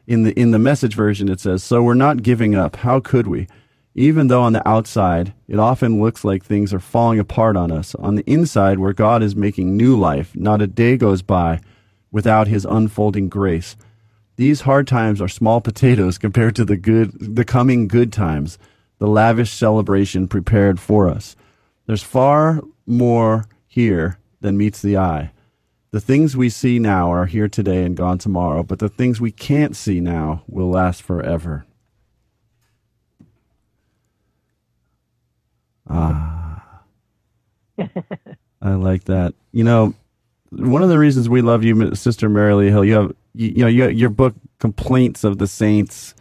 in 0.06 0.24
the 0.24 0.40
in 0.40 0.52
the 0.52 0.60
message 0.60 0.96
version 0.96 1.28
it 1.28 1.40
says, 1.40 1.64
"So 1.64 1.82
we're 1.82 1.94
not 1.96 2.22
giving 2.22 2.54
up. 2.54 2.76
How 2.78 3.00
could 3.00 3.26
we?" 3.28 3.48
Even 3.96 4.28
though 4.28 4.42
on 4.44 4.54
the 4.54 4.66
outside 4.68 5.34
it 5.48 5.58
often 5.60 6.00
looks 6.02 6.24
like 6.24 6.44
things 6.46 6.72
are 6.74 6.80
falling 6.80 7.18
apart 7.20 7.58
on 7.58 7.72
us, 7.72 7.96
on 7.96 8.14
the 8.16 8.24
inside 8.30 8.78
where 8.80 8.94
God 8.94 9.24
is 9.24 9.36
making 9.36 9.76
new 9.76 9.98
life, 9.98 10.36
not 10.36 10.62
a 10.62 10.68
day 10.68 10.98
goes 10.98 11.22
by 11.24 11.60
without 12.12 12.48
His 12.48 12.64
unfolding 12.66 13.28
grace. 13.28 13.76
These 14.42 14.62
hard 14.62 14.88
times 14.88 15.22
are 15.22 15.28
small 15.28 15.62
potatoes 15.70 16.18
compared 16.18 16.56
to 16.56 16.66
the 16.66 16.76
good, 16.76 17.12
the 17.20 17.46
coming 17.46 17.88
good 17.88 18.12
times, 18.12 18.58
the 18.98 19.06
lavish 19.06 19.52
celebration 19.52 20.28
prepared 20.28 20.80
for 20.80 21.08
us. 21.08 21.36
There's 21.86 22.02
far 22.02 22.64
more 22.88 23.46
here 23.68 24.18
than 24.40 24.58
meets 24.58 24.82
the 24.82 24.98
eye. 24.98 25.32
The 25.92 26.02
things 26.02 26.36
we 26.36 26.50
see 26.50 26.80
now 26.80 27.12
are 27.12 27.28
here 27.28 27.48
today 27.48 27.84
and 27.84 27.96
gone 27.96 28.18
tomorrow, 28.18 28.64
but 28.64 28.80
the 28.80 28.90
things 28.90 29.22
we 29.22 29.32
can't 29.32 29.76
see 29.76 30.00
now 30.00 30.42
will 30.48 30.72
last 30.72 31.04
forever. 31.04 31.68
Ah. 35.88 36.82
I 38.60 38.74
like 38.74 39.04
that. 39.04 39.36
You 39.52 39.66
know, 39.66 39.94
one 40.50 40.82
of 40.82 40.90
the 40.90 40.98
reasons 40.98 41.30
we 41.30 41.44
love 41.44 41.64
you, 41.64 41.94
Sister 41.94 42.28
Mary 42.28 42.56
Lea 42.56 42.70
Hill, 42.70 42.86
you 42.86 42.96
have, 42.96 43.16
you, 43.34 43.50
you 43.50 43.62
know, 43.64 43.68
you, 43.68 43.90
your 43.90 44.10
book, 44.10 44.36
Complaints 44.60 45.24
of 45.24 45.38
the 45.38 45.48
Saints, 45.48 46.14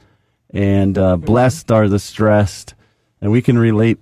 and 0.51 0.97
uh, 0.97 1.17
Blessed 1.17 1.71
are 1.71 1.89
the 1.89 1.99
Stressed, 1.99 2.75
and 3.21 3.31
we 3.31 3.43
can 3.43 3.59
relate 3.59 3.99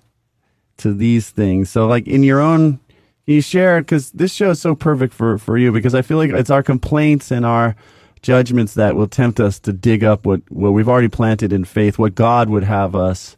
to 0.79 0.95
these 0.95 1.31
things. 1.31 1.71
So, 1.71 1.87
like 1.87 2.07
in 2.07 2.23
your 2.23 2.41
own, 2.41 2.79
can 3.25 3.35
you 3.35 3.43
share? 3.43 3.81
Because 3.81 4.11
this 4.13 4.33
show 4.33 4.51
is 4.51 4.61
so 4.61 4.75
perfect 4.75 5.13
for, 5.13 5.39
for 5.39 5.59
you, 5.59 5.73
because 5.73 5.95
I 5.95 6.03
feel 6.03 6.17
like 6.17 6.31
it's 6.31 6.51
our 6.51 6.63
complaints 6.63 7.31
and 7.31 7.45
our 7.45 7.77
judgments 8.23 8.75
that 8.75 8.97
will 8.97 9.09
tempt 9.09 9.41
us 9.41 9.59
to 9.61 9.73
dig 9.73 10.03
up 10.03 10.25
what, 10.25 10.41
what 10.51 10.71
we've 10.71 10.89
already 10.89 11.09
planted 11.09 11.53
in 11.53 11.65
faith, 11.65 11.99
what 11.99 12.15
God 12.15 12.49
would 12.49 12.65
have 12.65 12.95
us, 12.95 13.37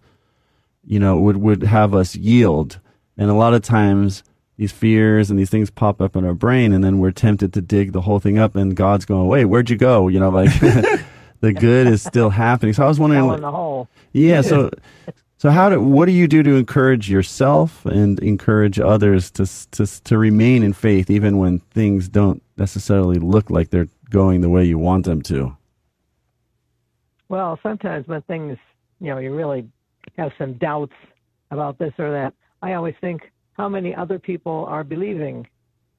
you 0.84 0.98
know, 0.98 1.18
would, 1.18 1.36
would 1.38 1.62
have 1.62 1.94
us 1.94 2.14
yield. 2.14 2.78
And 3.16 3.30
a 3.30 3.34
lot 3.34 3.54
of 3.54 3.62
times, 3.62 4.22
these 4.60 4.72
fears 4.72 5.30
and 5.30 5.38
these 5.38 5.48
things 5.48 5.70
pop 5.70 6.02
up 6.02 6.14
in 6.14 6.26
our 6.26 6.34
brain, 6.34 6.74
and 6.74 6.84
then 6.84 6.98
we're 6.98 7.12
tempted 7.12 7.50
to 7.54 7.62
dig 7.62 7.92
the 7.92 8.02
whole 8.02 8.18
thing 8.18 8.38
up, 8.38 8.54
and 8.54 8.76
God's 8.76 9.06
going, 9.06 9.26
"Wait, 9.26 9.46
where'd 9.46 9.70
you 9.70 9.76
go?" 9.78 10.08
You 10.08 10.20
know, 10.20 10.28
like 10.28 10.50
the 11.40 11.54
good 11.54 11.86
is 11.86 12.02
still 12.02 12.28
happening. 12.28 12.74
So 12.74 12.84
I 12.84 12.86
was 12.86 13.00
wondering, 13.00 13.40
the 13.40 13.50
hole. 13.50 13.88
yeah. 14.12 14.42
So, 14.42 14.70
so 15.38 15.48
how 15.48 15.70
do 15.70 15.80
what 15.80 16.04
do 16.04 16.12
you 16.12 16.28
do 16.28 16.42
to 16.42 16.56
encourage 16.56 17.08
yourself 17.10 17.86
and 17.86 18.20
encourage 18.20 18.78
others 18.78 19.30
to 19.30 19.46
to 19.70 19.86
to 20.04 20.18
remain 20.18 20.62
in 20.62 20.74
faith 20.74 21.08
even 21.08 21.38
when 21.38 21.60
things 21.60 22.10
don't 22.10 22.42
necessarily 22.58 23.18
look 23.18 23.48
like 23.48 23.70
they're 23.70 23.88
going 24.10 24.42
the 24.42 24.50
way 24.50 24.62
you 24.62 24.76
want 24.76 25.06
them 25.06 25.22
to? 25.22 25.56
Well, 27.30 27.58
sometimes 27.62 28.06
when 28.08 28.20
things, 28.22 28.58
you 29.00 29.06
know, 29.06 29.16
you 29.20 29.34
really 29.34 29.70
have 30.18 30.32
some 30.36 30.52
doubts 30.54 30.92
about 31.50 31.78
this 31.78 31.94
or 31.98 32.10
that, 32.10 32.34
I 32.60 32.74
always 32.74 32.94
think 33.00 33.22
how 33.54 33.68
many 33.68 33.94
other 33.94 34.18
people 34.18 34.66
are 34.68 34.84
believing 34.84 35.46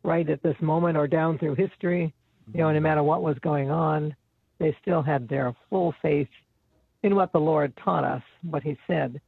right 0.03 0.29
at 0.29 0.41
this 0.41 0.55
moment 0.61 0.97
or 0.97 1.07
down 1.07 1.37
through 1.37 1.55
history, 1.55 2.13
you 2.53 2.59
know, 2.59 2.69
no 2.69 2.75
mm-hmm. 2.75 2.83
matter 2.83 3.03
what 3.03 3.21
was 3.21 3.37
going 3.39 3.69
on, 3.69 4.15
they 4.59 4.75
still 4.81 5.01
had 5.01 5.27
their 5.27 5.53
full 5.69 5.93
faith 6.01 6.27
in 7.03 7.15
what 7.15 7.31
the 7.31 7.39
Lord 7.39 7.73
taught 7.83 8.03
us, 8.03 8.21
what 8.43 8.63
He 8.63 8.77
said. 8.87 9.19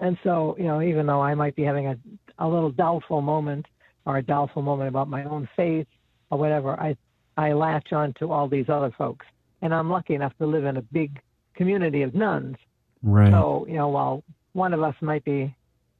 And 0.00 0.16
so, 0.24 0.56
you 0.58 0.64
know, 0.64 0.80
even 0.80 1.06
though 1.06 1.20
I 1.20 1.34
might 1.34 1.54
be 1.54 1.62
having 1.62 1.88
a, 1.88 1.96
a 2.38 2.48
little 2.48 2.70
doubtful 2.70 3.20
moment 3.20 3.66
or 4.06 4.18
a 4.18 4.22
doubtful 4.22 4.62
moment 4.62 4.88
about 4.88 5.08
my 5.08 5.24
own 5.24 5.48
faith 5.54 5.86
or 6.30 6.38
whatever, 6.38 6.80
I, 6.80 6.96
I 7.36 7.52
latch 7.52 7.92
on 7.92 8.14
to 8.18 8.32
all 8.32 8.48
these 8.48 8.68
other 8.68 8.92
folks. 8.96 9.26
And 9.60 9.74
I'm 9.74 9.90
lucky 9.90 10.14
enough 10.14 10.32
to 10.38 10.46
live 10.46 10.64
in 10.64 10.76
a 10.76 10.82
big 10.82 11.20
community 11.54 12.02
of 12.02 12.14
nuns. 12.14 12.56
Right. 13.02 13.30
So, 13.30 13.66
you 13.68 13.74
know, 13.74 13.88
while 13.88 14.24
one 14.54 14.72
of 14.72 14.82
us 14.82 14.94
might 15.00 15.24
be, 15.24 15.54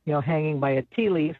you 0.05 0.13
know, 0.13 0.21
hanging 0.21 0.61
by 0.61 0.71
a 0.71 0.83
tea 0.95 1.09
leaf, 1.09 1.37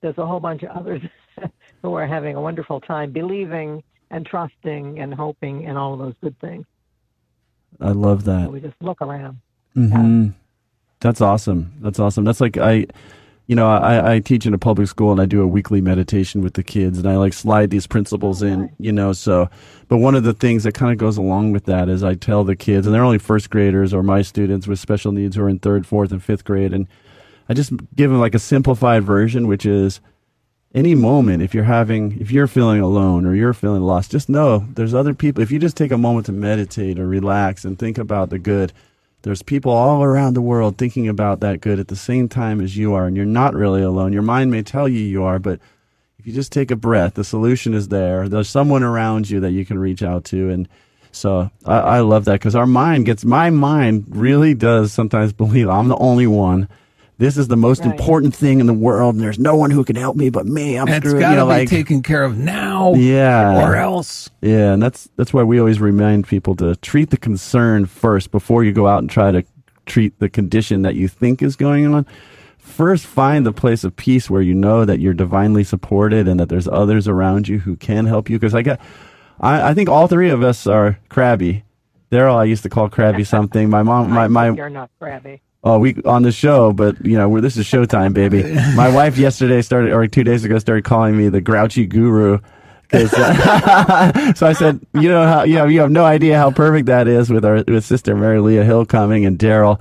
there's 0.00 0.18
a 0.18 0.26
whole 0.26 0.40
bunch 0.40 0.62
of 0.62 0.70
others 0.70 1.02
who 1.82 1.94
are 1.94 2.06
having 2.06 2.36
a 2.36 2.40
wonderful 2.40 2.80
time 2.80 3.10
believing 3.12 3.82
and 4.10 4.26
trusting 4.26 4.98
and 5.00 5.12
hoping 5.14 5.66
and 5.66 5.76
all 5.78 5.94
of 5.94 5.98
those 5.98 6.14
good 6.22 6.38
things. 6.40 6.66
I 7.80 7.90
love 7.90 8.24
So 8.24 8.30
that. 8.32 8.52
we 8.52 8.60
just 8.60 8.76
look 8.80 9.00
around. 9.02 9.38
hmm 9.74 10.28
That's 11.00 11.20
awesome. 11.20 11.72
That's 11.80 11.98
awesome. 11.98 12.24
That's 12.24 12.40
like 12.40 12.56
I, 12.56 12.86
you 13.46 13.56
know, 13.56 13.68
I, 13.68 14.14
I 14.14 14.18
teach 14.20 14.46
in 14.46 14.54
a 14.54 14.58
public 14.58 14.88
school 14.88 15.10
and 15.12 15.20
I 15.20 15.26
do 15.26 15.42
a 15.42 15.46
weekly 15.46 15.80
meditation 15.80 16.40
with 16.40 16.54
the 16.54 16.62
kids 16.62 16.98
and 16.98 17.06
I 17.08 17.16
like 17.16 17.32
slide 17.34 17.70
these 17.70 17.86
principles 17.86 18.42
in, 18.42 18.70
you 18.78 18.92
know. 18.92 19.12
So, 19.12 19.50
but 19.88 19.98
one 19.98 20.14
of 20.14 20.22
the 20.22 20.32
things 20.32 20.62
that 20.62 20.72
kind 20.74 20.92
of 20.92 20.98
goes 20.98 21.16
along 21.18 21.52
with 21.52 21.64
that 21.66 21.88
is 21.88 22.02
I 22.02 22.14
tell 22.14 22.44
the 22.44 22.56
kids, 22.56 22.86
and 22.86 22.94
they're 22.94 23.04
only 23.04 23.18
first 23.18 23.50
graders 23.50 23.92
or 23.92 24.02
my 24.02 24.22
students 24.22 24.66
with 24.66 24.78
special 24.78 25.12
needs 25.12 25.36
who 25.36 25.42
are 25.42 25.48
in 25.48 25.58
third, 25.58 25.86
fourth, 25.86 26.10
and 26.12 26.22
fifth 26.22 26.44
grade, 26.44 26.72
and 26.72 26.86
I 27.48 27.54
just 27.54 27.72
give 27.94 28.10
them 28.10 28.20
like 28.20 28.34
a 28.34 28.38
simplified 28.38 29.04
version, 29.04 29.46
which 29.46 29.66
is 29.66 30.00
any 30.74 30.94
moment 30.94 31.42
if 31.42 31.54
you're 31.54 31.64
having 31.64 32.20
if 32.20 32.30
you're 32.32 32.48
feeling 32.48 32.80
alone 32.80 33.24
or 33.24 33.34
you're 33.34 33.52
feeling 33.52 33.80
lost 33.80 34.10
just 34.10 34.28
know 34.28 34.66
there's 34.74 34.92
other 34.92 35.14
people 35.14 35.40
if 35.40 35.52
you 35.52 35.58
just 35.60 35.76
take 35.76 35.92
a 35.92 35.96
moment 35.96 36.26
to 36.26 36.32
meditate 36.32 36.98
or 36.98 37.06
relax 37.06 37.64
and 37.64 37.78
think 37.78 37.96
about 37.96 38.28
the 38.28 38.40
good 38.40 38.72
there's 39.24 39.42
people 39.42 39.72
all 39.72 40.04
around 40.04 40.34
the 40.34 40.42
world 40.42 40.76
thinking 40.76 41.08
about 41.08 41.40
that 41.40 41.62
good 41.62 41.80
at 41.80 41.88
the 41.88 41.96
same 41.96 42.28
time 42.28 42.60
as 42.60 42.76
you 42.76 42.92
are 42.92 43.06
and 43.06 43.16
you're 43.16 43.24
not 43.24 43.54
really 43.54 43.80
alone. 43.80 44.12
Your 44.12 44.20
mind 44.20 44.50
may 44.50 44.62
tell 44.62 44.86
you 44.86 45.00
you 45.00 45.22
are 45.22 45.38
but 45.38 45.60
if 46.18 46.26
you 46.26 46.32
just 46.32 46.52
take 46.52 46.70
a 46.70 46.76
breath 46.76 47.14
the 47.14 47.24
solution 47.24 47.72
is 47.72 47.88
there. 47.88 48.28
There's 48.28 48.50
someone 48.50 48.82
around 48.82 49.30
you 49.30 49.40
that 49.40 49.52
you 49.52 49.64
can 49.64 49.78
reach 49.78 50.02
out 50.02 50.24
to 50.26 50.50
and 50.50 50.68
so 51.10 51.48
i, 51.64 51.78
I 51.78 52.00
love 52.00 52.24
that 52.24 52.34
because 52.34 52.56
our 52.56 52.66
mind 52.66 53.06
gets 53.06 53.24
my 53.24 53.48
mind 53.48 54.04
really 54.08 54.52
does 54.52 54.92
sometimes 54.92 55.32
believe 55.44 55.68
i'm 55.68 55.86
the 55.86 55.96
only 55.98 56.26
one 56.26 56.68
this 57.18 57.36
is 57.36 57.48
the 57.48 57.56
most 57.56 57.82
Right. 57.82 57.90
important 57.92 58.34
thing 58.34 58.60
in 58.60 58.66
the 58.66 58.72
world, 58.74 59.14
and 59.14 59.22
there's 59.22 59.38
no 59.38 59.54
one 59.56 59.70
who 59.70 59.84
can 59.84 59.96
help 59.96 60.16
me 60.16 60.30
but 60.30 60.46
me. 60.46 60.76
I'm 60.76 60.86
And 60.88 60.96
it's 60.96 61.06
screwed. 61.06 61.20
got 61.20 61.30
you 61.30 61.34
to 61.36 61.40
know, 61.42 61.46
be 61.46 61.52
like, 61.60 61.68
taken 61.68 62.02
care 62.02 62.24
of 62.24 62.36
now 62.38 62.94
yeah, 62.94 63.66
or 63.66 63.76
else. 63.76 64.30
yeah, 64.42 64.72
and 64.72 64.82
that's 64.82 65.08
that's 65.16 65.32
why 65.32 65.42
we 65.42 65.58
always 65.58 65.80
remind 65.80 66.26
people 66.26 66.54
to 66.56 66.76
treat 66.76 67.10
the 67.10 67.16
concern 67.16 67.86
first 67.86 68.30
before 68.30 68.64
you 68.64 68.72
go 68.72 68.86
out 68.88 68.98
and 69.00 69.08
try 69.10 69.30
to 69.30 69.44
treat 69.86 70.18
the 70.18 70.28
condition 70.28 70.82
that 70.82 70.94
you 70.94 71.08
think 71.08 71.42
is 71.42 71.56
going 71.56 71.86
on. 71.94 72.06
First, 72.58 73.04
find 73.06 73.44
the 73.44 73.52
place 73.52 73.84
of 73.84 73.94
peace 73.94 74.30
where 74.30 74.40
you 74.42 74.54
know 74.54 74.84
that 74.86 74.98
you're 74.98 75.12
divinely 75.14 75.62
supported 75.64 76.26
and 76.26 76.40
that 76.40 76.48
there's 76.48 76.66
others 76.66 77.06
around 77.06 77.46
you 77.46 77.58
who 77.58 77.76
can 77.76 78.06
help 78.06 78.30
you. 78.30 78.38
Because 78.38 78.54
I 78.54 78.62
got, 78.62 78.80
I, 79.38 79.68
I 79.70 79.74
think 79.74 79.90
all 79.90 80.08
three 80.08 80.30
of 80.30 80.42
us 80.42 80.66
are 80.66 80.98
crabby. 81.10 81.62
Daryl, 82.10 82.36
I 82.36 82.44
used 82.44 82.62
to 82.62 82.70
call 82.70 82.88
crabby 82.88 83.22
something. 83.22 83.68
My 83.68 83.82
mom, 83.82 84.10
my 84.10 84.28
my. 84.28 84.50
You're 84.50 84.70
not 84.70 84.90
crabby. 84.98 85.42
Oh, 85.66 85.78
we 85.78 85.96
on 86.04 86.22
the 86.22 86.30
show, 86.30 86.74
but 86.74 87.02
you 87.04 87.16
know, 87.16 87.26
we're, 87.26 87.40
this 87.40 87.56
is 87.56 87.66
showtime, 87.66 88.12
baby. 88.12 88.42
My 88.76 88.88
wife 88.94 89.16
yesterday 89.16 89.62
started, 89.62 89.92
or 89.92 90.06
two 90.06 90.22
days 90.22 90.44
ago, 90.44 90.58
started 90.58 90.84
calling 90.84 91.16
me 91.16 91.30
the 91.30 91.40
grouchy 91.40 91.86
guru. 91.86 92.38
uh, 92.92 94.32
so 94.34 94.46
I 94.46 94.52
said, 94.52 94.80
you 94.92 95.08
know 95.08 95.26
how, 95.26 95.44
you 95.44 95.54
know, 95.54 95.64
you 95.64 95.80
have 95.80 95.90
no 95.90 96.04
idea 96.04 96.36
how 96.36 96.50
perfect 96.50 96.86
that 96.86 97.08
is 97.08 97.30
with 97.30 97.46
our 97.46 97.64
with 97.66 97.84
Sister 97.84 98.14
Mary 98.14 98.40
Lea 98.40 98.62
Hill 98.64 98.84
coming 98.84 99.24
and 99.24 99.38
Daryl. 99.38 99.80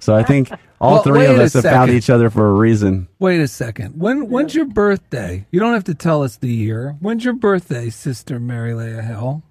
So 0.00 0.14
I 0.14 0.22
think 0.22 0.50
all 0.82 0.94
Well, 0.94 1.02
three 1.04 1.26
of 1.26 1.38
us 1.38 1.54
have 1.54 1.62
found 1.62 1.92
each 1.92 2.10
other 2.10 2.28
for 2.28 2.50
a 2.50 2.52
reason. 2.52 3.08
Wait 3.18 3.40
a 3.40 3.48
second. 3.48 3.98
When 3.98 4.28
when's 4.28 4.54
your 4.54 4.66
birthday? 4.66 5.46
You 5.50 5.60
don't 5.60 5.72
have 5.72 5.84
to 5.84 5.94
tell 5.94 6.22
us 6.22 6.36
the 6.36 6.52
year. 6.52 6.96
When's 7.00 7.24
your 7.24 7.34
birthday, 7.34 7.88
Sister 7.88 8.38
Mary 8.38 8.74
Lea 8.74 9.00
Hill? 9.00 9.42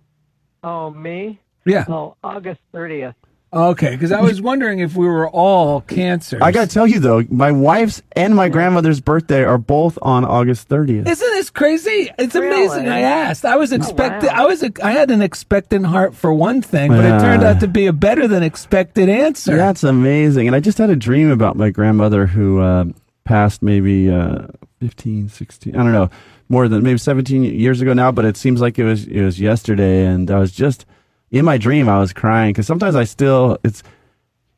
Oh, 0.64 0.92
me? 0.92 1.40
Yeah. 1.66 1.86
Oh, 1.88 2.18
August 2.24 2.60
30th. 2.74 3.16
Okay, 3.54 3.90
because 3.92 4.14
I 4.14 4.22
was 4.22 4.42
wondering 4.42 4.80
if 4.80 4.96
we 4.96 5.06
were 5.06 5.30
all 5.30 5.82
cancer. 5.82 6.40
I 6.42 6.54
got 6.54 6.70
to 6.70 6.74
tell 6.74 6.88
you 6.88 7.00
though, 7.02 7.22
my 7.30 7.52
wife's 7.52 8.02
and 8.16 8.34
my 8.34 8.48
grandmother's 8.48 9.02
birthday 9.02 9.44
are 9.44 9.58
both 9.58 10.00
on 10.02 10.24
August 10.24 10.70
30th. 10.70 11.06
Isn't 11.06 11.32
this 11.32 11.50
crazy? 11.50 12.10
It's 12.18 12.34
Really? 12.34 12.66
amazing. 12.66 12.88
I 12.88 13.02
asked. 13.02 13.44
I 13.44 13.58
was 13.58 13.74
expecting. 13.74 14.30
wow. 14.30 14.44
I 14.44 14.46
was. 14.46 14.64
A, 14.64 14.72
I 14.82 14.92
had 14.94 15.12
an 15.12 15.22
expectant 15.22 15.86
heart 15.86 16.16
for 16.16 16.34
one 16.34 16.62
thing, 16.62 16.92
but 16.92 17.04
it 17.04 17.20
turned 17.20 17.44
out 17.44 17.60
to 17.60 17.68
be 17.68 17.88
a 17.88 17.94
better 17.94 18.26
than 18.26 18.42
expected 18.42 19.10
answer. 19.10 19.58
That's 19.58 19.84
amazing. 19.84 20.48
And 20.48 20.56
I 20.56 20.62
just 20.62 20.78
had 20.78 20.90
a 20.90 20.96
dream 20.96 21.30
about 21.30 21.58
my 21.58 21.72
grandmother 21.72 22.28
who 22.28 22.62
uh, 22.62 22.86
passed 23.26 23.62
maybe 23.62 24.10
uh, 24.10 24.48
15, 24.80 25.28
16, 25.28 25.76
I 25.76 25.84
don't 25.84 25.92
know, 25.92 26.10
more 26.48 26.70
than 26.70 26.84
maybe 26.84 26.98
17 26.98 27.44
years 27.44 27.82
ago 27.82 27.92
now, 27.92 28.14
but 28.14 28.24
it 28.24 28.38
seems 28.38 28.62
like 28.62 28.80
it 28.80 28.86
was 28.86 29.06
it 29.08 29.22
was 29.24 29.42
yesterday 29.42 30.06
and 30.06 30.32
I 30.32 30.40
was 30.40 30.54
just 30.54 30.86
in 31.32 31.46
my 31.46 31.58
dream 31.58 31.90
I 31.90 32.00
was 32.00 32.14
crying 32.14 32.54
cuz 32.54 32.68
sometimes 32.68 32.96
I 32.96 33.06
still 33.06 33.58
it's 33.64 33.84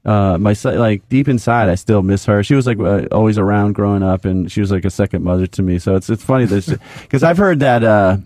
uh 0.05 0.38
my 0.38 0.55
like 0.63 1.07
deep 1.07 1.30
inside 1.30 1.69
I 1.69 1.76
still 1.76 2.01
miss 2.01 2.26
her. 2.26 2.43
She 2.43 2.55
was 2.55 2.67
like 2.67 2.80
uh, 2.80 3.07
always 3.11 3.38
around 3.38 3.74
growing 3.74 4.03
up 4.03 4.26
and 4.26 4.51
she 4.51 4.59
was 4.59 4.71
like 4.71 4.86
a 4.86 4.89
second 4.89 5.24
mother 5.24 5.47
to 5.47 5.61
me. 5.61 5.80
So 5.80 5.95
it's 5.95 6.09
it's 6.09 6.24
funny 6.24 6.45
that 6.45 6.80
cuz 7.09 7.24
I've 7.24 7.38
heard 7.38 7.59
that 7.61 7.84
uh 7.84 8.17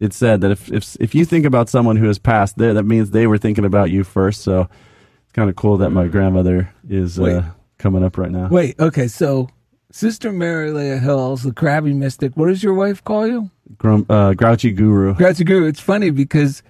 it's 0.00 0.16
said 0.16 0.40
that 0.40 0.50
if 0.50 0.72
if 0.72 0.96
if 0.98 1.14
you 1.14 1.24
think 1.24 1.44
about 1.44 1.68
someone 1.68 1.96
who 1.96 2.06
has 2.06 2.18
passed, 2.18 2.56
there 2.56 2.74
that 2.74 2.84
means 2.84 3.10
they 3.10 3.26
were 3.26 3.38
thinking 3.38 3.66
about 3.66 3.90
you 3.90 4.02
first. 4.02 4.40
So 4.42 4.62
it's 4.62 5.32
kind 5.34 5.50
of 5.50 5.56
cool 5.56 5.76
that 5.78 5.90
my 5.90 6.08
grandmother 6.08 6.72
is 6.88 7.20
uh, 7.20 7.44
coming 7.78 8.02
up 8.02 8.16
right 8.16 8.30
now. 8.30 8.48
Wait, 8.48 8.80
okay, 8.80 9.06
so 9.06 9.48
Sister 9.92 10.32
Mary 10.32 10.70
Lea 10.70 10.98
Hills, 10.98 11.42
the 11.42 11.52
crabby 11.52 11.92
mystic. 11.92 12.36
What 12.36 12.48
does 12.48 12.62
your 12.62 12.74
wife 12.74 13.04
call 13.04 13.26
you? 13.26 13.50
Grum, 13.76 14.06
uh, 14.08 14.32
grouchy 14.32 14.72
guru. 14.72 15.14
Grouchy 15.14 15.44
Guru. 15.44 15.66
It's 15.66 15.80
funny 15.80 16.10
because 16.10 16.62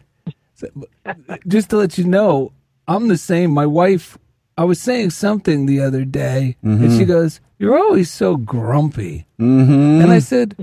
just 1.47 1.71
to 1.71 1.77
let 1.77 1.99
you 1.99 2.05
know, 2.05 2.53
I'm 2.89 3.09
the 3.09 3.17
same. 3.19 3.51
My 3.51 3.67
wife, 3.67 4.19
I 4.57 4.65
was 4.65 4.81
saying 4.81 5.11
something 5.11 5.67
the 5.67 5.81
other 5.81 6.05
day, 6.05 6.57
and 6.63 6.93
she 6.99 7.05
goes, 7.05 7.41
"You're 7.59 7.79
always 7.79 8.11
so 8.11 8.37
grumpy." 8.37 9.27
Mm-hmm. 9.39 10.03
And 10.03 10.13
I 10.13 10.19
said, 10.19 10.57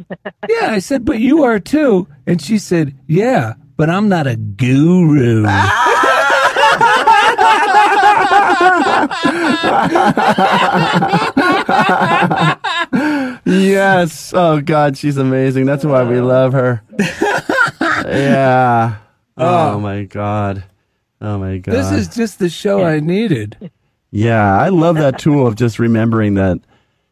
"Yeah." 0.48 0.72
I 0.72 0.80
said, 0.80 1.06
"But 1.06 1.20
you 1.20 1.44
are 1.44 1.60
too." 1.60 2.08
And 2.26 2.42
she 2.42 2.58
said, 2.58 2.96
"Yeah, 3.08 3.54
but 3.76 3.90
I'm 3.90 4.10
not 4.10 4.28
a 4.28 4.36
guru." 4.36 5.46
yes. 13.46 14.34
Oh 14.36 14.62
God, 14.64 14.98
she's 14.98 15.18
amazing. 15.18 15.66
That's 15.66 15.86
why 15.86 16.04
we 16.04 16.20
love 16.20 16.54
her. 16.54 16.82
yeah. 18.06 18.98
Oh 19.38 19.80
my 19.80 20.04
God. 20.04 20.64
Oh 21.22 21.38
my 21.38 21.58
God. 21.58 21.74
this 21.74 21.92
is 21.92 22.08
just 22.16 22.40
the 22.40 22.50
show 22.50 22.84
I 22.84 23.00
needed. 23.00 23.72
Yeah, 24.12 24.56
I 24.58 24.70
love 24.70 24.96
that 24.96 25.20
tool 25.20 25.48
of 25.48 25.56
just 25.56 25.80
remembering 25.80 26.36
that 26.36 26.60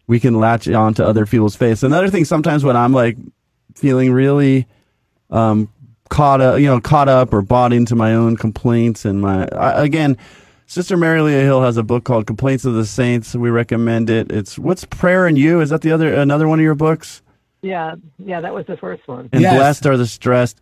we 0.07 0.19
can 0.19 0.39
latch 0.39 0.67
on 0.67 0.93
to 0.95 1.05
other 1.05 1.25
people's 1.25 1.55
faiths. 1.55 1.83
Another 1.83 2.09
thing, 2.09 2.25
sometimes 2.25 2.63
when 2.63 2.77
I'm 2.77 2.93
like 2.93 3.17
feeling 3.75 4.13
really 4.13 4.67
um, 5.29 5.69
caught 6.09 6.39
up, 6.41 6.59
you 6.59 6.67
know, 6.67 6.79
caught 6.79 7.09
up 7.09 7.33
or 7.33 7.41
bought 7.41 7.73
into 7.73 7.95
my 7.95 8.13
own 8.13 8.37
complaints 8.37 9.05
and 9.05 9.19
my 9.21 9.47
I, 9.49 9.83
again, 9.83 10.17
Sister 10.67 10.95
Mary 10.97 11.21
Lea 11.21 11.41
Hill 11.41 11.61
has 11.61 11.77
a 11.77 11.83
book 11.83 12.05
called 12.05 12.25
Complaints 12.27 12.65
of 12.65 12.73
the 12.75 12.85
Saints. 12.85 13.35
We 13.35 13.49
recommend 13.49 14.09
it. 14.09 14.31
It's 14.31 14.57
what's 14.57 14.85
prayer 14.85 15.27
and 15.27 15.37
you? 15.37 15.61
Is 15.61 15.69
that 15.71 15.81
the 15.81 15.91
other 15.91 16.13
another 16.13 16.47
one 16.47 16.59
of 16.59 16.63
your 16.63 16.75
books? 16.75 17.21
Yeah, 17.61 17.95
yeah, 18.19 18.41
that 18.41 18.53
was 18.53 18.65
the 18.67 18.77
first 18.77 19.07
one. 19.07 19.29
And 19.33 19.41
Yes. 19.41 19.55
blessed 19.55 19.85
are 19.87 19.97
the 19.97 20.05
stressed. 20.07 20.61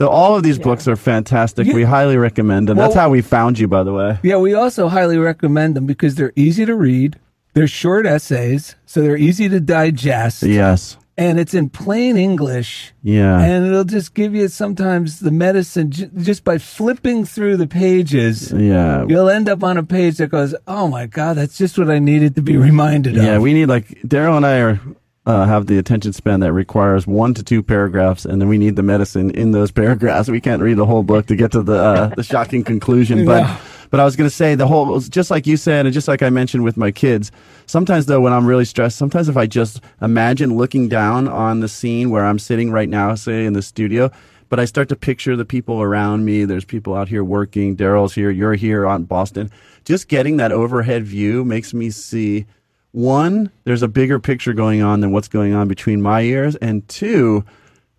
The, 0.00 0.08
all 0.08 0.34
of 0.34 0.42
these 0.42 0.58
books 0.58 0.88
are 0.88 0.96
fantastic. 0.96 1.66
You- 1.66 1.74
we 1.74 1.84
highly 1.84 2.16
recommend 2.16 2.68
them. 2.68 2.78
That's 2.78 2.94
how 2.94 3.10
we 3.10 3.20
found 3.20 3.58
you, 3.58 3.68
by 3.68 3.82
the 3.82 3.92
way. 3.92 4.18
Yeah, 4.22 4.38
we 4.38 4.54
also 4.54 4.88
highly 4.88 5.18
recommend 5.18 5.76
them 5.76 5.84
because 5.84 6.14
they're 6.14 6.32
easy 6.36 6.64
to 6.64 6.74
read. 6.74 7.18
They're 7.52 7.68
short 7.68 8.06
essays, 8.06 8.76
so 8.86 9.02
they're 9.02 9.16
easy 9.18 9.48
to 9.50 9.60
digest. 9.60 10.42
Yes. 10.42 10.96
And 11.18 11.38
it's 11.38 11.52
in 11.52 11.68
plain 11.68 12.16
English. 12.16 12.94
Yeah. 13.02 13.38
And 13.40 13.66
it'll 13.66 13.84
just 13.84 14.14
give 14.14 14.34
you 14.34 14.48
sometimes 14.48 15.20
the 15.20 15.30
medicine 15.30 15.90
j- 15.90 16.08
just 16.16 16.44
by 16.44 16.56
flipping 16.56 17.26
through 17.26 17.58
the 17.58 17.66
pages. 17.66 18.50
yeah. 18.56 19.04
You'll 19.06 19.28
end 19.28 19.50
up 19.50 19.62
on 19.62 19.76
a 19.76 19.82
page 19.82 20.16
that 20.16 20.28
goes, 20.28 20.54
"Oh 20.66 20.88
my 20.88 21.04
God, 21.06 21.36
that's 21.36 21.58
just 21.58 21.76
what 21.76 21.90
I 21.90 21.98
needed 21.98 22.36
to 22.36 22.42
be 22.42 22.56
reminded 22.56 23.18
of." 23.18 23.22
Yeah, 23.24 23.38
we 23.38 23.52
need 23.52 23.66
like 23.66 23.88
Daryl 24.06 24.38
and 24.38 24.46
I 24.46 24.60
are 24.60 24.80
uh, 25.26 25.44
have 25.44 25.66
the 25.66 25.78
attention 25.78 26.12
span 26.12 26.40
that 26.40 26.52
requires 26.52 27.06
one 27.06 27.34
to 27.34 27.42
two 27.42 27.62
paragraphs, 27.62 28.24
and 28.24 28.40
then 28.40 28.48
we 28.48 28.58
need 28.58 28.76
the 28.76 28.82
medicine 28.82 29.30
in 29.32 29.52
those 29.52 29.70
paragraphs. 29.82 30.28
We 30.28 30.40
can't 30.40 30.62
read 30.62 30.76
the 30.78 30.86
whole 30.86 31.02
book 31.02 31.26
to 31.26 31.36
get 31.36 31.52
to 31.52 31.62
the 31.62 31.74
uh, 31.74 32.06
the 32.14 32.22
shocking 32.22 32.64
conclusion. 32.64 33.24
But 33.26 33.42
No. 33.42 33.58
but 33.90 34.00
I 34.00 34.04
was 34.04 34.16
going 34.16 34.28
to 34.30 34.34
say 34.34 34.54
the 34.54 34.66
whole 34.66 34.98
just 35.00 35.30
like 35.30 35.46
you 35.46 35.56
said, 35.56 35.84
and 35.86 35.92
just 35.92 36.08
like 36.08 36.22
I 36.22 36.30
mentioned 36.30 36.64
with 36.64 36.76
my 36.76 36.90
kids. 36.90 37.30
Sometimes 37.66 38.06
though, 38.06 38.20
when 38.20 38.32
I'm 38.32 38.46
really 38.46 38.64
stressed, 38.64 38.96
sometimes 38.96 39.28
if 39.28 39.36
I 39.36 39.46
just 39.46 39.80
imagine 40.00 40.56
looking 40.56 40.88
down 40.88 41.28
on 41.28 41.60
the 41.60 41.68
scene 41.68 42.10
where 42.10 42.24
I'm 42.24 42.38
sitting 42.38 42.70
right 42.72 42.88
now, 42.88 43.14
say 43.14 43.44
in 43.44 43.52
the 43.52 43.62
studio. 43.62 44.10
But 44.48 44.58
I 44.58 44.64
start 44.64 44.88
to 44.88 44.96
picture 44.96 45.36
the 45.36 45.44
people 45.44 45.80
around 45.80 46.24
me. 46.24 46.44
There's 46.44 46.64
people 46.64 46.94
out 46.96 47.08
here 47.08 47.22
working. 47.22 47.76
Daryl's 47.76 48.14
here. 48.16 48.30
You're 48.32 48.54
here 48.54 48.84
on 48.84 49.04
Boston. 49.04 49.48
Just 49.84 50.08
getting 50.08 50.38
that 50.38 50.50
overhead 50.50 51.04
view 51.04 51.44
makes 51.44 51.72
me 51.72 51.90
see 51.90 52.46
one, 52.92 53.50
there's 53.64 53.82
a 53.82 53.88
bigger 53.88 54.18
picture 54.18 54.52
going 54.52 54.82
on 54.82 55.00
than 55.00 55.12
what's 55.12 55.28
going 55.28 55.54
on 55.54 55.68
between 55.68 56.02
my 56.02 56.22
ears, 56.22 56.56
and 56.56 56.86
two, 56.88 57.44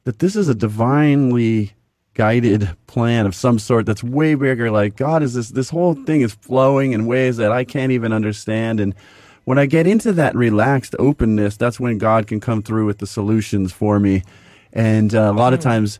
that 0.03 0.19
this 0.19 0.35
is 0.35 0.49
a 0.49 0.55
divinely 0.55 1.73
guided 2.13 2.69
plan 2.87 3.25
of 3.25 3.33
some 3.33 3.57
sort 3.57 3.85
that's 3.85 4.03
way 4.03 4.35
bigger. 4.35 4.69
Like 4.69 4.95
God 4.97 5.23
is 5.23 5.33
this 5.33 5.49
this 5.49 5.69
whole 5.69 5.93
thing 5.93 6.21
is 6.21 6.33
flowing 6.33 6.91
in 6.91 7.05
ways 7.05 7.37
that 7.37 7.51
I 7.51 7.63
can't 7.63 7.91
even 7.91 8.11
understand. 8.11 8.79
And 8.79 8.93
when 9.45 9.57
I 9.57 9.65
get 9.65 9.87
into 9.87 10.11
that 10.13 10.35
relaxed 10.35 10.95
openness, 10.99 11.57
that's 11.57 11.79
when 11.79 11.97
God 11.97 12.27
can 12.27 12.39
come 12.39 12.61
through 12.61 12.85
with 12.85 12.99
the 12.99 13.07
solutions 13.07 13.71
for 13.71 13.99
me. 13.99 14.23
And 14.73 15.15
uh, 15.15 15.31
a 15.31 15.33
lot 15.33 15.53
of 15.53 15.59
times 15.59 15.99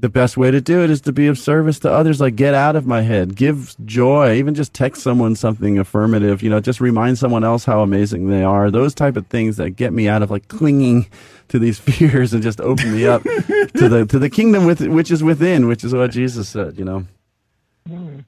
the 0.00 0.08
best 0.08 0.36
way 0.36 0.50
to 0.50 0.60
do 0.60 0.82
it 0.82 0.90
is 0.90 1.00
to 1.02 1.12
be 1.12 1.26
of 1.26 1.38
service 1.38 1.78
to 1.80 1.90
others. 1.90 2.20
Like 2.20 2.36
get 2.36 2.54
out 2.54 2.76
of 2.76 2.86
my 2.86 3.02
head. 3.02 3.36
Give 3.36 3.74
joy. 3.84 4.34
Even 4.34 4.54
just 4.54 4.74
text 4.74 5.02
someone 5.02 5.36
something 5.36 5.78
affirmative. 5.78 6.42
You 6.42 6.50
know 6.50 6.60
just 6.60 6.80
remind 6.80 7.18
someone 7.18 7.44
else 7.44 7.64
how 7.64 7.80
amazing 7.82 8.28
they 8.28 8.42
are. 8.42 8.70
Those 8.70 8.94
type 8.94 9.16
of 9.16 9.26
things 9.28 9.56
that 9.56 9.70
get 9.70 9.92
me 9.92 10.08
out 10.08 10.22
of 10.22 10.30
like 10.30 10.48
clinging 10.48 11.06
to 11.48 11.58
these 11.58 11.78
fears 11.80 12.34
and 12.34 12.42
just 12.42 12.60
open 12.60 12.92
me 12.92 13.06
up 13.06 13.22
to 13.22 13.88
the 13.88 14.06
to 14.08 14.18
the 14.18 14.30
kingdom 14.30 14.66
with 14.66 14.80
which 14.80 15.10
is 15.10 15.24
within 15.24 15.66
which 15.66 15.82
is 15.82 15.94
what 15.94 16.10
jesus 16.10 16.48
said 16.48 16.78
you 16.78 16.84
know? 16.84 17.04
Mm-hmm. 17.88 18.20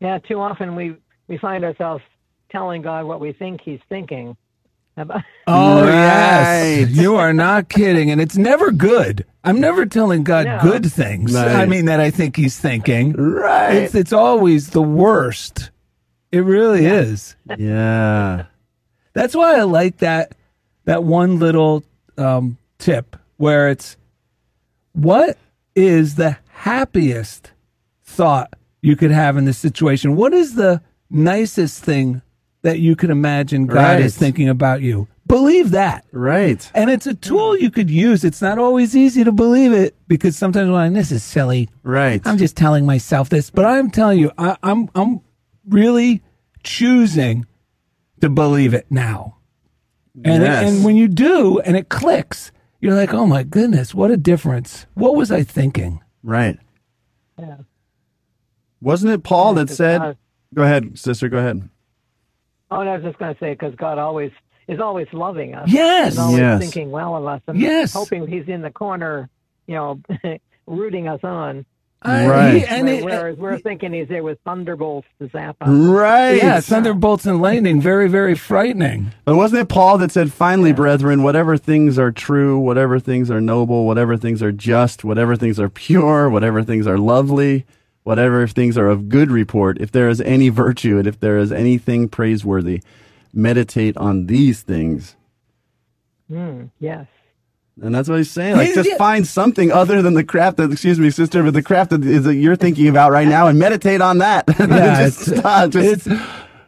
Yeah, 0.00 0.18
too 0.18 0.40
often 0.40 0.76
we 0.76 0.96
we 1.28 1.38
find 1.38 1.64
ourselves 1.64 2.02
telling 2.50 2.82
God 2.82 3.06
what 3.06 3.20
we 3.20 3.32
think 3.32 3.60
He's 3.60 3.80
thinking. 3.88 4.36
About, 4.96 5.22
Oh 5.46 5.82
Right. 5.84 5.90
yes, 6.80 6.90
you 6.90 7.16
are 7.16 7.32
not 7.32 7.68
kidding, 7.68 8.10
and 8.10 8.20
it's 8.20 8.36
never 8.36 8.70
good. 8.70 9.24
I'm 9.44 9.60
never 9.60 9.84
telling 9.86 10.24
God 10.24 10.46
No. 10.46 10.58
good 10.62 10.90
things. 10.90 11.34
Right. 11.34 11.54
I 11.54 11.66
mean 11.66 11.84
that 11.86 12.00
I 12.00 12.10
think 12.10 12.36
He's 12.36 12.58
thinking. 12.58 13.12
right 13.12 13.74
It's 13.74 13.94
it's 13.94 14.12
always 14.12 14.70
the 14.70 14.82
worst. 14.82 15.70
It 16.32 16.40
really 16.40 16.86
is. 16.86 17.36
yeah 17.58 18.46
That's 19.12 19.34
why 19.36 19.56
I 19.58 19.62
like 19.62 19.98
that 19.98 20.32
that 20.84 21.04
one 21.04 21.38
little 21.38 21.82
um, 22.18 22.56
tip 22.78 23.16
where 23.36 23.68
it's 23.68 23.96
what 24.92 25.36
is 25.74 26.14
the 26.14 26.38
happiest 26.48 27.52
thought 28.04 28.54
you 28.80 28.96
could 28.96 29.10
have 29.10 29.36
in 29.36 29.44
this 29.44 29.58
situation? 29.58 30.16
What 30.16 30.32
is 30.32 30.54
the 30.54 30.80
nicest 31.10 31.84
thing 31.84 32.22
that 32.66 32.80
you 32.80 32.96
can 32.96 33.10
imagine 33.12 33.66
God 33.66 33.74
Right. 33.76 34.00
is 34.00 34.16
thinking 34.16 34.48
about 34.48 34.82
you? 34.82 35.06
Believe 35.26 35.70
that. 35.70 36.04
right 36.12 36.70
And 36.74 36.90
it's 36.90 37.06
a 37.06 37.14
tool 37.14 37.56
you 37.56 37.70
could 37.70 37.88
use. 37.90 38.24
It's 38.24 38.42
not 38.42 38.58
always 38.58 38.94
easy 38.96 39.22
to 39.24 39.32
believe 39.32 39.72
it 39.72 39.94
because 40.08 40.36
sometimes 40.36 40.70
when 40.70 40.92
this 40.92 41.10
is 41.12 41.22
silly, 41.24 41.68
right 41.84 42.20
I'm 42.26 42.38
just 42.38 42.56
telling 42.56 42.84
myself 42.86 43.28
this, 43.28 43.50
but 43.50 43.64
I'm 43.64 43.90
telling 43.90 44.18
you, 44.18 44.30
I, 44.36 44.56
I'm 44.62 44.88
I'm 44.94 45.20
really 45.68 46.22
choosing 46.64 47.46
to 48.20 48.28
believe 48.28 48.74
it 48.74 48.86
now. 48.90 49.36
And 50.24 50.42
Yes. 50.42 50.68
and 50.72 50.84
when 50.84 50.96
you 50.96 51.08
do, 51.08 51.60
and 51.60 51.76
it 51.76 51.88
clicks, 51.88 52.50
you're 52.80 52.94
like, 52.94 53.12
oh 53.14 53.26
my 53.26 53.42
goodness, 53.42 53.94
what 53.94 54.10
a 54.10 54.16
difference! 54.16 54.86
What 54.94 55.14
was 55.16 55.30
I 55.30 55.42
thinking? 55.42 56.00
right 56.22 56.58
yeah. 57.38 57.58
wasn't 58.80 59.12
it 59.12 59.22
paul 59.22 59.54
that 59.54 59.70
said 59.70 60.16
go 60.54 60.62
ahead 60.62 60.98
sister 60.98 61.28
go 61.28 61.38
ahead 61.38 61.68
Oh, 62.70 62.80
and 62.80 62.88
I 62.90 62.94
was 62.94 63.04
just 63.04 63.18
going 63.18 63.32
to 63.34 63.38
say 63.40 63.52
because 63.52 63.74
God 63.76 63.98
always 63.98 64.32
is 64.68 64.80
always 64.80 65.06
loving 65.12 65.54
us. 65.54 65.70
Yes. 65.70 66.12
and 66.16 66.20
always 66.20 66.38
Yes. 66.40 66.60
thinking 66.60 66.90
well 66.90 67.16
of 67.16 67.24
us, 67.26 67.40
and 67.46 67.58
Yes. 67.58 67.92
hoping 67.92 68.26
He's 68.26 68.48
in 68.48 68.62
the 68.62 68.70
corner, 68.70 69.28
you 69.68 69.74
know, 69.76 70.00
rooting 70.66 71.06
us 71.06 71.20
on. 71.22 71.64
I- 72.02 72.26
Right. 72.28 72.54
he- 72.58 72.64
and 72.66 72.88
it, 72.88 73.04
Whereas 73.04 73.38
we're 73.38 73.58
thinking 73.58 73.92
He's 73.92 74.08
there 74.08 74.22
with 74.24 74.38
thunderbolts 74.44 75.06
to 75.20 75.28
zap 75.30 75.56
us. 75.60 75.68
right 75.68 76.36
yeah, 76.36 76.60
thunderbolts 76.60 77.26
and 77.26 77.40
lightning, 77.40 77.80
very 77.80 78.08
very 78.08 78.34
frightening. 78.34 79.12
But 79.24 79.36
wasn't 79.36 79.62
it 79.62 79.68
Paul 79.68 79.98
that 79.98 80.10
said, 80.12 80.32
finally, 80.32 80.72
brethren, 80.72 81.22
whatever 81.22 81.56
things 81.56 81.98
are 81.98 82.10
true, 82.12 82.58
whatever 82.58 82.98
things 82.98 83.30
are 83.30 83.40
noble, 83.40 83.86
whatever 83.86 84.16
things 84.16 84.42
are 84.42 84.52
just, 84.52 85.04
whatever 85.04 85.36
things 85.36 85.58
are 85.60 85.68
pure, 85.70 86.28
whatever 86.28 86.62
things 86.62 86.86
are 86.86 86.98
lovely, 86.98 87.64
whatever 88.06 88.46
things 88.46 88.78
are 88.78 88.86
of 88.86 89.08
good 89.08 89.32
report, 89.32 89.78
if 89.80 89.90
there 89.90 90.08
is 90.08 90.20
any 90.20 90.48
virtue 90.48 90.96
and 90.96 91.08
if 91.08 91.18
there 91.18 91.38
is 91.38 91.50
anything 91.50 92.08
praiseworthy, 92.08 92.80
meditate 93.34 93.96
on 93.96 94.26
these 94.26 94.62
things. 94.62 95.16
Mm, 96.30 96.70
yes. 96.78 97.08
And 97.82 97.92
that's 97.92 98.08
what 98.08 98.18
he's 98.18 98.30
saying. 98.30 98.56
Like, 98.56 98.72
just 98.74 98.96
find 98.96 99.26
something 99.26 99.72
other 99.72 100.02
than 100.02 100.14
the 100.14 100.22
crap 100.22 100.54
that, 100.56 100.70
excuse 100.70 101.00
me, 101.00 101.10
sister, 101.10 101.42
but 101.42 101.52
the 101.52 101.64
crap 101.64 101.88
that 101.88 102.04
is 102.04 102.22
that 102.24 102.36
you're 102.36 102.54
thinking 102.54 102.86
about 102.86 103.10
right 103.10 103.26
now 103.26 103.48
and 103.48 103.58
meditate 103.58 104.00
on 104.00 104.18
that. 104.18 104.44
Yeah, 104.58 105.04
just 105.04 105.28
it's- 105.28 105.38
stop. 105.40 105.70
Just, 105.70 106.06
it's, 106.06 106.22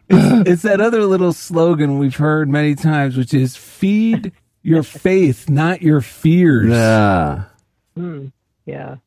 it's 0.09 0.49
it's 0.49 0.61
that 0.63 0.81
other 0.81 1.05
little 1.05 1.31
slogan 1.31 1.99
we've 1.99 2.15
heard 2.17 2.49
many 2.49 2.75
times, 2.75 3.15
which 3.15 3.33
is 3.33 3.55
"Feed 3.55 4.31
your 4.61 4.83
faith, 5.05 5.49
not 5.49 5.81
your 5.81 6.01
fears." 6.01 6.69
yeah. 6.69 7.43
Mm, 7.97 8.31
yeah. 8.65 8.97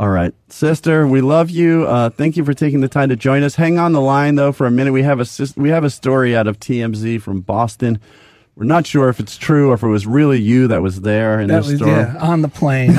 All 0.00 0.08
right, 0.10 0.32
sister, 0.48 1.08
we 1.08 1.20
love 1.20 1.50
you. 1.50 1.84
Uh, 1.84 2.08
thank 2.10 2.36
you 2.36 2.44
for 2.44 2.54
taking 2.54 2.80
the 2.82 2.88
time 2.88 3.08
to 3.08 3.16
join 3.16 3.42
us. 3.42 3.56
Hang 3.56 3.80
on 3.80 3.92
the 3.92 4.00
line 4.00 4.36
though 4.36 4.52
for 4.52 4.64
a 4.66 4.70
minute. 4.70 4.92
We 4.92 5.02
have 5.02 5.20
a 5.20 5.26
we 5.56 5.70
have 5.70 5.82
a 5.82 5.90
story 5.90 6.36
out 6.36 6.46
of 6.46 6.60
TMZ 6.60 7.20
from 7.20 7.40
Boston 7.40 7.98
We're 8.54 8.64
not 8.64 8.86
sure 8.86 9.08
if 9.08 9.18
it's 9.18 9.36
true 9.36 9.70
or 9.70 9.74
if 9.74 9.82
it 9.82 9.88
was 9.88 10.06
really 10.06 10.38
you 10.40 10.68
that 10.68 10.82
was 10.82 11.00
there 11.00 11.40
in 11.40 11.48
That 11.48 11.64
this 11.64 11.72
was 11.72 11.76
storm. 11.80 11.90
yeah 11.90 12.16
on 12.20 12.42
the 12.42 12.48
plane. 12.48 12.92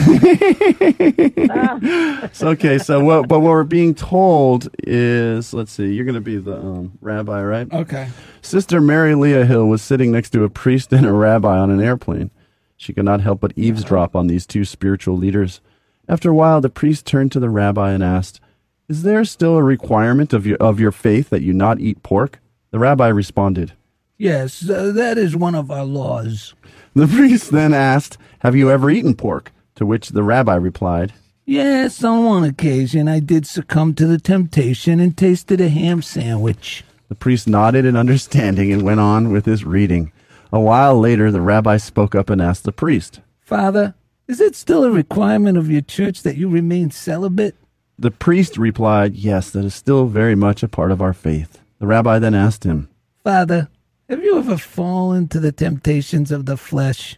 It's 2.23 2.43
okay. 2.43 2.77
So 2.77 3.03
what? 3.03 3.27
But 3.27 3.39
what 3.39 3.49
we're 3.51 3.63
being 3.63 3.95
told 3.95 4.67
is, 4.83 5.53
let's 5.53 5.71
see. 5.71 5.93
You're 5.93 6.05
going 6.05 6.15
to 6.15 6.21
be 6.21 6.37
the 6.37 6.57
um, 6.57 6.97
rabbi, 7.01 7.41
right? 7.43 7.71
okay. 7.73 8.09
Sister 8.41 8.81
Mary 8.81 9.15
Lea 9.15 9.45
Hill 9.45 9.65
was 9.67 9.81
sitting 9.81 10.11
next 10.11 10.31
to 10.31 10.43
a 10.43 10.49
priest 10.49 10.91
and 10.93 11.05
a 11.05 11.13
rabbi 11.13 11.57
on 11.57 11.71
an 11.71 11.81
airplane. 11.81 12.31
She 12.77 12.93
could 12.93 13.05
not 13.05 13.21
help 13.21 13.39
but 13.41 13.53
eavesdrop 13.55 14.15
on 14.15 14.27
these 14.27 14.45
two 14.45 14.63
spiritual 14.65 15.17
leaders. 15.17 15.61
After 16.09 16.31
a 16.31 16.35
while, 16.35 16.59
the 16.59 16.69
priest 16.69 17.05
turned 17.05 17.31
to 17.31 17.39
the 17.39 17.49
rabbi 17.49 17.91
and 17.91 18.03
asked, 18.03 18.41
"Is 18.89 19.03
there 19.03 19.23
still 19.23 19.55
a 19.55 19.63
requirement 19.63 20.33
of 20.33 20.45
your 20.45 20.57
of 20.57 20.79
your 20.79 20.91
faith 20.91 21.29
that 21.29 21.43
you 21.43 21.53
not 21.53 21.79
eat 21.79 22.03
pork?" 22.03 22.41
The 22.71 22.79
rabbi 22.79 23.07
responded. 23.07 23.73
Yes, 24.17 24.69
uh, 24.69 24.91
that 24.95 25.17
is 25.17 25.35
one 25.35 25.55
of 25.55 25.71
our 25.71 25.85
laws. 25.85 26.55
The 26.93 27.07
priest 27.07 27.51
then 27.51 27.73
asked, 27.73 28.17
"Have 28.39 28.55
you 28.55 28.69
ever 28.69 28.89
eaten 28.89 29.13
pork?" 29.13 29.53
To 29.75 29.85
which 29.85 30.09
the 30.09 30.23
rabbi 30.23 30.55
replied, 30.55 31.13
Yes, 31.45 32.03
on 32.03 32.25
one 32.25 32.43
occasion 32.43 33.07
I 33.07 33.19
did 33.19 33.47
succumb 33.47 33.95
to 33.95 34.05
the 34.05 34.19
temptation 34.19 34.99
and 34.99 35.17
tasted 35.17 35.59
a 35.59 35.67
ham 35.69 36.03
sandwich. 36.03 36.83
The 37.07 37.15
priest 37.15 37.47
nodded 37.47 37.85
in 37.85 37.95
understanding 37.95 38.71
and 38.71 38.83
went 38.83 38.99
on 38.99 39.31
with 39.31 39.45
his 39.45 39.65
reading. 39.65 40.11
A 40.53 40.59
while 40.59 40.99
later, 40.99 41.31
the 41.31 41.41
rabbi 41.41 41.77
spoke 41.77 42.13
up 42.13 42.29
and 42.29 42.39
asked 42.39 42.65
the 42.65 42.71
priest. 42.71 43.21
Father, 43.41 43.95
is 44.29 44.39
it 44.39 44.55
still 44.55 44.83
a 44.83 44.91
requirement 44.91 45.57
of 45.57 45.71
your 45.71 45.81
church 45.81 46.21
that 46.21 46.37
you 46.37 46.47
remain 46.47 46.91
celibate? 46.91 47.55
The 47.97 48.11
priest 48.11 48.59
replied, 48.59 49.15
Yes, 49.15 49.49
that 49.49 49.65
is 49.65 49.73
still 49.73 50.05
very 50.05 50.35
much 50.35 50.61
a 50.61 50.67
part 50.67 50.91
of 50.91 51.01
our 51.01 51.13
faith. 51.13 51.59
The 51.79 51.87
rabbi 51.87 52.19
then 52.19 52.35
asked 52.35 52.63
him, 52.63 52.89
Father, 53.23 53.69
have 54.07 54.23
you 54.23 54.37
ever 54.37 54.55
fallen 54.57 55.27
to 55.29 55.39
the 55.39 55.51
temptations 55.51 56.31
of 56.31 56.45
the 56.45 56.57
flesh? 56.57 57.17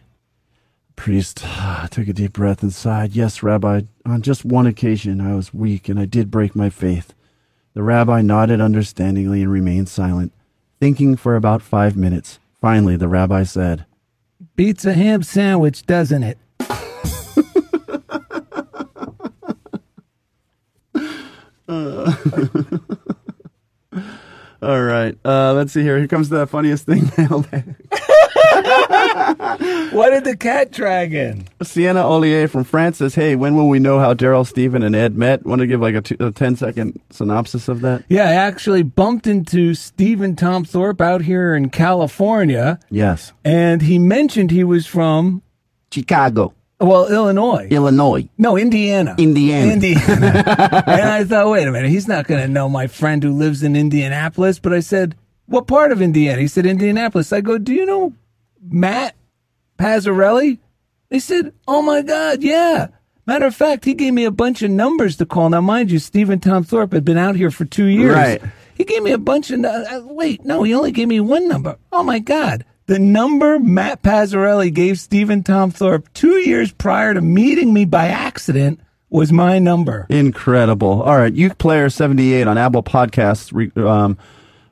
Priest 0.96 1.42
ah, 1.44 1.86
took 1.90 2.08
a 2.08 2.14
deep 2.14 2.32
breath 2.32 2.62
and 2.62 2.72
sighed, 2.72 3.12
Yes, 3.12 3.42
Rabbi, 3.42 3.82
on 4.06 4.22
just 4.22 4.46
one 4.46 4.66
occasion 4.66 5.20
I 5.20 5.34
was 5.34 5.52
weak 5.52 5.90
and 5.90 6.00
I 6.00 6.06
did 6.06 6.30
break 6.30 6.56
my 6.56 6.70
faith. 6.70 7.12
The 7.74 7.82
rabbi 7.82 8.22
nodded 8.22 8.60
understandingly 8.60 9.42
and 9.42 9.52
remained 9.52 9.90
silent, 9.90 10.32
thinking 10.80 11.16
for 11.16 11.36
about 11.36 11.60
five 11.60 11.94
minutes. 11.94 12.38
Finally, 12.58 12.96
the 12.96 13.08
rabbi 13.08 13.42
said, 13.42 13.84
Beats 14.56 14.86
a 14.86 14.94
ham 14.94 15.22
sandwich, 15.22 15.84
doesn't 15.84 16.22
it? 16.22 16.38
All 24.62 24.80
right, 24.82 25.18
uh, 25.24 25.52
let's 25.54 25.72
see 25.72 25.82
here. 25.82 25.98
Here 25.98 26.06
comes 26.06 26.28
the 26.28 26.46
funniest 26.46 26.86
thing 26.86 27.10
mailbag. 27.18 27.74
What 29.92 30.10
did 30.10 30.22
the 30.24 30.36
cat 30.38 30.70
dragon? 30.70 31.48
Sienna 31.62 32.02
Ollier 32.04 32.48
from 32.48 32.62
France 32.62 32.98
says, 32.98 33.14
Hey, 33.16 33.34
when 33.34 33.56
will 33.56 33.68
we 33.68 33.80
know 33.80 33.98
how 33.98 34.14
Daryl, 34.14 34.46
Stephen, 34.46 34.84
and 34.84 34.94
Ed 34.94 35.16
met? 35.16 35.44
Want 35.44 35.58
to 35.60 35.66
give 35.66 35.80
like 35.80 35.96
a, 35.96 36.00
two, 36.00 36.16
a 36.20 36.30
10 36.30 36.56
second 36.56 37.00
synopsis 37.10 37.66
of 37.68 37.80
that? 37.80 38.04
Yeah, 38.08 38.28
I 38.28 38.34
actually 38.34 38.84
bumped 38.84 39.26
into 39.26 39.74
Stephen 39.74 40.36
Tom 40.36 40.64
Thorpe 40.64 41.00
out 41.00 41.22
here 41.22 41.56
in 41.56 41.68
California, 41.70 42.78
Yes. 42.88 43.32
and 43.44 43.82
he 43.82 43.98
mentioned 43.98 44.52
he 44.52 44.62
was 44.64 44.86
from 44.86 45.42
Chicago, 45.90 46.54
well 46.82 47.06
Illinois. 47.10 47.68
Illinois, 47.70 48.28
No, 48.38 48.56
Indiana. 48.56 49.14
Indiana. 49.18 49.72
Indiana. 49.72 50.04
and 50.86 51.02
I 51.02 51.24
thought, 51.24 51.50
wait 51.50 51.66
a 51.66 51.72
minute, 51.72 51.90
he's 51.90 52.08
not 52.08 52.26
going 52.26 52.40
to 52.40 52.48
know 52.48 52.68
my 52.68 52.86
friend 52.86 53.22
who 53.22 53.32
lives 53.32 53.62
in 53.62 53.76
Indianapolis. 53.76 54.58
But 54.58 54.72
I 54.72 54.80
said, 54.80 55.16
what 55.46 55.66
part 55.66 55.92
of 55.92 56.02
Indiana? 56.02 56.40
He 56.40 56.48
said, 56.48 56.66
Indianapolis. 56.66 57.32
I 57.32 57.40
go, 57.40 57.58
do 57.58 57.72
you 57.72 57.86
know 57.86 58.12
Matt 58.60 59.14
Pazzarelli? 59.78 60.58
They 61.08 61.18
said, 61.18 61.52
oh 61.68 61.82
my 61.82 62.02
God, 62.02 62.42
yeah. 62.42 62.88
Matter 63.26 63.46
of 63.46 63.54
fact, 63.54 63.84
he 63.84 63.94
gave 63.94 64.14
me 64.14 64.24
a 64.24 64.30
bunch 64.30 64.62
of 64.62 64.70
numbers 64.70 65.16
to 65.18 65.26
call. 65.26 65.50
Now, 65.50 65.60
mind 65.60 65.90
you, 65.90 65.98
Stephen 65.98 66.40
Tom 66.40 66.64
Thorpe 66.64 66.92
had 66.92 67.04
been 67.04 67.18
out 67.18 67.36
here 67.36 67.50
for 67.50 67.64
two 67.64 67.86
years. 67.86 68.14
Right. 68.14 68.42
He 68.74 68.84
gave 68.84 69.02
me 69.02 69.12
a 69.12 69.18
bunch 69.18 69.50
of. 69.50 69.64
Uh, 69.64 70.02
wait, 70.06 70.44
no, 70.44 70.62
he 70.62 70.74
only 70.74 70.90
gave 70.90 71.06
me 71.06 71.20
one 71.20 71.46
number. 71.46 71.76
Oh 71.92 72.02
my 72.02 72.18
God. 72.18 72.64
The 72.92 72.98
number 72.98 73.58
Matt 73.58 74.02
Pazzarelli 74.02 74.70
gave 74.70 75.00
Stephen 75.00 75.42
Tom 75.42 75.70
Thorpe 75.70 76.12
two 76.12 76.36
years 76.36 76.72
prior 76.72 77.14
to 77.14 77.22
meeting 77.22 77.72
me 77.72 77.86
by 77.86 78.08
accident 78.08 78.80
was 79.08 79.32
my 79.32 79.58
number. 79.58 80.06
Incredible. 80.10 81.00
All 81.00 81.16
right, 81.16 81.32
Youth 81.32 81.56
Player 81.56 81.88
78 81.88 82.46
on 82.46 82.58
Apple 82.58 82.82
Podcasts, 82.82 83.50
um, 83.78 84.18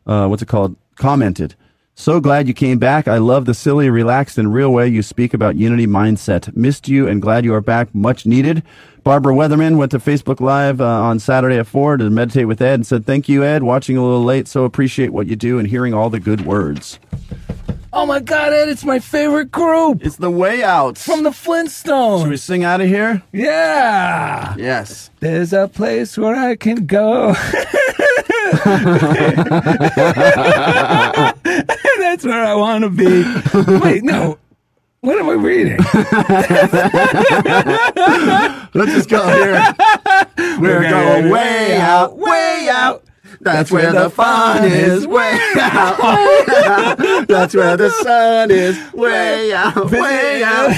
uh, 0.06 0.26
what's 0.26 0.42
it 0.42 0.48
called? 0.48 0.76
Commented. 0.96 1.54
So 1.94 2.20
glad 2.20 2.46
you 2.46 2.52
came 2.52 2.78
back. 2.78 3.08
I 3.08 3.16
love 3.16 3.46
the 3.46 3.54
silly, 3.54 3.88
relaxed, 3.88 4.36
and 4.36 4.52
real 4.52 4.70
way 4.70 4.86
you 4.86 5.02
speak 5.02 5.32
about 5.32 5.56
unity 5.56 5.86
mindset. 5.86 6.54
Missed 6.54 6.88
you 6.88 7.08
and 7.08 7.22
glad 7.22 7.46
you 7.46 7.54
are 7.54 7.62
back. 7.62 7.94
Much 7.94 8.26
needed. 8.26 8.62
Barbara 9.02 9.32
Weatherman 9.32 9.78
went 9.78 9.92
to 9.92 9.98
Facebook 9.98 10.40
Live 10.40 10.82
uh, 10.82 10.84
on 10.84 11.20
Saturday 11.20 11.56
at 11.56 11.66
4 11.66 11.96
to 11.96 12.10
meditate 12.10 12.46
with 12.46 12.60
Ed 12.60 12.74
and 12.74 12.86
said, 12.86 13.06
Thank 13.06 13.30
you, 13.30 13.42
Ed. 13.42 13.62
Watching 13.62 13.96
a 13.96 14.04
little 14.04 14.24
late, 14.24 14.46
so 14.46 14.64
appreciate 14.64 15.10
what 15.10 15.26
you 15.26 15.36
do 15.36 15.58
and 15.58 15.66
hearing 15.66 15.94
all 15.94 16.10
the 16.10 16.20
good 16.20 16.44
words. 16.44 16.98
Oh 17.92 18.06
my 18.06 18.20
God, 18.20 18.52
Ed, 18.52 18.68
it's 18.68 18.84
my 18.84 19.00
favorite 19.00 19.50
group 19.50 20.04
It's 20.06 20.14
the 20.16 20.30
way 20.30 20.62
out. 20.62 20.96
from 20.96 21.24
the 21.24 21.30
Flintstones. 21.30 22.20
Should 22.22 22.30
we 22.30 22.36
sing 22.36 22.62
out 22.62 22.80
of 22.80 22.86
here? 22.86 23.20
Yeah. 23.32 24.54
Yes. 24.56 25.10
There's 25.18 25.52
a 25.52 25.66
place 25.66 26.16
where 26.16 26.36
I 26.36 26.54
can 26.54 26.86
go. 26.86 27.34
That's 31.98 32.24
where 32.24 32.44
I 32.44 32.54
want 32.54 32.84
to 32.84 32.90
be. 32.90 33.24
Wait, 33.80 34.02
no. 34.04 34.38
What 35.00 35.18
am 35.18 35.28
I 35.30 35.32
reading? 35.32 35.78
Let's 38.74 38.92
just 38.92 39.08
go 39.08 39.26
here. 39.32 39.74
We're 40.60 40.88
going 40.88 41.30
way 41.30 41.76
out, 41.78 42.16
way 42.18 42.68
out. 42.70 43.02
That's 43.42 43.70
where 43.70 43.90
the 43.92 44.10
fun 44.10 44.64
is, 44.64 45.06
way 45.06 45.38
out. 45.60 45.96
That's 47.26 47.54
where 47.54 47.74
the 47.76 47.88
sun 47.90 48.50
is, 48.50 48.78
way 48.92 49.52
out, 49.54 49.90
way 49.90 50.42
out. 50.44 50.70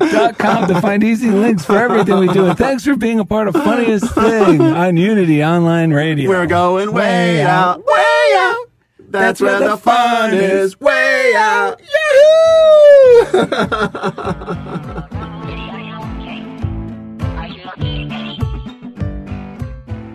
DarylandEd.com 0.00 0.68
to 0.68 0.80
find 0.80 1.04
easy 1.04 1.30
links 1.30 1.66
for 1.66 1.76
everything 1.76 2.18
we 2.18 2.28
do. 2.28 2.46
And 2.46 2.56
thanks 2.56 2.84
for 2.84 2.96
being 2.96 3.20
a 3.20 3.26
part 3.26 3.48
of 3.48 3.54
Funniest 3.54 4.14
Thing 4.14 4.62
on 4.62 4.96
Unity 4.96 5.44
Online 5.44 5.92
Radio. 5.92 6.30
We're 6.30 6.46
going 6.46 6.92
way 6.92 7.42
out, 7.42 7.84
way 7.84 8.32
out. 8.36 8.66
That's 8.98 9.42
where 9.42 9.60
the 9.60 9.76
fun 9.76 10.32
is, 10.32 10.80
way 10.80 11.34
out. 11.36 11.78
Yahoo! 13.32 14.60